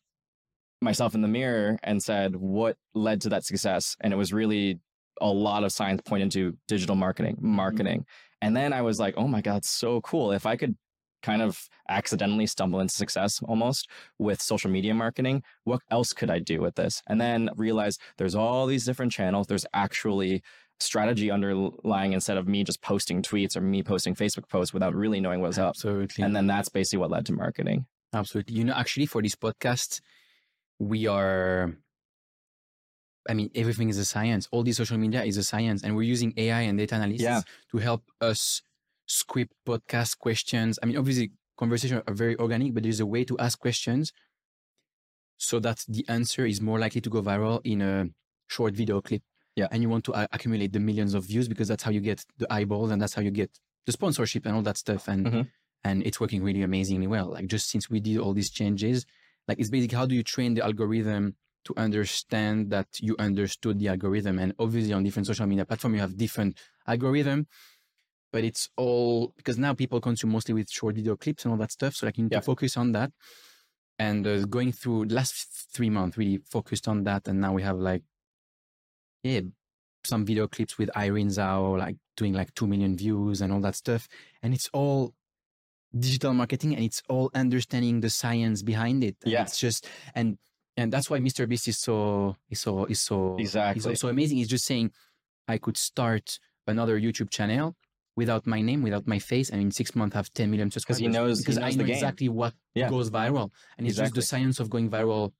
myself 0.81 1.15
in 1.15 1.23
the 1.23 1.29
mirror 1.29 1.79
and 1.83 2.03
said, 2.03 2.37
"What 2.37 2.77
led 2.95 3.21
to 3.23 3.29
that 3.31 3.45
success?" 3.45 3.97
And 4.01 4.13
it 4.13 4.17
was 4.17 4.33
really 4.33 4.81
a 5.21 5.29
lot 5.29 5.65
of 5.65 5.73
science 5.73 6.01
pointed 6.05 6.31
to 6.33 6.57
digital 6.67 6.97
marketing, 6.97 7.37
marketing. 7.41 8.07
And 8.43 8.57
then 8.57 8.73
I 8.73 8.83
was 8.83 8.99
like, 8.99 9.15
"Oh 9.17 9.29
my 9.29 9.43
god, 9.43 9.65
so 9.65 10.01
cool! 10.01 10.33
If 10.33 10.47
I 10.47 10.57
could." 10.57 10.77
Kind 11.22 11.42
of 11.42 11.68
accidentally 11.88 12.46
stumble 12.46 12.80
into 12.80 12.94
success 12.94 13.40
almost 13.44 13.88
with 14.18 14.40
social 14.40 14.70
media 14.70 14.94
marketing 14.94 15.42
what 15.64 15.80
else 15.90 16.12
could 16.12 16.30
i 16.30 16.38
do 16.38 16.61
with 16.61 16.74
this 16.76 17.02
and 17.09 17.20
then 17.20 17.48
realize 17.56 17.98
there's 18.18 18.35
all 18.35 18.66
these 18.66 18.85
different 18.85 19.12
channels 19.12 19.46
there's 19.46 19.66
actually 19.74 20.42
strategy 20.78 21.30
underlying 21.30 22.12
instead 22.14 22.37
of 22.38 22.48
me 22.48 22.64
just 22.64 22.80
posting 22.80 23.20
tweets 23.22 23.56
or 23.56 23.61
me 23.61 23.83
posting 23.83 24.14
facebook 24.14 24.48
posts 24.48 24.72
without 24.72 24.94
really 24.94 25.20
knowing 25.20 25.40
what's 25.40 25.59
up 25.59 25.70
absolutely. 25.70 26.24
and 26.24 26.35
then 26.35 26.46
that's 26.46 26.68
basically 26.68 26.98
what 26.98 27.11
led 27.11 27.26
to 27.26 27.33
marketing 27.33 27.87
Absolutely. 28.12 28.56
You 28.56 28.64
know, 28.64 28.72
actually, 28.74 29.06
for 29.06 29.22
this 29.22 29.37
podcast, 29.37 30.00
we 30.80 31.06
are. 31.06 31.76
I 33.28 33.35
mean, 33.35 33.50
everything 33.54 33.88
is 33.88 33.98
a 33.98 34.04
science. 34.04 34.48
All 34.50 34.62
these 34.62 34.78
social 34.78 34.98
media 34.98 35.22
is 35.22 35.37
a 35.37 35.42
science, 35.44 35.85
and 35.85 35.94
we're 35.94 36.02
using 36.02 36.35
AI 36.37 36.62
and 36.62 36.76
data 36.78 36.96
analysis 36.96 37.22
Yeah. 37.22 37.42
to 37.70 37.78
help 37.78 38.02
us 38.20 38.62
script 39.18 39.53
podcast 39.66 40.18
questions. 40.18 40.79
I 40.83 40.87
mean, 40.87 40.96
obviously, 40.96 41.33
conversations 41.59 42.03
are 42.07 42.14
very 42.14 42.37
organic, 42.38 42.75
but 42.75 42.83
there's 42.85 43.01
a 43.01 43.07
way 43.14 43.23
to 43.25 43.37
ask 43.38 43.59
questions 43.59 44.12
so 45.37 45.59
that 45.61 45.85
the 45.88 46.05
answer 46.09 46.44
is 46.46 46.61
more 46.61 46.79
likely 46.79 47.01
to 47.01 47.11
go 47.11 47.23
viral 47.23 47.61
in 47.64 47.81
a 47.83 48.07
short 48.49 48.75
video 48.75 49.01
clip. 49.01 49.23
Yeah. 49.57 49.68
And 49.70 49.83
you 49.83 49.88
want 49.88 50.05
to 50.05 50.12
uh, 50.14 50.27
accumulate 50.33 50.73
the 50.73 50.81
millions 50.81 51.14
of 51.14 51.25
views 51.25 51.49
because 51.49 51.68
that's 51.68 51.83
how 51.83 51.90
you 51.90 52.01
get 52.01 52.25
the 52.38 52.46
eyeballs 52.53 52.90
and 52.90 53.01
that's 53.01 53.14
how 53.14 53.23
you 53.23 53.31
get 53.31 53.51
the 53.87 53.92
sponsorship 53.92 54.46
and 54.46 54.55
all 54.55 54.62
that 54.62 54.77
stuff. 54.77 55.09
And 55.09 55.27
Mhm. 55.27 55.49
and 55.83 55.96
it's 56.07 56.20
working 56.20 56.42
really 56.42 56.62
amazingly 56.62 57.07
well. 57.07 57.29
Like 57.37 57.46
just 57.46 57.70
since 57.70 57.88
we 57.88 58.01
did 58.01 58.18
all 58.18 58.35
these 58.35 58.51
changes, 58.51 59.07
like 59.49 59.59
it's 59.59 59.70
basically 59.70 59.96
how 59.96 60.07
do 60.07 60.14
you 60.14 60.23
train 60.23 60.55
the 60.55 60.62
algorithm 60.62 61.25
to 61.64 61.75
understand 61.77 62.70
that 62.70 62.88
you 63.01 63.16
understood 63.18 63.79
the 63.79 63.88
algorithm. 63.88 64.38
And 64.38 64.55
obviously, 64.59 64.92
on 64.92 65.03
different 65.05 65.27
social 65.27 65.46
media 65.46 65.64
platforms, 65.66 65.94
you 65.96 66.01
have 66.01 66.16
different 66.16 66.59
algorithm, 66.87 67.46
but 68.33 68.45
it's 68.45 68.69
all 68.77 69.33
because 69.37 69.59
now 69.59 69.75
people 69.75 70.01
consume 70.01 70.31
mostly 70.33 70.55
with 70.55 70.71
short 70.71 70.95
video 70.95 71.16
clips 71.16 71.45
and 71.45 71.53
all 71.53 71.59
that 71.59 71.73
stuff. 71.73 71.95
So 71.95 72.07
like 72.07 72.16
you 72.19 72.25
need 72.25 72.33
Yeah. 72.33 72.38
to 72.40 72.45
focus 72.45 72.77
on 72.77 72.93
that. 72.93 73.11
And 73.99 74.27
uh, 74.27 74.45
going 74.47 74.73
through 74.73 75.07
the 75.07 75.14
last 75.14 75.69
three 75.75 75.90
months, 75.90 76.16
really 76.16 76.38
focused 76.49 76.88
on 76.88 77.05
that. 77.05 77.29
And 77.29 77.40
now 77.40 77.53
we 77.53 77.62
have 77.62 77.77
like, 77.79 78.03
yeah, 79.23 79.40
some 80.05 80.25
video 80.25 80.49
clips 80.49 80.79
with 80.79 80.90
Irene 80.97 81.29
Zhao, 81.29 81.79
like 81.79 81.97
doing 82.16 82.33
like 82.33 82.55
2 82.55 82.66
million 82.66 82.97
views 82.97 83.40
and 83.43 83.53
all 83.53 83.61
that 83.61 83.75
stuff. 83.75 84.09
And 84.43 84.55
it's 84.55 84.71
all 84.73 85.12
digital 85.99 86.33
marketing 86.33 86.75
and 86.77 86.85
it's 86.85 87.03
all 87.09 87.31
understanding 87.35 88.01
the 88.01 88.09
science 88.11 88.62
behind 88.62 89.05
it. 89.05 89.16
And 89.23 89.33
Yeah. 89.33 89.43
It's 89.43 89.59
just, 89.59 89.87
and, 90.14 90.38
and 90.77 90.90
that's 90.93 91.11
why 91.11 91.19
Mr. 91.19 91.47
Beast 91.49 91.69
is 91.69 91.79
so, 91.79 92.37
is 92.49 92.61
so, 92.61 92.87
is 92.87 93.01
so, 93.01 93.37
he's 93.37 93.49
Exactly. 93.49 93.83
so, 93.83 93.95
so 93.95 94.09
amazing. 94.09 94.38
He's 94.38 94.49
just 94.49 94.64
saying, 94.64 94.93
I 95.49 95.59
could 95.59 95.77
start 95.77 96.38
another 96.66 96.99
YouTube 96.99 97.29
channel 97.31 97.75
without 98.16 98.46
my 98.46 98.61
name, 98.61 98.83
without 98.83 99.07
my 99.07 99.18
face, 99.18 99.51
and 99.51 99.61
in 99.62 99.70
six 99.70 99.94
months 99.94 100.14
have 100.14 100.33
10 100.35 100.51
million 100.51 100.70
subscribers. 100.70 100.99
Because 101.01 101.12
he 101.14 101.18
knows- 101.18 101.38
he 101.38 101.42
because 101.44 101.57
knows 101.59 101.75
I 101.75 101.77
the 101.77 101.85
know 101.85 101.92
exactly 101.94 102.29
what 102.29 102.55
Yeah. 102.75 102.88
goes 102.90 103.11
viral. 103.11 103.51
And 103.79 103.87
it's 103.87 103.96
just 103.96 104.14
the 104.14 104.23
science 104.23 104.61
of 104.61 104.68
going 104.70 104.90
viral 104.90 105.33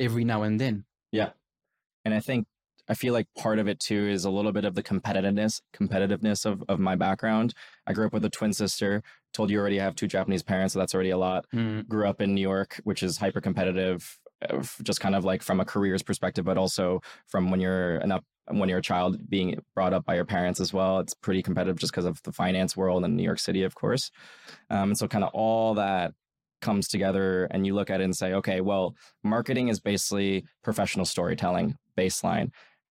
every 0.00 0.24
now 0.24 0.42
and 0.42 0.60
then. 0.60 0.84
Yeah, 1.12 1.30
and 2.04 2.12
I 2.14 2.20
think 2.20 2.46
I 2.90 2.94
feel 2.94 3.12
like 3.12 3.26
part 3.36 3.58
of 3.58 3.68
it 3.68 3.80
too 3.80 4.08
is 4.08 4.24
a 4.24 4.30
little 4.30 4.50
bit 4.52 4.64
of 4.64 4.74
the 4.74 4.82
competitiveness 4.82 5.60
competitiveness 5.74 6.46
of, 6.46 6.62
of 6.68 6.78
my 6.80 6.96
background. 6.96 7.52
I 7.86 7.92
grew 7.92 8.06
up 8.06 8.14
with 8.14 8.24
a 8.24 8.30
twin 8.30 8.52
sister. 8.54 9.02
Told 9.34 9.50
you 9.50 9.58
already 9.58 9.78
I 9.78 9.84
have 9.84 9.94
two 9.94 10.06
Japanese 10.06 10.42
parents, 10.42 10.72
so 10.72 10.78
that's 10.78 10.94
already 10.94 11.10
a 11.10 11.18
lot. 11.18 11.44
Grew 11.88 12.06
up 12.08 12.22
in 12.22 12.34
New 12.34 12.40
York, 12.40 12.80
which 12.84 13.02
is 13.02 13.18
hyper 13.18 13.42
competitive, 13.42 14.18
uh, 14.48 14.62
just 14.82 15.00
kind 15.00 15.14
of 15.14 15.22
like 15.24 15.42
from 15.42 15.60
a 15.60 15.66
careers 15.66 16.02
perspective, 16.02 16.46
but 16.46 16.56
also 16.56 17.02
from 17.26 17.50
when 17.50 17.60
you're 17.60 17.98
an 17.98 18.10
up 18.10 18.24
when 18.50 18.68
you're 18.68 18.78
a 18.78 18.82
child 18.82 19.28
being 19.28 19.60
brought 19.74 19.92
up 19.92 20.04
by 20.04 20.14
your 20.14 20.24
parents 20.24 20.60
as 20.60 20.72
well. 20.72 21.00
It's 21.00 21.14
pretty 21.14 21.42
competitive 21.42 21.78
just 21.78 21.92
because 21.92 22.04
of 22.04 22.22
the 22.22 22.32
finance 22.32 22.76
world 22.76 23.04
in 23.04 23.16
New 23.16 23.22
York 23.22 23.38
City, 23.38 23.62
of 23.62 23.74
course. 23.74 24.10
Um, 24.70 24.90
and 24.90 24.98
so 24.98 25.08
kind 25.08 25.24
of 25.24 25.30
all 25.32 25.74
that 25.74 26.12
comes 26.60 26.88
together 26.88 27.44
and 27.50 27.66
you 27.66 27.74
look 27.74 27.90
at 27.90 28.00
it 28.00 28.04
and 28.04 28.16
say, 28.16 28.32
okay, 28.34 28.60
well, 28.60 28.94
marketing 29.22 29.68
is 29.68 29.80
basically 29.80 30.44
professional 30.62 31.06
storytelling 31.06 31.76
baseline. 31.96 32.50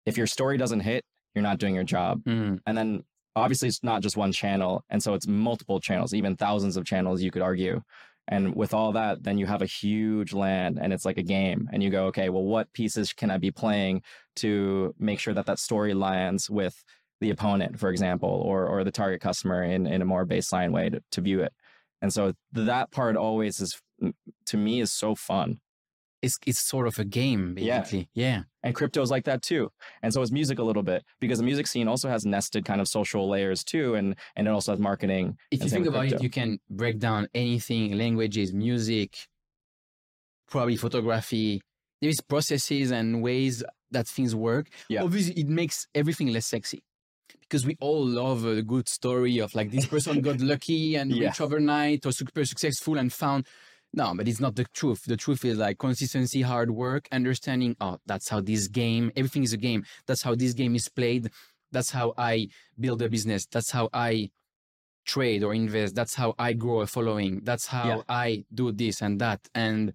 If 0.06 0.16
your 0.16 0.26
story 0.26 0.58
doesn't 0.58 0.80
hit, 0.80 1.04
you're 1.34 1.42
not 1.42 1.58
doing 1.58 1.74
your 1.74 1.84
job. 1.84 2.22
Mm. 2.24 2.60
And 2.66 2.76
then 2.76 3.04
obviously 3.36 3.68
it's 3.68 3.82
not 3.82 4.02
just 4.02 4.16
one 4.16 4.32
channel. 4.32 4.84
And 4.90 5.02
so 5.02 5.14
it's 5.14 5.26
multiple 5.26 5.80
channels, 5.80 6.14
even 6.14 6.36
thousands 6.36 6.76
of 6.76 6.84
channels, 6.84 7.22
you 7.22 7.30
could 7.30 7.42
argue. 7.42 7.80
And 8.28 8.54
with 8.54 8.72
all 8.72 8.92
that, 8.92 9.22
then 9.22 9.38
you 9.38 9.46
have 9.46 9.62
a 9.62 9.66
huge 9.66 10.32
land 10.32 10.78
and 10.80 10.92
it's 10.92 11.04
like 11.04 11.18
a 11.18 11.22
game. 11.22 11.68
And 11.72 11.82
you 11.82 11.90
go, 11.90 12.06
okay, 12.06 12.30
well, 12.30 12.44
what 12.44 12.72
pieces 12.72 13.12
can 13.12 13.30
I 13.30 13.38
be 13.38 13.50
playing 13.50 14.02
to 14.36 14.94
make 14.98 15.20
sure 15.20 15.34
that 15.34 15.46
that 15.46 15.58
story 15.58 15.92
lands 15.94 16.48
with 16.48 16.82
the 17.20 17.30
opponent, 17.30 17.78
for 17.78 17.90
example, 17.90 18.28
or, 18.28 18.66
or 18.66 18.82
the 18.82 18.90
target 18.90 19.20
customer 19.20 19.62
in, 19.62 19.86
in 19.86 20.02
a 20.02 20.06
more 20.06 20.26
baseline 20.26 20.72
way 20.72 20.88
to, 20.88 21.02
to 21.12 21.20
view 21.20 21.42
it. 21.42 21.52
And 22.00 22.12
so 22.12 22.32
that 22.52 22.90
part 22.90 23.16
always 23.16 23.60
is, 23.60 23.80
to 24.46 24.56
me, 24.56 24.80
is 24.80 24.92
so 24.92 25.14
fun. 25.14 25.60
It's, 26.24 26.38
it's 26.46 26.60
sort 26.60 26.86
of 26.86 26.98
a 26.98 27.04
game, 27.04 27.54
basically. 27.54 28.08
Yeah. 28.14 28.26
yeah. 28.36 28.42
And 28.62 28.74
crypto's 28.74 29.10
like 29.10 29.24
that 29.24 29.42
too. 29.42 29.70
And 30.02 30.12
so 30.12 30.22
is 30.22 30.32
music 30.32 30.58
a 30.58 30.62
little 30.62 30.82
bit 30.82 31.04
because 31.20 31.38
the 31.38 31.44
music 31.44 31.66
scene 31.66 31.86
also 31.88 32.08
has 32.08 32.24
nested 32.24 32.64
kind 32.64 32.80
of 32.80 32.88
social 32.88 33.28
layers 33.28 33.62
too. 33.62 33.94
And, 33.94 34.16
and 34.36 34.48
it 34.48 34.50
also 34.50 34.72
has 34.72 34.80
marketing. 34.80 35.36
If 35.50 35.62
you 35.62 35.68
think 35.70 35.86
about 35.86 36.06
it, 36.06 36.22
you 36.22 36.30
can 36.30 36.58
break 36.70 36.98
down 36.98 37.28
anything 37.34 37.96
languages, 37.98 38.52
music, 38.52 39.10
probably 40.48 40.76
photography. 40.76 41.60
There 42.00 42.10
is 42.10 42.20
processes 42.20 42.90
and 42.90 43.22
ways 43.22 43.62
that 43.90 44.06
things 44.08 44.34
work. 44.34 44.68
Yeah. 44.88 45.02
Obviously, 45.02 45.34
it 45.40 45.48
makes 45.48 45.86
everything 45.94 46.28
less 46.28 46.46
sexy 46.46 46.82
because 47.40 47.64
we 47.66 47.76
all 47.80 48.04
love 48.06 48.44
a 48.44 48.62
good 48.62 48.88
story 48.88 49.38
of 49.38 49.54
like 49.54 49.70
this 49.70 49.86
person 49.86 50.20
got 50.28 50.40
lucky 50.40 50.96
and 50.96 51.10
Yeah. 51.12 51.28
rich 51.28 51.40
overnight 51.40 52.04
or 52.06 52.12
super 52.12 52.44
successful 52.44 52.98
and 52.98 53.12
found. 53.12 53.46
No, 53.96 54.12
but 54.16 54.26
it's 54.26 54.40
not 54.40 54.56
the 54.56 54.64
truth. 54.74 55.04
The 55.06 55.16
truth 55.16 55.44
is 55.44 55.58
like 55.58 55.78
consistency, 55.78 56.42
hard 56.42 56.70
work, 56.72 57.06
understanding. 57.12 57.76
Oh, 57.80 57.98
that's 58.06 58.28
how 58.28 58.40
this 58.40 58.66
game. 58.68 59.12
Everything 59.16 59.44
is 59.44 59.52
a 59.52 59.56
game. 59.56 59.84
That's 60.06 60.22
how 60.22 60.34
this 60.34 60.52
game 60.52 60.74
is 60.74 60.88
played. 60.88 61.30
That's 61.70 61.90
how 61.90 62.12
I 62.18 62.48
build 62.78 63.02
a 63.02 63.08
business. 63.08 63.46
That's 63.46 63.70
how 63.70 63.90
I 63.92 64.30
trade 65.06 65.44
or 65.44 65.54
invest. 65.54 65.94
That's 65.94 66.14
how 66.14 66.34
I 66.38 66.54
grow 66.54 66.80
a 66.80 66.86
following. 66.86 67.40
That's 67.44 67.66
how 67.66 67.86
Yeah. 67.88 68.02
I 68.08 68.44
do 68.52 68.72
this 68.72 69.00
and 69.00 69.20
that. 69.20 69.40
And 69.54 69.92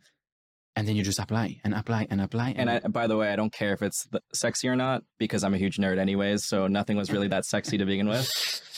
and 0.76 0.88
then 0.88 0.96
you 0.96 1.04
just 1.04 1.20
apply 1.20 1.60
and 1.66 1.74
apply 1.74 2.08
and 2.10 2.22
apply. 2.22 2.54
And 2.56 2.70
I, 2.70 2.80
by 2.80 3.08
the 3.08 3.18
way, 3.18 3.34
I 3.34 3.36
don't 3.36 3.52
care 3.52 3.74
if 3.74 3.82
it's 3.82 4.08
sexy 4.34 4.70
or 4.70 4.78
not 4.78 5.04
because 5.18 5.44
I'm 5.44 5.54
a 5.54 5.58
huge 5.58 5.76
nerd 5.76 5.98
anyways. 5.98 6.46
So 6.46 6.68
nothing 6.68 6.96
was 6.96 7.12
really 7.12 7.28
that 7.30 7.44
sexy 7.44 7.78
to 7.80 7.86
begin 7.86 8.08
with. 8.08 8.30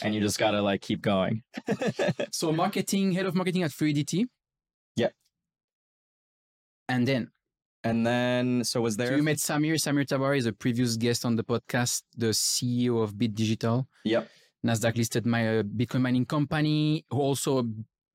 And 0.02 0.16
you 0.16 0.22
just 0.22 0.40
got 0.40 0.52
to 0.52 0.64
like 0.64 0.82
keep 0.82 1.02
going. 1.04 1.44
so 2.32 2.52
marketing, 2.52 3.12
head 3.12 3.28
of 3.28 3.36
marketing 3.36 3.62
at 3.62 3.70
3DT. 3.70 4.26
Yeah. 6.92 6.96
And 6.98 7.08
then 7.08 7.32
and 7.84 8.06
then, 8.06 8.64
so 8.64 8.82
was 8.82 8.94
so 8.94 9.04
there? 9.04 9.18
you 9.18 9.24
met 9.24 9.38
Samir. 9.38 9.74
Samir 9.74 10.06
Tabari 10.06 10.38
is 10.38 10.46
a 10.46 10.54
previous 10.54 10.98
guest 10.98 11.26
on 11.26 11.36
the 11.36 11.44
podcast, 11.44 12.04
the 12.16 12.28
CEO 12.28 13.02
of 13.02 13.18
Bit 13.18 13.34
Digital, 13.34 13.88
yep. 14.04 14.30
Nasdaq 14.64 14.96
listed 14.98 15.26
my 15.26 15.60
uh, 15.60 15.64
Bitcoin 15.64 16.02
mining 16.02 16.26
company, 16.28 17.04
who 17.10 17.20
also 17.20 17.60
a 17.60 17.64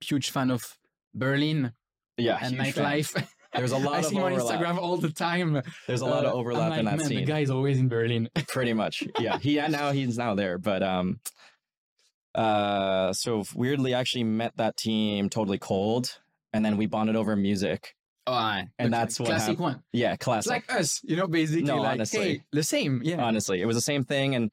huge 0.01 0.31
fan 0.31 0.53
of 0.53 0.79
Berlin 1.13 1.73
Yeah. 2.17 2.39
and 2.41 2.57
nightlife. 2.57 3.11
There's 3.53 3.73
a 3.73 3.79
lot 3.87 3.95
I 3.95 3.99
of 3.99 4.05
see 4.05 4.15
him 4.17 4.23
on. 4.23 4.33
Instagram 4.35 4.79
all 4.79 4.99
the 4.99 5.11
time. 5.11 5.61
There's 5.89 6.03
a 6.03 6.07
lot 6.07 6.25
Uh, 6.25 6.29
of 6.29 6.35
I'm 6.35 6.39
overlap 6.39 6.71
like, 6.71 6.79
in 6.79 6.85
that 6.85 6.99
man, 6.99 7.07
scene. 7.09 7.19
The 7.19 7.33
guy 7.33 7.41
is 7.41 7.51
always 7.51 7.79
in 7.81 7.89
Berlin. 7.89 8.29
pretty 8.47 8.73
much 8.73 9.03
yeah 9.19 9.39
he 9.41 9.59
and 9.59 9.73
now 9.73 9.91
he's 9.91 10.17
now 10.17 10.35
there 10.37 10.59
but 10.59 10.83
um 10.85 11.19
uh 12.35 13.13
so 13.13 13.43
weirdly 13.55 13.95
I 13.95 14.01
actually 14.01 14.25
met 14.25 14.57
that 14.59 14.77
team 14.77 15.29
totally 15.29 15.59
cold 15.59 16.21
and 16.53 16.65
then 16.65 16.77
we 16.77 16.87
bonded 16.87 17.17
over 17.17 17.35
music 17.35 17.95
Oh, 18.29 18.33
aye. 18.33 18.67
And 18.79 18.93
that's 18.93 19.21
what 19.21 19.27
classic 19.29 19.51
happened. 19.59 19.59
one. 19.61 19.83
yeah 19.93 20.17
classic 20.17 20.51
like 20.51 20.73
us, 20.73 21.01
you 21.05 21.15
know, 21.17 21.27
basically. 21.29 21.63
No, 21.63 21.77
like, 21.79 21.93
honestly. 21.93 22.21
hey, 22.29 22.43
the 22.53 22.63
same. 22.63 23.01
Yeah. 23.05 23.23
honestly 23.23 23.61
it 23.63 23.67
was 23.67 23.77
the 23.77 23.83
same 23.83 24.03
thing 24.05 24.35
and 24.35 24.51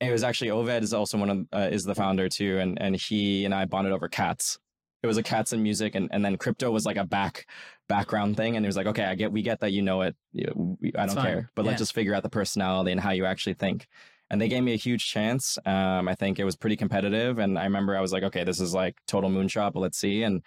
it 0.00 0.10
was 0.10 0.24
actually 0.24 0.50
oved 0.50 0.82
is 0.82 0.94
also 0.94 1.18
one 1.18 1.30
of 1.30 1.38
uh, 1.52 1.68
is 1.70 1.84
the 1.84 1.94
founder 1.94 2.28
too 2.28 2.58
and 2.58 2.80
and 2.80 2.96
he 2.96 3.44
and 3.44 3.54
i 3.54 3.64
bonded 3.66 3.92
over 3.92 4.08
cats 4.08 4.58
it 5.02 5.06
was 5.06 5.16
a 5.16 5.22
cats 5.22 5.52
and 5.52 5.62
music 5.62 5.94
and, 5.94 6.08
and 6.12 6.24
then 6.24 6.36
crypto 6.36 6.70
was 6.70 6.84
like 6.86 6.96
a 6.96 7.04
back 7.04 7.46
background 7.88 8.36
thing 8.36 8.56
and 8.56 8.64
it 8.64 8.68
was 8.68 8.76
like 8.76 8.86
okay 8.86 9.04
i 9.04 9.14
get 9.14 9.32
we 9.32 9.42
get 9.42 9.60
that 9.60 9.72
you 9.72 9.82
know 9.82 10.00
it 10.02 10.16
we- 10.54 10.92
i 10.96 11.04
don't 11.06 11.14
fine. 11.16 11.24
care 11.24 11.50
but 11.54 11.64
Yeah. 11.64 11.68
let's 11.72 11.80
just 11.80 11.94
figure 11.94 12.14
out 12.14 12.22
the 12.22 12.30
personality 12.30 12.90
and 12.92 13.00
how 13.00 13.10
you 13.10 13.26
actually 13.26 13.54
think 13.54 13.86
and 14.30 14.40
they 14.40 14.48
gave 14.48 14.62
me 14.62 14.72
a 14.72 14.76
huge 14.76 15.10
chance 15.10 15.58
um, 15.66 16.08
i 16.08 16.14
think 16.14 16.38
it 16.38 16.44
was 16.44 16.56
pretty 16.56 16.76
competitive 16.76 17.38
and 17.38 17.58
i 17.58 17.64
remember 17.64 17.96
i 17.96 18.00
was 18.00 18.12
like 18.12 18.22
okay 18.22 18.44
this 18.44 18.60
is 18.60 18.72
like 18.74 18.96
total 19.06 19.28
moonshot 19.30 19.72
but 19.72 19.80
let's 19.80 19.98
see 19.98 20.22
and 20.22 20.42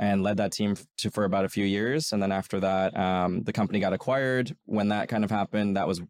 and 0.00 0.24
led 0.24 0.38
that 0.38 0.50
team 0.50 0.74
to, 0.98 1.10
for 1.12 1.24
about 1.24 1.44
a 1.44 1.48
few 1.48 1.64
years 1.64 2.10
and 2.10 2.20
then 2.20 2.32
after 2.32 2.58
that 2.58 2.96
um, 2.96 3.42
the 3.42 3.52
company 3.52 3.78
got 3.78 3.92
acquired 3.92 4.56
when 4.64 4.88
that 4.88 5.08
kind 5.08 5.22
of 5.22 5.30
happened 5.30 5.76
that 5.76 5.86
was 5.86 6.00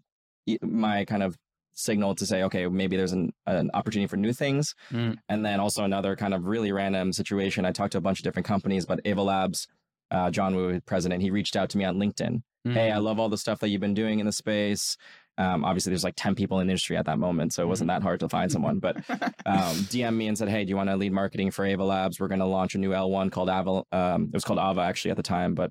my 0.62 1.04
kind 1.04 1.22
of 1.22 1.36
signal 1.74 2.14
to 2.14 2.26
say, 2.26 2.42
okay, 2.44 2.66
maybe 2.68 2.96
there's 2.96 3.12
an, 3.12 3.32
an 3.46 3.70
opportunity 3.74 4.06
for 4.06 4.16
new 4.16 4.32
things. 4.32 4.74
Mm. 4.90 5.16
And 5.28 5.44
then 5.44 5.60
also 5.60 5.84
another 5.84 6.16
kind 6.16 6.34
of 6.34 6.46
really 6.46 6.72
random 6.72 7.12
situation. 7.12 7.64
I 7.64 7.72
talked 7.72 7.92
to 7.92 7.98
a 7.98 8.02
bunch 8.02 8.20
of 8.20 8.24
different 8.24 8.46
companies, 8.46 8.86
but 8.86 9.00
Ava 9.04 9.22
Labs, 9.22 9.66
uh, 10.10 10.30
John 10.30 10.54
Wu, 10.54 10.80
president, 10.82 11.22
he 11.22 11.30
reached 11.30 11.56
out 11.56 11.70
to 11.70 11.78
me 11.78 11.84
on 11.84 11.96
LinkedIn. 11.96 12.42
Mm. 12.66 12.72
Hey, 12.74 12.90
I 12.90 12.98
love 12.98 13.18
all 13.18 13.28
the 13.28 13.38
stuff 13.38 13.60
that 13.60 13.68
you've 13.68 13.80
been 13.80 13.94
doing 13.94 14.20
in 14.20 14.26
the 14.26 14.32
space. 14.32 14.96
Um, 15.40 15.64
obviously, 15.64 15.90
there's 15.90 16.04
like 16.04 16.16
10 16.16 16.34
people 16.34 16.60
in 16.60 16.66
the 16.66 16.72
industry 16.72 16.98
at 16.98 17.06
that 17.06 17.18
moment, 17.18 17.54
so 17.54 17.62
it 17.62 17.66
wasn't 17.66 17.88
that 17.88 18.02
hard 18.02 18.20
to 18.20 18.28
find 18.28 18.52
someone. 18.52 18.78
But 18.78 18.96
um, 19.46 19.76
DM 19.88 20.14
me 20.14 20.28
and 20.28 20.36
said, 20.36 20.50
"Hey, 20.50 20.64
do 20.64 20.68
you 20.68 20.76
want 20.76 20.90
to 20.90 20.96
lead 20.96 21.12
marketing 21.12 21.50
for 21.50 21.64
Ava 21.64 21.82
Labs? 21.82 22.20
We're 22.20 22.28
going 22.28 22.40
to 22.40 22.46
launch 22.46 22.74
a 22.74 22.78
new 22.78 22.90
L1 22.90 23.32
called 23.32 23.48
Ava. 23.48 23.82
Um, 23.90 24.24
it 24.24 24.34
was 24.34 24.44
called 24.44 24.58
Ava 24.58 24.82
actually 24.82 25.12
at 25.12 25.16
the 25.16 25.22
time, 25.22 25.54
but 25.54 25.70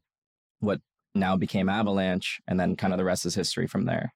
what 0.60 0.82
now 1.14 1.38
became 1.38 1.70
Avalanche, 1.70 2.42
and 2.48 2.60
then 2.60 2.76
kind 2.76 2.94
of 2.94 2.98
the 2.98 3.06
rest 3.06 3.28
is 3.28 3.36
history 3.36 3.68
from 3.68 3.86
there. 3.86 4.12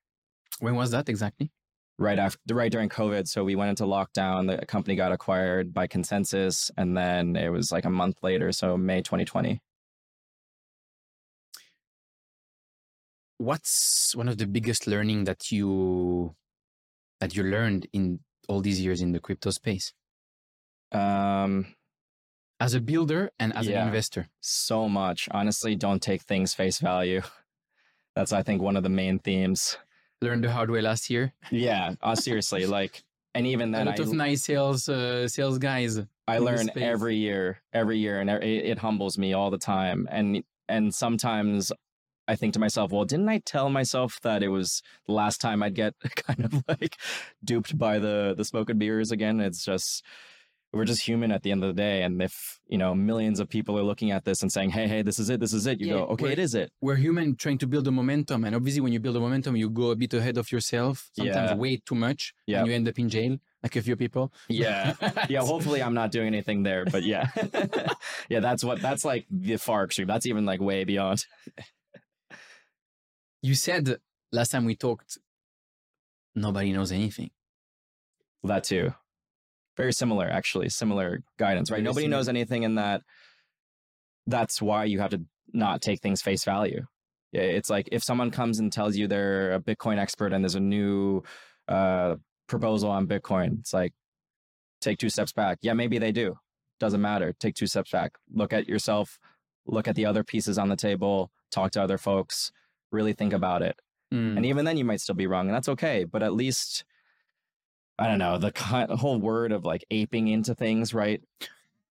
when 0.60 0.76
was 0.76 0.90
that 0.92 1.08
exactly? 1.08 1.52
Right 2.00 2.18
after, 2.18 2.40
right 2.52 2.72
during 2.72 2.90
COVID, 2.90 3.28
so 3.28 3.44
we 3.44 3.56
went 3.56 3.70
into 3.70 3.84
lockdown. 3.84 4.48
The 4.48 4.66
company 4.66 4.96
got 4.96 5.12
acquired 5.12 5.72
by 5.72 5.86
ConsenSys, 5.86 6.72
and 6.78 6.98
then 6.98 7.36
it 7.36 7.50
was 7.50 7.72
like 7.72 7.86
a 7.86 7.92
month 7.92 8.18
later, 8.24 8.52
so 8.52 8.76
May 8.76 9.04
2020. 9.04 9.62
What's 13.44 14.16
one 14.16 14.30
of 14.30 14.38
the 14.38 14.48
biggest 14.48 14.88
learning 14.88 15.26
that 15.26 15.52
you 15.52 16.36
that 17.20 17.36
you 17.36 17.44
learned 17.44 17.88
in 17.92 18.20
all 18.48 18.62
these 18.62 18.80
years 18.80 19.02
in 19.02 19.12
the 19.12 19.20
crypto 19.20 19.50
space 19.52 19.94
Um, 20.92 21.76
as 22.60 22.74
a 22.74 22.80
builder 22.80 23.32
and 23.40 23.54
as 23.54 23.68
Yeah. 23.68 23.82
an 23.82 23.88
investor? 23.88 24.30
so 24.40 24.88
much. 24.88 25.28
Honestly, 25.32 25.76
don't 25.76 26.02
take 26.02 26.22
things 26.22 26.54
face 26.54 26.80
value. 26.80 27.22
That's 28.16 28.32
I 28.32 28.44
think 28.44 28.62
one 28.62 28.78
of 28.78 28.84
the 28.84 28.90
main 29.02 29.20
themes. 29.20 29.78
Learned 30.22 30.44
the 30.46 30.52
hard 30.52 30.70
way 30.70 30.82
last 30.82 31.10
year. 31.10 31.34
Yeah, 31.52 31.96
uh, 32.02 32.16
seriously, 32.28 32.66
like, 32.66 33.04
and 33.36 33.46
even 33.46 33.70
a 33.70 33.78
then, 33.78 33.88
lot 33.88 34.00
I 34.00 34.04
of 34.04 34.14
nice 34.14 34.44
sales 34.44 34.88
uh, 34.88 35.28
sales 35.28 35.58
guys. 35.58 36.00
I 36.28 36.38
learn 36.38 36.70
every 36.78 37.18
year, 37.18 37.60
every 37.74 37.98
year, 37.98 38.22
and 38.22 38.30
it, 38.30 38.44
it 38.72 38.78
humbles 38.78 39.18
me 39.18 39.34
all 39.34 39.52
the 39.52 39.58
time. 39.58 40.08
And 40.10 40.44
and 40.70 40.96
sometimes 40.96 41.74
I 42.28 42.36
think 42.36 42.54
to 42.54 42.60
myself, 42.60 42.92
well, 42.92 43.06
didn't 43.06 43.30
I 43.30 43.40
tell 43.40 43.70
myself 43.70 44.20
that 44.22 44.44
it 44.44 44.48
was 44.48 44.82
the 45.08 45.14
last 45.14 45.42
time 45.42 45.62
I'd 45.62 45.76
get 45.76 45.94
kind 46.16 46.46
of 46.46 46.64
like 46.68 46.98
duped 47.44 47.78
by 47.78 48.00
the 48.00 48.34
the 48.38 48.46
smoke 48.46 48.70
and 48.70 48.80
mirrors 48.80 49.12
again? 49.12 49.40
It's 49.40 49.64
just 49.66 50.04
we're 50.72 50.86
just 50.86 51.04
human 51.08 51.32
at 51.32 51.44
the 51.44 51.52
end 51.52 51.64
of 51.64 51.68
the 51.68 51.80
day. 51.80 52.02
And 52.02 52.20
if 52.22 52.60
you 52.68 52.78
know 52.80 52.96
millions 52.96 53.40
of 53.40 53.48
people 53.50 53.78
are 53.78 53.84
looking 53.84 54.10
at 54.12 54.24
this 54.26 54.42
and 54.42 54.52
saying, 54.52 54.72
"Hey, 54.72 54.88
hey, 54.88 55.02
this 55.04 55.20
is 55.20 55.30
it, 55.30 55.40
this 55.40 55.54
is 55.54 55.68
it," 55.68 55.80
you 55.80 55.88
Yeah, 55.88 55.94
go, 55.94 56.04
"Okay, 56.14 56.32
it 56.32 56.40
is 56.40 56.56
it." 56.56 56.72
we're 56.82 56.96
human 56.96 57.36
trying 57.36 57.58
to 57.60 57.68
build 57.68 57.88
a 57.88 57.92
momentum 57.92 58.44
and 58.46 58.56
obviously 58.56 58.82
when 58.82 58.92
you 58.94 59.00
build 59.00 59.16
a 59.16 59.20
momentum 59.20 59.56
you 59.56 59.70
go 59.70 59.92
a 59.92 59.96
bit 59.96 60.14
ahead 60.16 60.38
of 60.38 60.52
yourself 60.52 61.10
sometimes 61.14 61.52
Yeah. 61.52 61.56
way 61.56 61.78
too 61.78 61.96
much 61.96 62.34
Yeah. 62.48 62.60
and 62.60 62.68
you 62.68 62.74
end 62.74 62.88
up 62.88 62.98
in 62.98 63.08
jail 63.10 63.38
like 63.62 63.76
a 63.76 63.82
few 63.84 63.96
people 63.96 64.34
Yeah, 64.50 64.96
yeah. 65.30 65.42
Hopefully, 65.54 65.84
I'm 65.84 65.94
not 65.94 66.12
doing 66.12 66.28
anything 66.28 66.64
there, 66.64 66.86
but 66.86 67.04
yeah, 67.04 67.28
yeah. 68.30 68.40
That's 68.40 68.64
what 68.64 68.82
that's 68.82 69.06
like 69.06 69.26
the 69.30 69.58
far 69.58 69.84
extreme. 69.84 70.08
That's 70.08 70.26
even 70.26 70.46
like 70.46 70.62
way 70.62 70.86
beyond. 70.86 71.26
You 73.44 73.54
said 73.54 73.98
last 74.32 74.50
time 74.50 74.66
we 74.66 74.76
talked 74.76 75.20
nobody 76.36 76.74
knows 76.74 76.92
anything 76.92 77.30
That 78.44 78.64
too. 78.64 78.94
Very 79.78 79.94
similar, 79.94 80.28
actually. 80.28 80.70
Similar 80.70 81.24
guidance, 81.40 81.70
right? 81.72 81.78
Very 81.78 81.84
Nobody 81.84 82.06
similar. 82.06 82.18
knows 82.20 82.30
anything 82.30 82.64
in 82.64 82.76
that. 82.76 83.02
That's 84.28 84.62
why 84.62 84.86
you 84.86 85.00
have 85.00 85.12
to 85.12 85.22
not 85.52 85.82
take 85.82 86.00
things 86.02 86.22
face 86.22 86.44
value. 86.44 86.86
Yeah, 87.32 87.42
It's 87.42 87.70
like 87.70 87.90
if 87.92 88.04
someone 88.04 88.30
comes 88.32 88.60
and 88.60 88.72
tells 88.72 88.96
you 88.96 89.08
they're 89.08 89.54
a 89.54 89.60
Bitcoin 89.60 89.98
expert 89.98 90.32
and 90.34 90.44
there's 90.44 90.54
a 90.56 90.60
new 90.60 91.24
uh, 91.68 92.16
proposal 92.48 92.92
on 92.92 93.08
Bitcoin, 93.08 93.60
it's 93.62 93.74
like 93.74 93.94
take 94.80 95.00
two 95.00 95.10
steps 95.10 95.32
back. 95.34 95.58
Yeah, 95.62 95.74
maybe 95.74 95.98
they 95.98 96.12
do. 96.12 96.36
Doesn't 96.80 97.02
matter. 97.02 97.34
Take 97.40 97.56
two 97.56 97.68
steps 97.68 97.90
back. 97.92 98.12
Look 98.32 98.54
at 98.54 98.68
yourself. 98.68 99.18
Look 99.66 99.88
at 99.88 99.96
the 99.96 100.06
other 100.06 100.24
pieces 100.24 100.58
on 100.60 100.70
the 100.70 100.76
table. 100.76 101.32
Talk 101.52 101.72
to 101.72 101.82
other 101.82 101.98
folks. 101.98 102.52
Really 102.94 103.14
think 103.14 103.34
about 103.34 103.62
it. 103.62 103.76
Mm. 104.14 104.38
And 104.38 104.46
even 104.46 104.64
then, 104.66 104.78
you 104.78 104.86
might 104.86 105.02
still 105.02 105.16
be 105.16 105.28
wrong, 105.28 105.48
and 105.48 105.56
that's 105.56 105.68
okay. 105.70 106.06
But 106.06 106.24
at 106.24 106.34
least, 106.34 106.86
I 108.00 108.08
don't 108.08 108.20
know, 108.20 108.38
the 108.38 108.52
whole 108.98 109.20
word 109.20 109.52
of 109.52 109.66
like 109.66 109.84
aping 109.92 110.28
into 110.28 110.56
things, 110.56 110.94
right? 110.94 111.22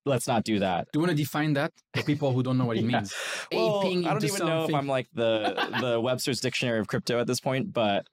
Let's 0.05 0.27
not 0.27 0.43
do 0.43 0.59
that. 0.59 0.87
do 0.91 0.99
you 0.99 1.01
want 1.01 1.11
to 1.11 1.15
define 1.17 1.53
that 1.53 1.71
for 1.95 2.03
people 2.03 2.33
who 2.33 2.43
don't 2.43 2.57
know 2.57 2.65
what 2.65 2.77
it 2.77 2.83
Yeah. 2.83 2.97
means 2.99 3.13
Well, 3.53 3.81
Aping 3.81 4.05
I 4.05 4.11
don't 4.13 4.23
even 4.23 4.45
know 4.45 4.65
if. 4.65 4.73
I'm 4.73 4.87
like 4.87 5.07
the 5.13 5.77
the 5.79 5.99
Webster's 6.01 6.41
Dictionary 6.41 6.79
of 6.79 6.87
crypto 6.87 7.19
at 7.19 7.27
this 7.27 7.39
point, 7.39 7.71
but 7.71 8.07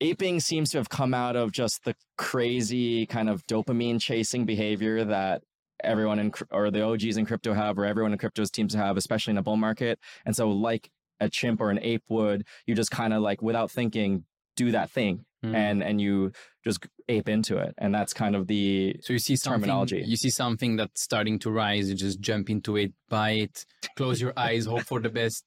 aping 0.00 0.40
seems 0.40 0.70
to 0.70 0.78
have 0.78 0.88
come 0.90 1.14
out 1.14 1.34
of 1.36 1.50
just 1.52 1.84
the 1.84 1.94
crazy 2.16 3.06
kind 3.06 3.28
of 3.28 3.46
dopamine 3.46 4.00
chasing 4.00 4.44
behavior 4.44 5.04
that 5.04 5.42
everyone 5.82 6.18
in 6.18 6.32
or 6.50 6.70
the 6.70 6.82
OGs 6.82 7.16
in 7.16 7.24
crypto 7.24 7.54
have, 7.54 7.78
or 7.78 7.84
everyone 7.84 8.12
in 8.12 8.18
crypto 8.18 8.44
seems 8.44 8.72
to 8.72 8.78
have, 8.78 8.96
especially 8.96 9.30
in 9.32 9.38
a 9.38 9.42
bull 9.42 9.56
market. 9.56 9.98
And 10.26 10.36
so, 10.36 10.50
like 10.50 10.90
a 11.20 11.28
chimp 11.28 11.60
or 11.60 11.70
an 11.70 11.78
ape 11.82 12.04
would, 12.08 12.44
you 12.66 12.74
just 12.74 12.90
kind 12.90 13.12
of 13.12 13.22
like 13.22 13.42
without 13.42 13.70
thinking 13.70 14.24
do 14.56 14.70
that 14.72 14.90
thing, 14.90 15.24
Mm. 15.44 15.54
and 15.54 15.82
and 15.84 16.00
you 16.00 16.32
just 16.64 16.84
ape 17.08 17.28
into 17.28 17.58
it, 17.58 17.72
and 17.78 17.94
that's 17.94 18.12
kind 18.12 18.34
of 18.34 18.48
the 18.48 18.96
so 19.00 19.12
you 19.12 19.20
see 19.20 19.36
something 19.36 19.60
terminology. 19.60 20.02
you 20.04 20.16
see 20.16 20.30
something 20.30 20.74
that's 20.74 21.00
starting 21.00 21.38
to 21.38 21.50
rise 21.52 21.88
you 21.88 21.94
just 21.94 22.18
jump 22.20 22.50
into 22.50 22.76
it 22.76 22.92
buy 23.08 23.30
it 23.44 23.64
close 23.96 24.20
your 24.20 24.32
eyes 24.36 24.66
hope 24.66 24.82
for 24.82 24.98
the 24.98 25.08
best 25.08 25.44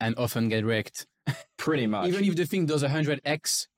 and 0.00 0.14
often 0.18 0.50
get 0.50 0.66
wrecked 0.66 1.06
pretty 1.56 1.86
much. 1.86 2.08
even 2.08 2.22
if 2.24 2.36
the 2.36 2.44
thing 2.44 2.66
does 2.66 2.82
100x 2.82 3.68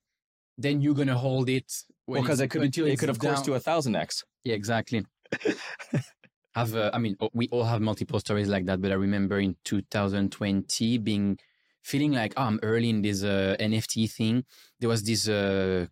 then 0.59 0.80
you're 0.80 0.95
gonna 0.95 1.16
hold 1.16 1.49
it 1.49 1.72
because 2.09 2.41
it's- 2.41 2.47
it 2.47 2.49
could 2.51 2.62
until 2.62 2.87
it 2.87 2.99
could 2.99 3.09
of 3.11 3.20
course 3.20 3.37
down. 3.37 3.45
do 3.45 3.55
a 3.55 3.61
thousand 3.61 3.95
x. 3.95 4.24
Yeah, 4.43 4.55
exactly. 4.57 5.07
have 6.55 6.74
uh, 6.74 6.90
I 6.92 6.98
mean, 6.98 7.16
we 7.32 7.48
all 7.48 7.64
have 7.64 7.80
multiple 7.80 8.20
stories 8.20 8.48
like 8.48 8.66
that, 8.66 8.80
but 8.80 8.90
I 8.90 8.94
remember 8.94 9.38
in 9.38 9.57
2020 9.64 10.98
being 10.98 11.38
feeling 11.82 12.12
like 12.12 12.34
oh, 12.36 12.42
I'm 12.42 12.61
early 12.62 12.90
in 12.90 13.02
this 13.02 13.22
uh, 13.22 13.57
NFT 13.61 14.11
thing. 14.11 14.44
There 14.80 14.88
was 14.88 15.02
this 15.02 15.28
uh, 15.28 15.86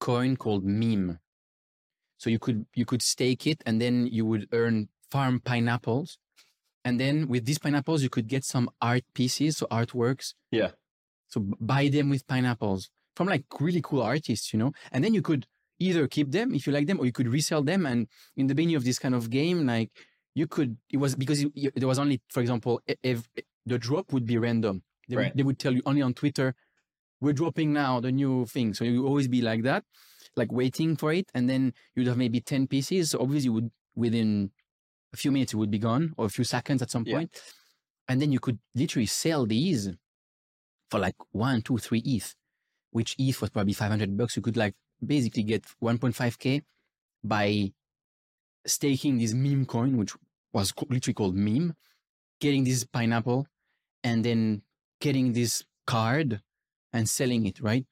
coin 0.00 0.36
called 0.36 0.64
meme, 0.64 1.18
so 2.16 2.30
you 2.30 2.38
could 2.38 2.66
you 2.74 2.84
could 2.84 3.02
stake 3.02 3.46
it, 3.46 3.62
and 3.64 3.80
then 3.80 4.06
you 4.06 4.26
would 4.26 4.48
earn 4.52 4.88
farm 5.10 5.40
pineapples, 5.40 6.18
and 6.84 6.98
then 6.98 7.28
with 7.28 7.44
these 7.44 7.58
pineapples 7.58 8.02
you 8.02 8.10
could 8.10 8.28
get 8.28 8.44
some 8.44 8.70
art 8.82 9.04
pieces, 9.14 9.58
so 9.58 9.66
artworks. 9.66 10.34
Yeah. 10.50 10.72
So 11.28 11.40
buy 11.60 11.88
them 11.88 12.08
with 12.08 12.26
pineapples 12.26 12.90
from 13.14 13.28
like 13.28 13.44
really 13.60 13.82
cool 13.82 14.02
artists, 14.02 14.52
you 14.52 14.58
know, 14.58 14.72
and 14.92 15.04
then 15.04 15.12
you 15.12 15.22
could 15.22 15.46
either 15.78 16.08
keep 16.08 16.30
them 16.30 16.54
if 16.54 16.66
you 16.66 16.72
like 16.72 16.86
them 16.86 16.98
or 17.00 17.06
you 17.06 17.12
could 17.12 17.28
resell 17.28 17.62
them 17.62 17.86
and 17.86 18.08
in 18.36 18.46
the 18.46 18.54
beginning 18.54 18.76
of 18.76 18.84
this 18.84 18.98
kind 18.98 19.14
of 19.14 19.30
game 19.30 19.66
like 19.66 19.90
you 20.34 20.46
could 20.46 20.76
it 20.90 20.98
was 20.98 21.14
because 21.16 21.42
you, 21.42 21.50
you- 21.54 21.72
there 21.74 21.88
was 21.88 21.98
only 21.98 22.20
for 22.30 22.40
example 22.40 22.80
i- 22.88 22.96
if 23.02 23.28
the 23.66 23.78
drop 23.78 24.12
would 24.12 24.26
be 24.26 24.38
random. 24.38 24.82
They, 25.08 25.16
Right. 25.16 25.24
would, 25.26 25.36
they 25.38 25.42
would 25.42 25.58
tell 25.58 25.74
you 25.74 25.82
only 25.86 26.02
on 26.02 26.14
twitter 26.14 26.54
we're 27.20 27.32
dropping 27.32 27.72
now 27.72 27.98
the 28.00 28.12
new 28.12 28.46
thing. 28.46 28.74
So 28.74 28.84
you 28.84 29.06
always 29.06 29.26
be 29.28 29.42
like 29.42 29.62
that 29.64 29.84
like 30.36 30.52
waiting 30.52 30.96
for 30.96 31.12
it. 31.12 31.26
And 31.34 31.48
then 31.50 31.72
you'd 31.96 32.06
have 32.06 32.16
maybe 32.16 32.40
10 32.40 32.68
pieces. 32.68 33.10
So 33.10 33.18
obviously 33.20 33.46
you 33.46 33.52
would 33.54 33.70
within 33.96 34.52
a 35.12 35.16
few 35.16 35.32
minutes 35.32 35.52
it 35.52 35.56
would 35.56 35.70
be 35.70 35.78
gone 35.80 36.14
or 36.16 36.26
a 36.26 36.28
few 36.28 36.44
seconds 36.44 36.80
at 36.82 36.90
some 36.90 37.04
Yeah. 37.06 37.16
point. 37.16 37.42
And 38.08 38.22
then 38.22 38.30
you 38.32 38.38
could 38.38 38.58
literally 38.74 39.06
sell 39.06 39.46
these 39.46 39.90
for 40.90 41.00
like 41.00 41.16
one 41.32 41.62
two 41.62 41.78
three 41.78 42.02
eth 42.06 42.34
which 42.90 43.14
eth 43.18 43.40
was 43.40 43.50
probably 43.50 43.72
500 43.74 44.16
bucks. 44.16 44.36
You 44.36 44.42
could 44.42 44.56
like 44.56 44.74
basically 45.04 45.42
get 45.42 45.64
1.5k 45.82 46.62
by 47.24 47.72
staking 48.68 49.18
this 49.18 49.34
meme 49.34 49.66
coin, 49.66 49.96
which 49.96 50.14
was 50.52 50.72
literally 50.88 51.14
called 51.14 51.34
meme, 51.36 51.74
getting 52.40 52.64
this 52.64 52.84
pineapple, 52.84 53.46
and 54.04 54.24
then 54.24 54.62
getting 55.00 55.32
this 55.34 55.64
card 55.86 56.42
and 56.92 57.08
selling 57.08 57.46
it, 57.46 57.60
right? 57.60 57.86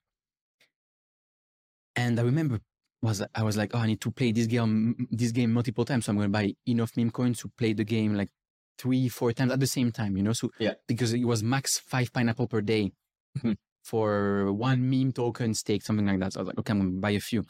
And 1.94 2.18
I 2.20 2.22
remember 2.22 2.60
was 3.02 3.22
I 3.34 3.42
was 3.42 3.56
like, 3.56 3.74
oh, 3.74 3.78
I 3.78 3.86
need 3.86 4.00
to 4.02 4.10
play 4.10 4.32
this 4.32 4.46
game 4.46 5.08
this 5.10 5.32
game 5.32 5.52
multiple 5.52 5.84
times, 5.84 6.06
so 6.06 6.10
I'm 6.12 6.16
going 6.16 6.28
to 6.28 6.32
buy 6.32 6.54
enough 6.66 6.96
meme 6.96 7.10
coins 7.10 7.40
to 7.40 7.48
play 7.48 7.72
the 7.72 7.84
game 7.84 8.14
like 8.14 8.30
three, 8.78 9.08
four 9.08 9.32
times 9.32 9.52
at 9.52 9.60
the 9.60 9.66
same 9.66 9.90
time, 9.92 10.16
you 10.16 10.22
know? 10.22 10.32
So 10.32 10.50
Yeah. 10.58 10.74
because 10.86 11.12
it 11.12 11.24
was 11.24 11.42
max 11.42 11.78
five 11.78 12.12
pineapple 12.12 12.48
per 12.48 12.60
day 12.60 12.92
Mhm. 13.38 13.56
for 13.82 14.52
one 14.52 14.88
meme 14.90 15.12
token 15.12 15.54
stake, 15.54 15.82
something 15.82 16.06
like 16.06 16.20
that. 16.20 16.32
So 16.34 16.40
I 16.40 16.42
was 16.42 16.48
like, 16.48 16.58
okay, 16.58 16.72
I'm 16.72 16.80
going 16.80 16.94
to 16.94 17.00
buy 17.00 17.10
a 17.10 17.20
few, 17.20 17.44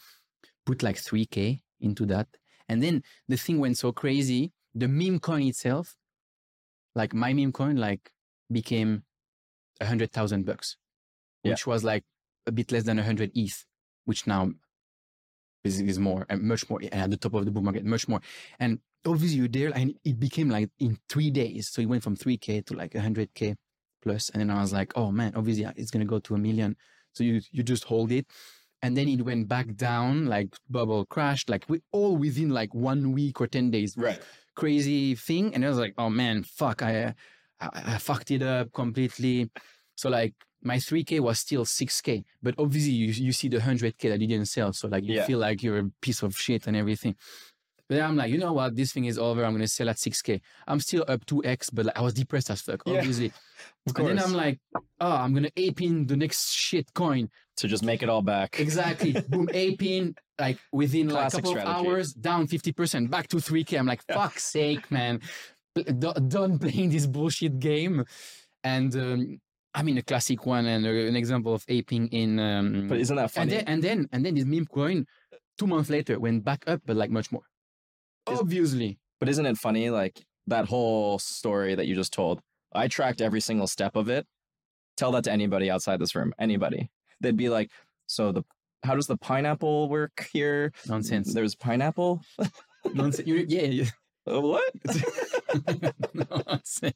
put 0.67 0.83
like 0.83 0.97
3K 0.99 1.63
into 1.81 2.07
that. 2.07 2.29
And 2.69 2.83
then 2.83 3.03
the 3.29 3.37
thing 3.37 3.59
went 3.61 3.79
so 3.79 3.93
crazy. 3.93 4.53
The 4.75 4.89
meme 4.89 5.21
coin 5.21 5.43
itself, 5.43 5.97
like 6.95 7.15
my 7.15 7.33
meme 7.33 7.53
coin, 7.53 7.77
like 7.77 8.11
became 8.51 9.05
a 9.81 9.87
hundred 9.87 10.13
thousand 10.13 10.45
bucks, 10.47 10.77
Yeah. 11.43 11.53
which 11.53 11.67
was 11.67 11.85
like 11.85 12.05
a 12.47 12.53
bit 12.53 12.73
less 12.73 12.85
than 12.85 12.99
a 12.99 13.03
hundred 13.03 13.31
ETH, 13.35 13.65
which 14.05 14.27
now 14.27 14.51
is, 15.65 15.81
is 15.81 15.99
more 15.99 16.27
and 16.29 16.43
much 16.43 16.69
more 16.71 16.81
and 16.81 16.95
at 16.95 17.11
the 17.11 17.17
top 17.17 17.35
of 17.35 17.45
the 17.45 17.51
bull 17.51 17.63
market, 17.63 17.85
much 17.85 18.09
more. 18.09 18.21
And 18.61 18.81
obviously 19.05 19.47
there 19.49 19.73
and 19.75 19.95
it 20.05 20.19
became 20.19 20.49
like 20.51 20.71
in 20.79 20.99
three 21.09 21.31
days. 21.31 21.69
So 21.69 21.81
it 21.83 21.87
went 21.87 22.03
from 22.03 22.17
3K 22.17 22.67
to 22.67 22.75
like 22.75 22.95
a 22.95 22.99
100K 22.99 23.57
plus. 24.03 24.29
And 24.31 24.41
then 24.41 24.51
I 24.51 24.61
was 24.61 24.73
like, 24.73 24.93
oh 24.97 25.11
man, 25.11 25.33
obviously 25.37 25.67
it's 25.77 25.91
going 25.91 26.07
to 26.07 26.09
go 26.09 26.19
to 26.21 26.35
a 26.35 26.39
million. 26.39 26.77
So 27.13 27.25
you, 27.25 27.41
you 27.51 27.63
just 27.63 27.85
hold 27.85 28.13
it. 28.13 28.27
And 28.87 28.97
then 28.97 29.09
it 29.09 29.23
went 29.23 29.49
back 29.49 29.75
down, 29.75 30.27
like 30.27 30.55
bubble 30.71 31.05
crashed, 31.07 31.51
like 31.51 31.65
we 31.69 31.81
all 31.91 32.17
within 32.17 32.51
like 32.51 32.73
one 32.73 33.11
week 33.13 33.41
or 33.41 33.49
10 33.49 33.71
days. 33.73 33.95
Right. 33.97 34.21
Crazy 34.55 35.17
thing. 35.17 35.53
And 35.55 35.65
I 35.65 35.69
was 35.69 35.79
like, 35.79 35.95
oh 35.99 36.09
man, 36.09 36.45
fuck, 36.45 36.83
I, 36.83 37.15
I, 37.61 37.69
I 37.95 37.99
fucked 37.99 38.31
it 38.31 38.43
up 38.43 38.73
completely. 38.73 39.51
So 39.97 40.09
like 40.09 40.35
my 40.63 40.77
3K 40.77 41.19
was 41.21 41.41
still 41.41 41.65
6K, 41.65 42.23
but 42.43 42.55
obviously 42.59 42.93
you, 42.93 43.09
you 43.09 43.33
see 43.33 43.49
the 43.49 43.59
100K 43.59 44.09
that 44.11 44.21
you 44.21 44.29
didn't 44.29 44.47
sell. 44.47 44.73
So 44.73 44.87
like 44.89 45.05
you 45.05 45.15
Yeah. 45.17 45.27
feel 45.27 45.41
like 45.41 45.63
you're 45.65 45.79
a 45.79 45.91
piece 46.01 46.23
of 46.23 46.37
shit 46.37 46.67
and 46.69 46.77
everything. 46.77 47.17
But 47.89 47.97
then 47.97 48.05
I'm 48.05 48.17
like, 48.17 48.31
you 48.33 48.39
know 48.39 48.53
what? 48.53 48.75
This 48.75 48.93
thing 48.93 49.05
is 49.05 49.17
over. 49.19 49.45
I'm 49.45 49.53
going 49.53 49.63
to 49.63 49.69
sell 49.69 49.89
at 49.89 49.97
6K. 49.97 50.41
I'm 50.67 50.81
still 50.81 51.05
up 51.07 51.25
2X, 51.27 51.71
but 51.73 51.87
like, 51.87 51.97
I 51.99 52.01
was 52.03 52.15
depressed 52.15 52.51
as 52.51 52.61
fuck, 52.61 52.83
Yeah. 52.85 52.99
obviously. 52.99 53.33
Of 53.87 53.97
And 53.97 54.09
then. 54.09 54.19
I'm 54.19 54.33
like, 54.33 54.59
oh, 55.01 55.13
I'm 55.13 55.33
going 55.33 55.45
to 55.45 55.53
ape 55.57 55.81
in 55.83 56.07
the 56.07 56.17
next 56.17 56.51
shit 56.53 56.93
coin. 56.95 57.31
to 57.59 57.69
just 57.69 57.85
make 57.85 58.03
it 58.03 58.09
all 58.09 58.23
back. 58.23 58.59
Exactly. 58.61 59.13
Boom, 59.29 59.49
ape 59.55 59.83
in, 59.83 60.15
like 60.39 60.59
within 60.73 61.09
like 61.09 61.29
a 61.29 61.31
Classic 61.31 61.45
couple 61.45 61.59
of 61.61 61.67
hours, 61.87 62.13
down 62.13 62.47
50%, 62.49 63.09
back 63.09 63.29
to 63.29 63.37
3K. 63.37 63.79
I'm 63.79 63.87
like, 63.87 64.03
fuck's 64.13 64.45
sake, 64.45 64.91
man. 64.91 65.21
D- 65.77 65.85
Done 65.85 66.59
playing 66.65 66.91
this 66.91 67.07
bullshit 67.07 67.59
game. 67.61 68.05
And 68.65 68.95
um, 68.97 69.41
I 69.75 69.83
mean, 69.85 69.97
a 69.99 70.03
classic 70.03 70.45
one 70.45 70.67
and 70.67 70.85
a- 70.85 71.07
an 71.07 71.15
example 71.17 71.55
of 71.55 71.65
aping 71.69 72.09
in. 72.09 72.39
Um, 72.41 72.89
But 72.89 72.99
isn't 72.99 73.15
that 73.17 73.23
and 73.23 73.31
funny? 73.33 73.51
then, 73.53 73.65
and 73.69 73.83
then, 73.83 74.09
and 74.13 74.25
then 74.27 74.35
this 74.35 74.45
meme 74.45 74.67
coin, 74.67 75.07
two 75.57 75.67
months 75.69 75.89
later, 75.89 76.19
went 76.19 76.45
back 76.45 76.65
up, 76.67 76.81
but 76.85 76.97
like 76.97 77.11
much 77.11 77.31
more. 77.31 77.43
Obviously. 78.27 78.99
But 79.21 79.29
isn't 79.29 79.47
it 79.47 79.57
funny? 79.57 79.91
Like 79.91 80.21
that 80.47 80.67
whole 80.67 81.19
story 81.19 81.75
that 81.75 81.87
you 81.87 81.95
just 81.95 82.13
told. 82.13 82.41
I 82.75 82.89
tracked 82.89 83.21
every 83.21 83.41
single 83.41 83.67
step 83.67 83.97
of 83.97 84.09
it. 84.09 84.27
Tell 84.97 85.13
that 85.13 85.25
to 85.25 85.33
anybody 85.33 85.71
outside 85.71 85.99
this 86.01 86.15
room. 86.15 86.33
Anybody. 86.39 86.91
They'd 87.21 87.37
be 87.37 87.49
like, 87.49 87.71
"So 88.07 88.33
the 88.33 88.43
how 88.83 88.95
does 88.95 89.07
the 89.07 89.17
pineapple 89.17 89.89
work 89.89 90.29
here? 90.33 90.73
Nonsense. 90.87 91.33
There's 91.35 91.55
pineapple. 91.55 92.23
Nonsense. 92.95 93.27
You, 93.27 93.45
yeah, 93.49 93.63
yeah. 93.63 93.85
Uh, 94.29 94.41
what? 94.41 94.75
no, 96.13 96.25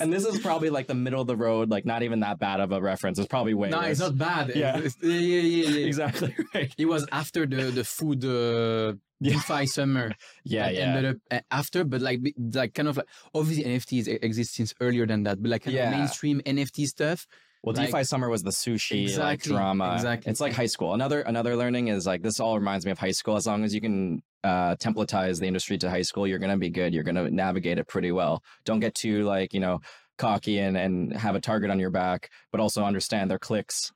and 0.00 0.12
this 0.12 0.26
is 0.26 0.40
probably 0.40 0.68
like 0.68 0.88
the 0.88 0.96
middle 0.96 1.20
of 1.20 1.28
the 1.28 1.36
road, 1.36 1.70
like 1.70 1.86
not 1.86 2.02
even 2.02 2.18
that 2.18 2.40
bad 2.40 2.58
of 2.58 2.72
a 2.72 2.80
reference. 2.80 3.20
It's 3.20 3.28
probably 3.28 3.54
way. 3.54 3.68
no, 3.68 3.78
worse. 3.78 3.90
it's 3.92 4.00
not 4.00 4.18
bad. 4.18 4.52
Yeah. 4.56 4.78
It's- 4.78 4.96
yeah, 5.00 5.12
yeah, 5.12 5.40
yeah, 5.40 5.68
yeah. 5.78 5.86
exactly 5.86 6.34
right. 6.52 6.74
It 6.76 6.86
was 6.86 7.06
after 7.12 7.46
the 7.46 7.70
the 7.70 7.84
food 7.84 8.24
uh, 8.24 8.94
Yeah. 9.22 9.34
DeFi 9.34 9.66
summer. 9.66 10.12
Yeah, 10.44 10.64
that 10.64 10.74
yeah, 10.74 10.80
Ended 10.80 11.04
up 11.06 11.16
uh, 11.30 11.40
after, 11.50 11.84
but 11.84 12.00
like 12.00 12.20
like 12.54 12.74
kind 12.74 12.88
of 12.88 12.96
like 12.96 13.06
obviously 13.34 13.64
NFTs 13.64 14.08
exist 14.22 14.54
since 14.54 14.74
earlier 14.80 15.06
than 15.06 15.22
that, 15.24 15.40
but 15.42 15.50
like 15.50 15.62
kind 15.64 15.76
Yeah. 15.76 15.90
of 15.92 15.96
mainstream 15.98 16.40
NFT 16.44 16.86
stuff. 16.86 17.26
Well, 17.64 17.76
Like- 17.76 17.90
DeFi 17.92 18.02
summer 18.04 18.28
was 18.28 18.42
the 18.42 18.50
sushi 18.50 19.16
like 19.16 19.42
drama. 19.42 19.94
exactly. 19.94 20.30
It's 20.30 20.40
like 20.40 20.52
high 20.52 20.66
school. 20.66 20.94
Another 20.94 21.20
another 21.20 21.54
learning 21.56 21.88
is 21.88 22.06
like 22.06 22.22
this 22.22 22.40
all 22.40 22.58
reminds 22.58 22.84
me 22.84 22.90
of 22.90 22.98
high 22.98 23.12
school. 23.12 23.36
As 23.36 23.46
long 23.46 23.62
as 23.64 23.72
you 23.72 23.80
can 23.80 24.22
uh, 24.42 24.74
templatize 24.76 25.38
the 25.38 25.46
industry 25.46 25.78
to 25.78 25.88
high 25.88 26.02
school, 26.02 26.26
you're 26.26 26.40
gonna 26.40 26.56
be 26.58 26.70
good. 26.70 26.92
You're 26.92 27.04
gonna 27.04 27.30
navigate 27.30 27.78
it 27.78 27.86
pretty 27.86 28.10
well. 28.10 28.42
Don't 28.64 28.80
get 28.80 28.96
too 28.96 29.22
like 29.22 29.54
you 29.54 29.60
know 29.60 29.80
cocky 30.18 30.58
and 30.58 30.76
and 30.76 31.16
have 31.16 31.36
a 31.36 31.40
target 31.40 31.70
on 31.70 31.78
your 31.78 31.90
back, 31.90 32.30
but 32.50 32.60
also 32.60 32.82
understand 32.84 33.30
their 33.30 33.38
clicks. 33.38 33.92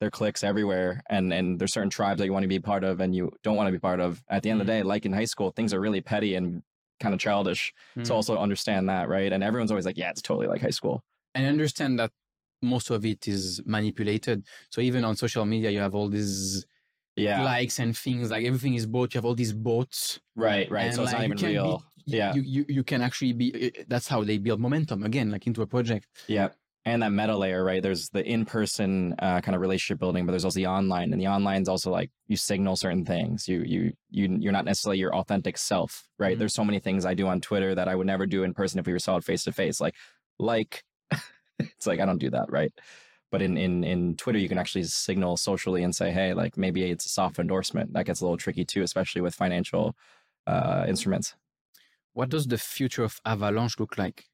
Their 0.00 0.10
clicks 0.10 0.44
everywhere, 0.44 1.02
and 1.10 1.32
and 1.32 1.58
there's 1.58 1.72
certain 1.72 1.90
tribes 1.90 2.18
that 2.18 2.26
you 2.26 2.32
want 2.32 2.44
to 2.44 2.48
be 2.48 2.60
part 2.60 2.84
of, 2.84 3.00
and 3.00 3.14
you 3.16 3.32
don't 3.42 3.56
want 3.56 3.66
to 3.66 3.72
be 3.72 3.80
part 3.80 3.98
of. 4.00 4.22
At 4.30 4.42
the 4.44 4.50
end 4.50 4.60
of 4.60 4.66
the 4.66 4.72
day, 4.72 4.82
like 4.84 5.04
in 5.04 5.12
high 5.12 5.24
school, 5.24 5.50
things 5.50 5.74
are 5.74 5.80
really 5.80 6.00
petty 6.00 6.36
and 6.36 6.62
kind 7.00 7.14
of 7.14 7.20
childish. 7.20 7.72
So 8.04 8.12
Mm. 8.12 8.16
also 8.16 8.36
understand 8.38 8.88
that, 8.88 9.08
right? 9.08 9.32
And 9.32 9.42
everyone's 9.42 9.72
always 9.72 9.86
like, 9.86 9.98
"Yeah, 9.98 10.10
it's 10.10 10.22
totally 10.22 10.46
like 10.46 10.60
high 10.62 10.70
school." 10.80 11.02
and 11.34 11.46
understand 11.46 11.98
that 11.98 12.10
most 12.62 12.90
of 12.90 13.04
it 13.04 13.28
is 13.28 13.60
manipulated. 13.66 14.44
So 14.70 14.80
even 14.80 15.04
on 15.04 15.14
social 15.16 15.44
media, 15.44 15.70
you 15.70 15.80
have 15.80 15.94
all 15.94 16.08
these 16.08 16.64
Yeah, 17.16 17.42
likes 17.42 17.78
and 17.80 17.96
things. 17.96 18.30
Like 18.30 18.44
everything 18.46 18.74
is 18.74 18.86
bought. 18.86 19.12
You 19.14 19.18
have 19.18 19.24
all 19.24 19.34
these 19.34 19.52
bots. 19.52 20.20
right, 20.36 20.70
right. 20.70 20.94
so 20.94 21.02
it's 21.02 21.12
like, 21.12 21.18
not 21.20 21.24
even 21.24 21.38
can 21.38 21.48
be- 21.48 21.54
real. 21.54 21.82
Yeah. 22.06 22.34
You, 22.34 22.42
you 22.42 22.64
you 22.68 22.82
can 22.84 23.02
actually 23.02 23.32
be. 23.34 23.46
uh, 23.66 23.82
That's 23.88 24.08
how 24.08 24.22
they 24.24 24.38
build 24.38 24.60
momentum 24.60 25.02
again, 25.04 25.30
like 25.30 25.46
into 25.48 25.60
a 25.62 25.66
project. 25.66 26.06
Yeah. 26.28 26.48
And 26.92 27.02
that 27.02 27.10
meta 27.12 27.36
layer, 27.36 27.62
right? 27.64 27.82
There's 27.82 28.08
the 28.08 28.24
in 28.24 28.44
person 28.44 29.14
uh, 29.18 29.40
kind 29.40 29.54
of 29.54 29.60
relationship 29.60 29.98
building, 29.98 30.24
but 30.24 30.32
there's 30.32 30.44
also 30.44 30.58
the 30.58 30.66
online. 30.66 31.12
And 31.12 31.20
the 31.20 31.26
online 31.28 31.62
is 31.62 31.68
also 31.68 31.90
like 31.90 32.10
you 32.28 32.36
signal 32.36 32.76
certain 32.76 33.04
things. 33.04 33.46
You, 33.46 33.62
you, 33.64 33.92
you, 34.10 34.36
you're 34.40 34.52
not 34.52 34.64
necessarily 34.64 34.98
your 34.98 35.14
authentic 35.14 35.58
self, 35.58 36.08
right? 36.18 36.36
Mhm. 36.36 36.38
There's 36.38 36.54
so 36.54 36.64
many 36.64 36.78
things 36.80 37.04
I 37.04 37.14
do 37.14 37.26
on 37.26 37.40
Twitter 37.40 37.74
that 37.74 37.88
I 37.88 37.94
would 37.94 38.06
never 38.06 38.26
do 38.26 38.42
in 38.42 38.54
person 38.54 38.78
if 38.80 38.86
we 38.86 38.92
were 38.92 38.98
solid 38.98 39.24
face 39.24 39.44
to 39.44 39.52
face. 39.52 39.80
Like, 39.80 39.94
like, 40.38 40.84
it's 41.58 41.86
like, 41.86 42.00
I 42.00 42.06
don't 42.06 42.18
do 42.18 42.30
that, 42.30 42.50
right? 42.50 42.72
But 43.30 43.42
in, 43.42 43.58
in, 43.58 43.84
in 43.84 44.16
Twitter, 44.16 44.38
you 44.38 44.48
can 44.48 44.58
actually 44.58 44.84
signal 44.84 45.36
socially 45.36 45.82
and 45.82 45.94
say, 45.94 46.10
hey, 46.10 46.32
like 46.32 46.56
maybe 46.56 46.84
it's 46.90 47.04
a 47.06 47.10
soft 47.10 47.38
endorsement. 47.38 47.92
That 47.92 48.06
gets 48.06 48.20
a 48.20 48.24
little 48.24 48.38
tricky 48.38 48.64
too, 48.64 48.82
especially 48.82 49.20
with 49.20 49.34
financial 49.34 49.94
uh, 50.46 50.86
instruments. 50.88 51.34
What 52.14 52.30
does 52.30 52.46
the 52.46 52.58
future 52.58 53.04
of 53.04 53.20
Avalanche 53.26 53.78
look 53.78 53.98
like? 53.98 54.24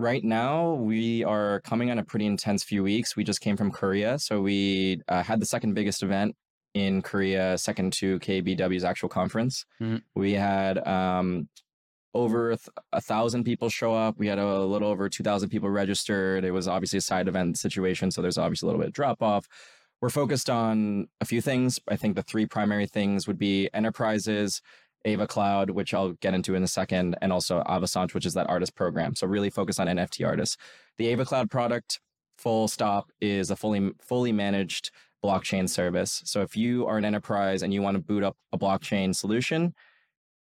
Right 0.00 0.24
now, 0.24 0.72
we 0.72 1.24
are 1.24 1.60
coming 1.60 1.90
on 1.90 1.98
a 1.98 2.02
pretty 2.02 2.24
intense 2.24 2.64
few 2.64 2.82
weeks. 2.82 3.16
We 3.16 3.22
just 3.22 3.42
came 3.42 3.58
from 3.58 3.70
Korea. 3.70 4.18
So 4.18 4.40
we 4.40 5.02
uh, 5.08 5.22
had 5.22 5.40
the 5.42 5.44
second 5.44 5.74
biggest 5.74 6.02
event 6.02 6.36
in 6.72 7.02
Korea, 7.02 7.58
second 7.58 7.92
to 7.94 8.18
KBW's 8.20 8.82
actual 8.82 9.10
conference. 9.10 9.66
Mhm. 9.78 10.00
We 10.14 10.32
had 10.32 10.78
um, 10.88 11.50
over 12.14 12.52
th- 12.56 12.68
a 12.94 13.02
thousand 13.02 13.44
people 13.44 13.68
show 13.68 13.92
up. 13.92 14.16
We 14.16 14.26
had 14.26 14.38
a 14.38 14.64
little 14.64 14.88
over 14.88 15.10
2,000 15.10 15.50
people 15.50 15.68
registered. 15.68 16.46
It 16.46 16.52
was 16.52 16.66
obviously 16.66 16.96
a 16.96 17.02
side 17.02 17.28
event 17.28 17.58
situation. 17.58 18.10
So 18.10 18.22
there's 18.22 18.38
obviously 18.38 18.66
a 18.66 18.68
little 18.68 18.80
bit 18.80 18.88
of 18.88 18.94
drop 18.94 19.22
off. 19.22 19.46
We're 20.00 20.08
focused 20.08 20.48
on 20.48 21.08
a 21.20 21.26
few 21.26 21.42
things. 21.42 21.78
I 21.90 21.96
think 21.96 22.16
the 22.16 22.22
three 22.22 22.46
primary 22.46 22.86
things 22.86 23.26
would 23.26 23.38
be 23.38 23.68
enterprises, 23.74 24.62
Ava 25.04 25.26
Cloud, 25.26 25.70
which 25.70 25.94
I'll 25.94 26.12
get 26.12 26.34
into 26.34 26.54
in 26.54 26.62
a 26.62 26.68
second, 26.68 27.16
and 27.22 27.32
also 27.32 27.62
Avasant, 27.66 28.14
which 28.14 28.26
is 28.26 28.34
that 28.34 28.48
artist 28.48 28.74
program. 28.74 29.14
So 29.14 29.26
really 29.26 29.50
focus 29.50 29.78
on 29.78 29.86
NFT 29.86 30.26
artists. 30.26 30.56
The 30.98 31.08
Ava 31.08 31.24
Cloud 31.24 31.50
product, 31.50 32.00
full 32.38 32.68
stop, 32.68 33.10
is 33.20 33.50
a 33.50 33.56
fully 33.56 33.92
fully 34.00 34.32
managed 34.32 34.90
blockchain 35.24 35.68
service. 35.68 36.22
So 36.24 36.42
if 36.42 36.56
you 36.56 36.86
are 36.86 36.98
an 36.98 37.04
enterprise 37.04 37.62
and 37.62 37.72
you 37.72 37.82
want 37.82 37.96
to 37.96 38.02
boot 38.02 38.22
up 38.22 38.36
a 38.52 38.58
blockchain 38.58 39.14
solution, 39.14 39.74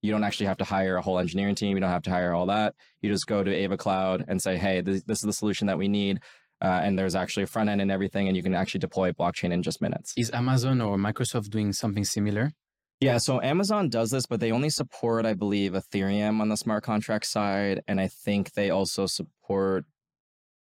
you 0.03 0.11
don't 0.11 0.25
actually 0.25 0.47
have 0.47 0.59
to 0.59 0.65
hire 0.65 0.97
a 0.97 1.03
whole 1.03 1.19
engineering 1.19 1.55
team. 1.55 1.77
You 1.77 1.81
don't 1.81 1.91
have 1.91 2.03
to 2.03 2.11
hire 2.11 2.33
all 2.33 2.47
that. 2.47 2.75
You 3.03 3.11
just 3.11 3.27
go 3.27 3.45
to 3.45 3.55
Ava 3.55 3.77
Cloud 3.77 4.25
and 4.29 4.41
say, 4.41 4.57
"Hey, 4.57 4.81
this, 4.81 5.03
this 5.05 5.19
is 5.19 5.25
the 5.25 5.33
solution 5.33 5.67
that 5.67 5.79
we 5.79 5.89
need." 5.89 6.21
Uh, 6.63 6.81
and 6.83 6.99
there's 6.99 7.15
actually 7.15 7.45
a 7.45 7.47
front 7.47 7.71
end 7.71 7.81
and 7.81 7.91
everything, 7.91 8.29
and 8.29 8.37
you 8.37 8.43
can 8.43 8.55
actually 8.55 8.81
deploy 8.81 9.13
blockchain 9.13 9.51
in 9.51 9.63
just 9.63 9.81
minutes. 9.81 10.13
Is 10.17 10.31
Amazon 10.33 10.81
or 10.83 10.99
Microsoft 10.99 11.49
doing 11.49 11.73
something 11.73 12.05
similar? 12.05 12.53
Yeah, 13.01 13.17
so 13.17 13.41
Amazon 13.41 13.89
does 13.89 14.11
this, 14.11 14.27
but 14.27 14.41
they 14.41 14.53
only 14.53 14.69
support, 14.69 15.25
I 15.25 15.33
believe, 15.33 15.73
Ethereum 15.73 16.41
on 16.41 16.51
the 16.51 16.57
smart 16.57 16.85
contract 16.85 17.27
side, 17.27 17.83
and 17.89 17.99
I 17.99 18.09
think 18.09 18.53
they 18.53 18.69
also 18.71 19.07
support. 19.07 19.85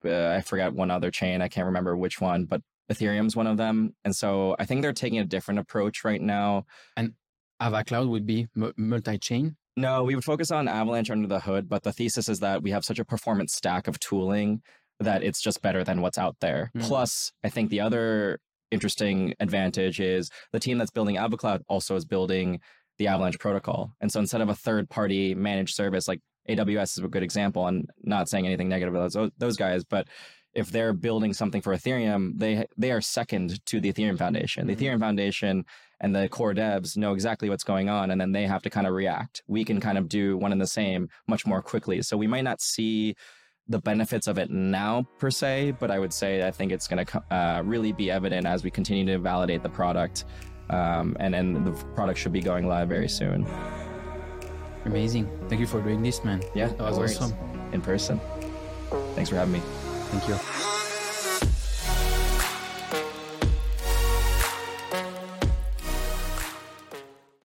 Uh, 0.04 0.30
I 0.30 0.42
forgot 0.42 0.74
one 0.74 0.92
other 0.92 1.12
chain. 1.12 1.42
I 1.42 1.48
can't 1.48 1.68
remember 1.68 1.96
which 1.96 2.20
one, 2.20 2.46
but 2.46 2.62
Ethereum's 2.92 3.36
one 3.36 3.48
of 3.48 3.58
them. 3.58 3.96
And 4.04 4.16
so 4.16 4.56
I 4.60 4.66
think 4.66 4.82
they're 4.82 4.94
taking 4.94 5.20
a 5.20 5.24
different 5.24 5.60
approach 5.60 6.04
right 6.04 6.22
now. 6.22 6.66
Ava 7.62 7.84
Cloud 7.84 8.08
would 8.08 8.26
be 8.26 8.48
mu- 8.56 8.74
multi-chain. 8.76 9.56
No, 9.78 10.04
we 10.04 10.16
would 10.16 10.26
focus 10.26 10.52
on 10.52 10.68
Avalanche 10.68 11.10
under 11.10 11.28
the 11.28 11.40
hood, 11.40 11.70
but 11.70 11.84
the 11.84 11.92
thesis 11.92 12.30
is 12.30 12.40
that 12.40 12.62
we 12.62 12.72
have 12.72 12.84
such 12.84 13.00
a 13.00 13.06
performance 13.06 13.54
stack 13.54 13.88
of 13.88 14.00
tooling 14.00 14.62
that 15.00 15.24
it's 15.24 15.42
just 15.42 15.62
better 15.62 15.84
than 15.84 16.02
what's 16.02 16.18
out 16.18 16.38
there. 16.42 16.72
Mm. 16.76 16.84
Plus, 16.84 17.32
I 17.44 17.50
think 17.50 17.70
the 17.70 17.80
other 17.80 18.40
interesting 18.74 19.34
advantage 19.40 20.00
is 20.00 20.30
the 20.52 20.60
team 20.60 20.78
that's 20.78 20.92
building 20.92 21.16
AvaCloud 21.16 21.62
also 21.68 21.96
is 21.96 22.06
building 22.06 22.60
the 22.98 23.08
Avalanche 23.08 23.40
protocol. 23.40 23.94
And 24.02 24.12
so 24.12 24.20
instead 24.20 24.42
of 24.42 24.50
a 24.50 24.56
third 24.56 24.90
party 24.90 25.34
managed 25.34 25.76
service, 25.76 26.08
like 26.08 26.20
AWS 26.50 26.98
is 26.98 27.04
a 27.04 27.08
good 27.08 27.24
example, 27.24 27.68
and 27.68 27.90
not 28.04 28.30
saying 28.30 28.46
anything 28.46 28.70
negative 28.70 28.94
about 28.94 29.12
those, 29.14 29.32
those 29.38 29.58
guys, 29.58 29.84
but 29.84 30.08
if 30.54 30.70
they're 30.70 30.94
building 30.94 31.34
something 31.34 31.62
for 31.62 31.74
Ethereum, 31.74 32.34
they 32.38 32.66
they 32.78 32.92
are 32.92 33.02
second 33.02 33.66
to 33.66 33.80
the 33.80 33.92
Ethereum 33.92 34.20
Foundation. 34.20 34.68
The 34.68 34.76
Mhm. 34.76 34.80
Ethereum 34.80 35.00
Foundation 35.00 35.66
and 36.00 36.16
the 36.16 36.30
core 36.30 36.54
devs 36.54 36.96
know 36.96 37.14
exactly 37.14 37.50
what's 37.50 37.64
going 37.64 37.90
on, 37.90 38.12
and 38.12 38.22
then 38.22 38.34
they 38.34 38.46
have 38.46 38.62
to 38.64 38.70
kind 38.70 38.86
of 38.86 38.94
react. 38.94 39.42
We 39.48 39.64
can 39.64 39.80
kind 39.80 39.98
of 39.98 40.08
do 40.08 40.38
one 40.38 40.52
and 40.52 40.62
the 40.62 40.68
same 40.68 41.08
much 41.28 41.48
more 41.48 41.62
quickly. 41.64 42.02
So 42.04 42.18
we 42.18 42.28
might 42.28 42.44
not 42.44 42.62
see 42.62 43.16
the 43.70 43.80
benefits 43.80 44.28
of 44.28 44.38
it 44.38 44.50
now 44.50 45.08
per 45.20 45.32
se, 45.32 45.76
but 45.80 45.90
I 45.90 46.00
would 46.00 46.14
say 46.14 46.46
I 46.46 46.52
think 46.52 46.72
it's 46.72 46.88
going 46.88 47.06
to 47.06 47.24
uh, 47.34 47.62
really 47.64 47.92
be 47.94 48.12
evident 48.12 48.46
as 48.46 48.64
we 48.64 48.70
continue 48.72 49.06
to 49.06 49.20
validate 49.20 49.64
the 49.64 49.70
product, 49.70 50.26
um, 50.70 51.16
and 51.20 51.34
and 51.34 51.66
the 51.66 51.72
product 51.96 52.20
should 52.20 52.34
be 52.34 52.42
going 52.42 52.68
live 52.68 52.90
very 52.90 53.08
soon. 53.10 53.48
Amazing. 54.86 55.30
Thank 55.48 55.62
you 55.62 55.68
for 55.68 55.82
doing 55.82 56.02
this, 56.02 56.24
man. 56.26 56.44
Yeah, 56.54 56.68
That 56.68 56.80
was 56.94 57.18
awesome. 57.18 57.34
in 57.72 57.82
person. 57.82 58.20
Thanks 59.16 59.30
for 59.30 59.38
having 59.38 59.54
me. 59.54 59.62
Thank 60.12 60.28
you. 60.28 60.83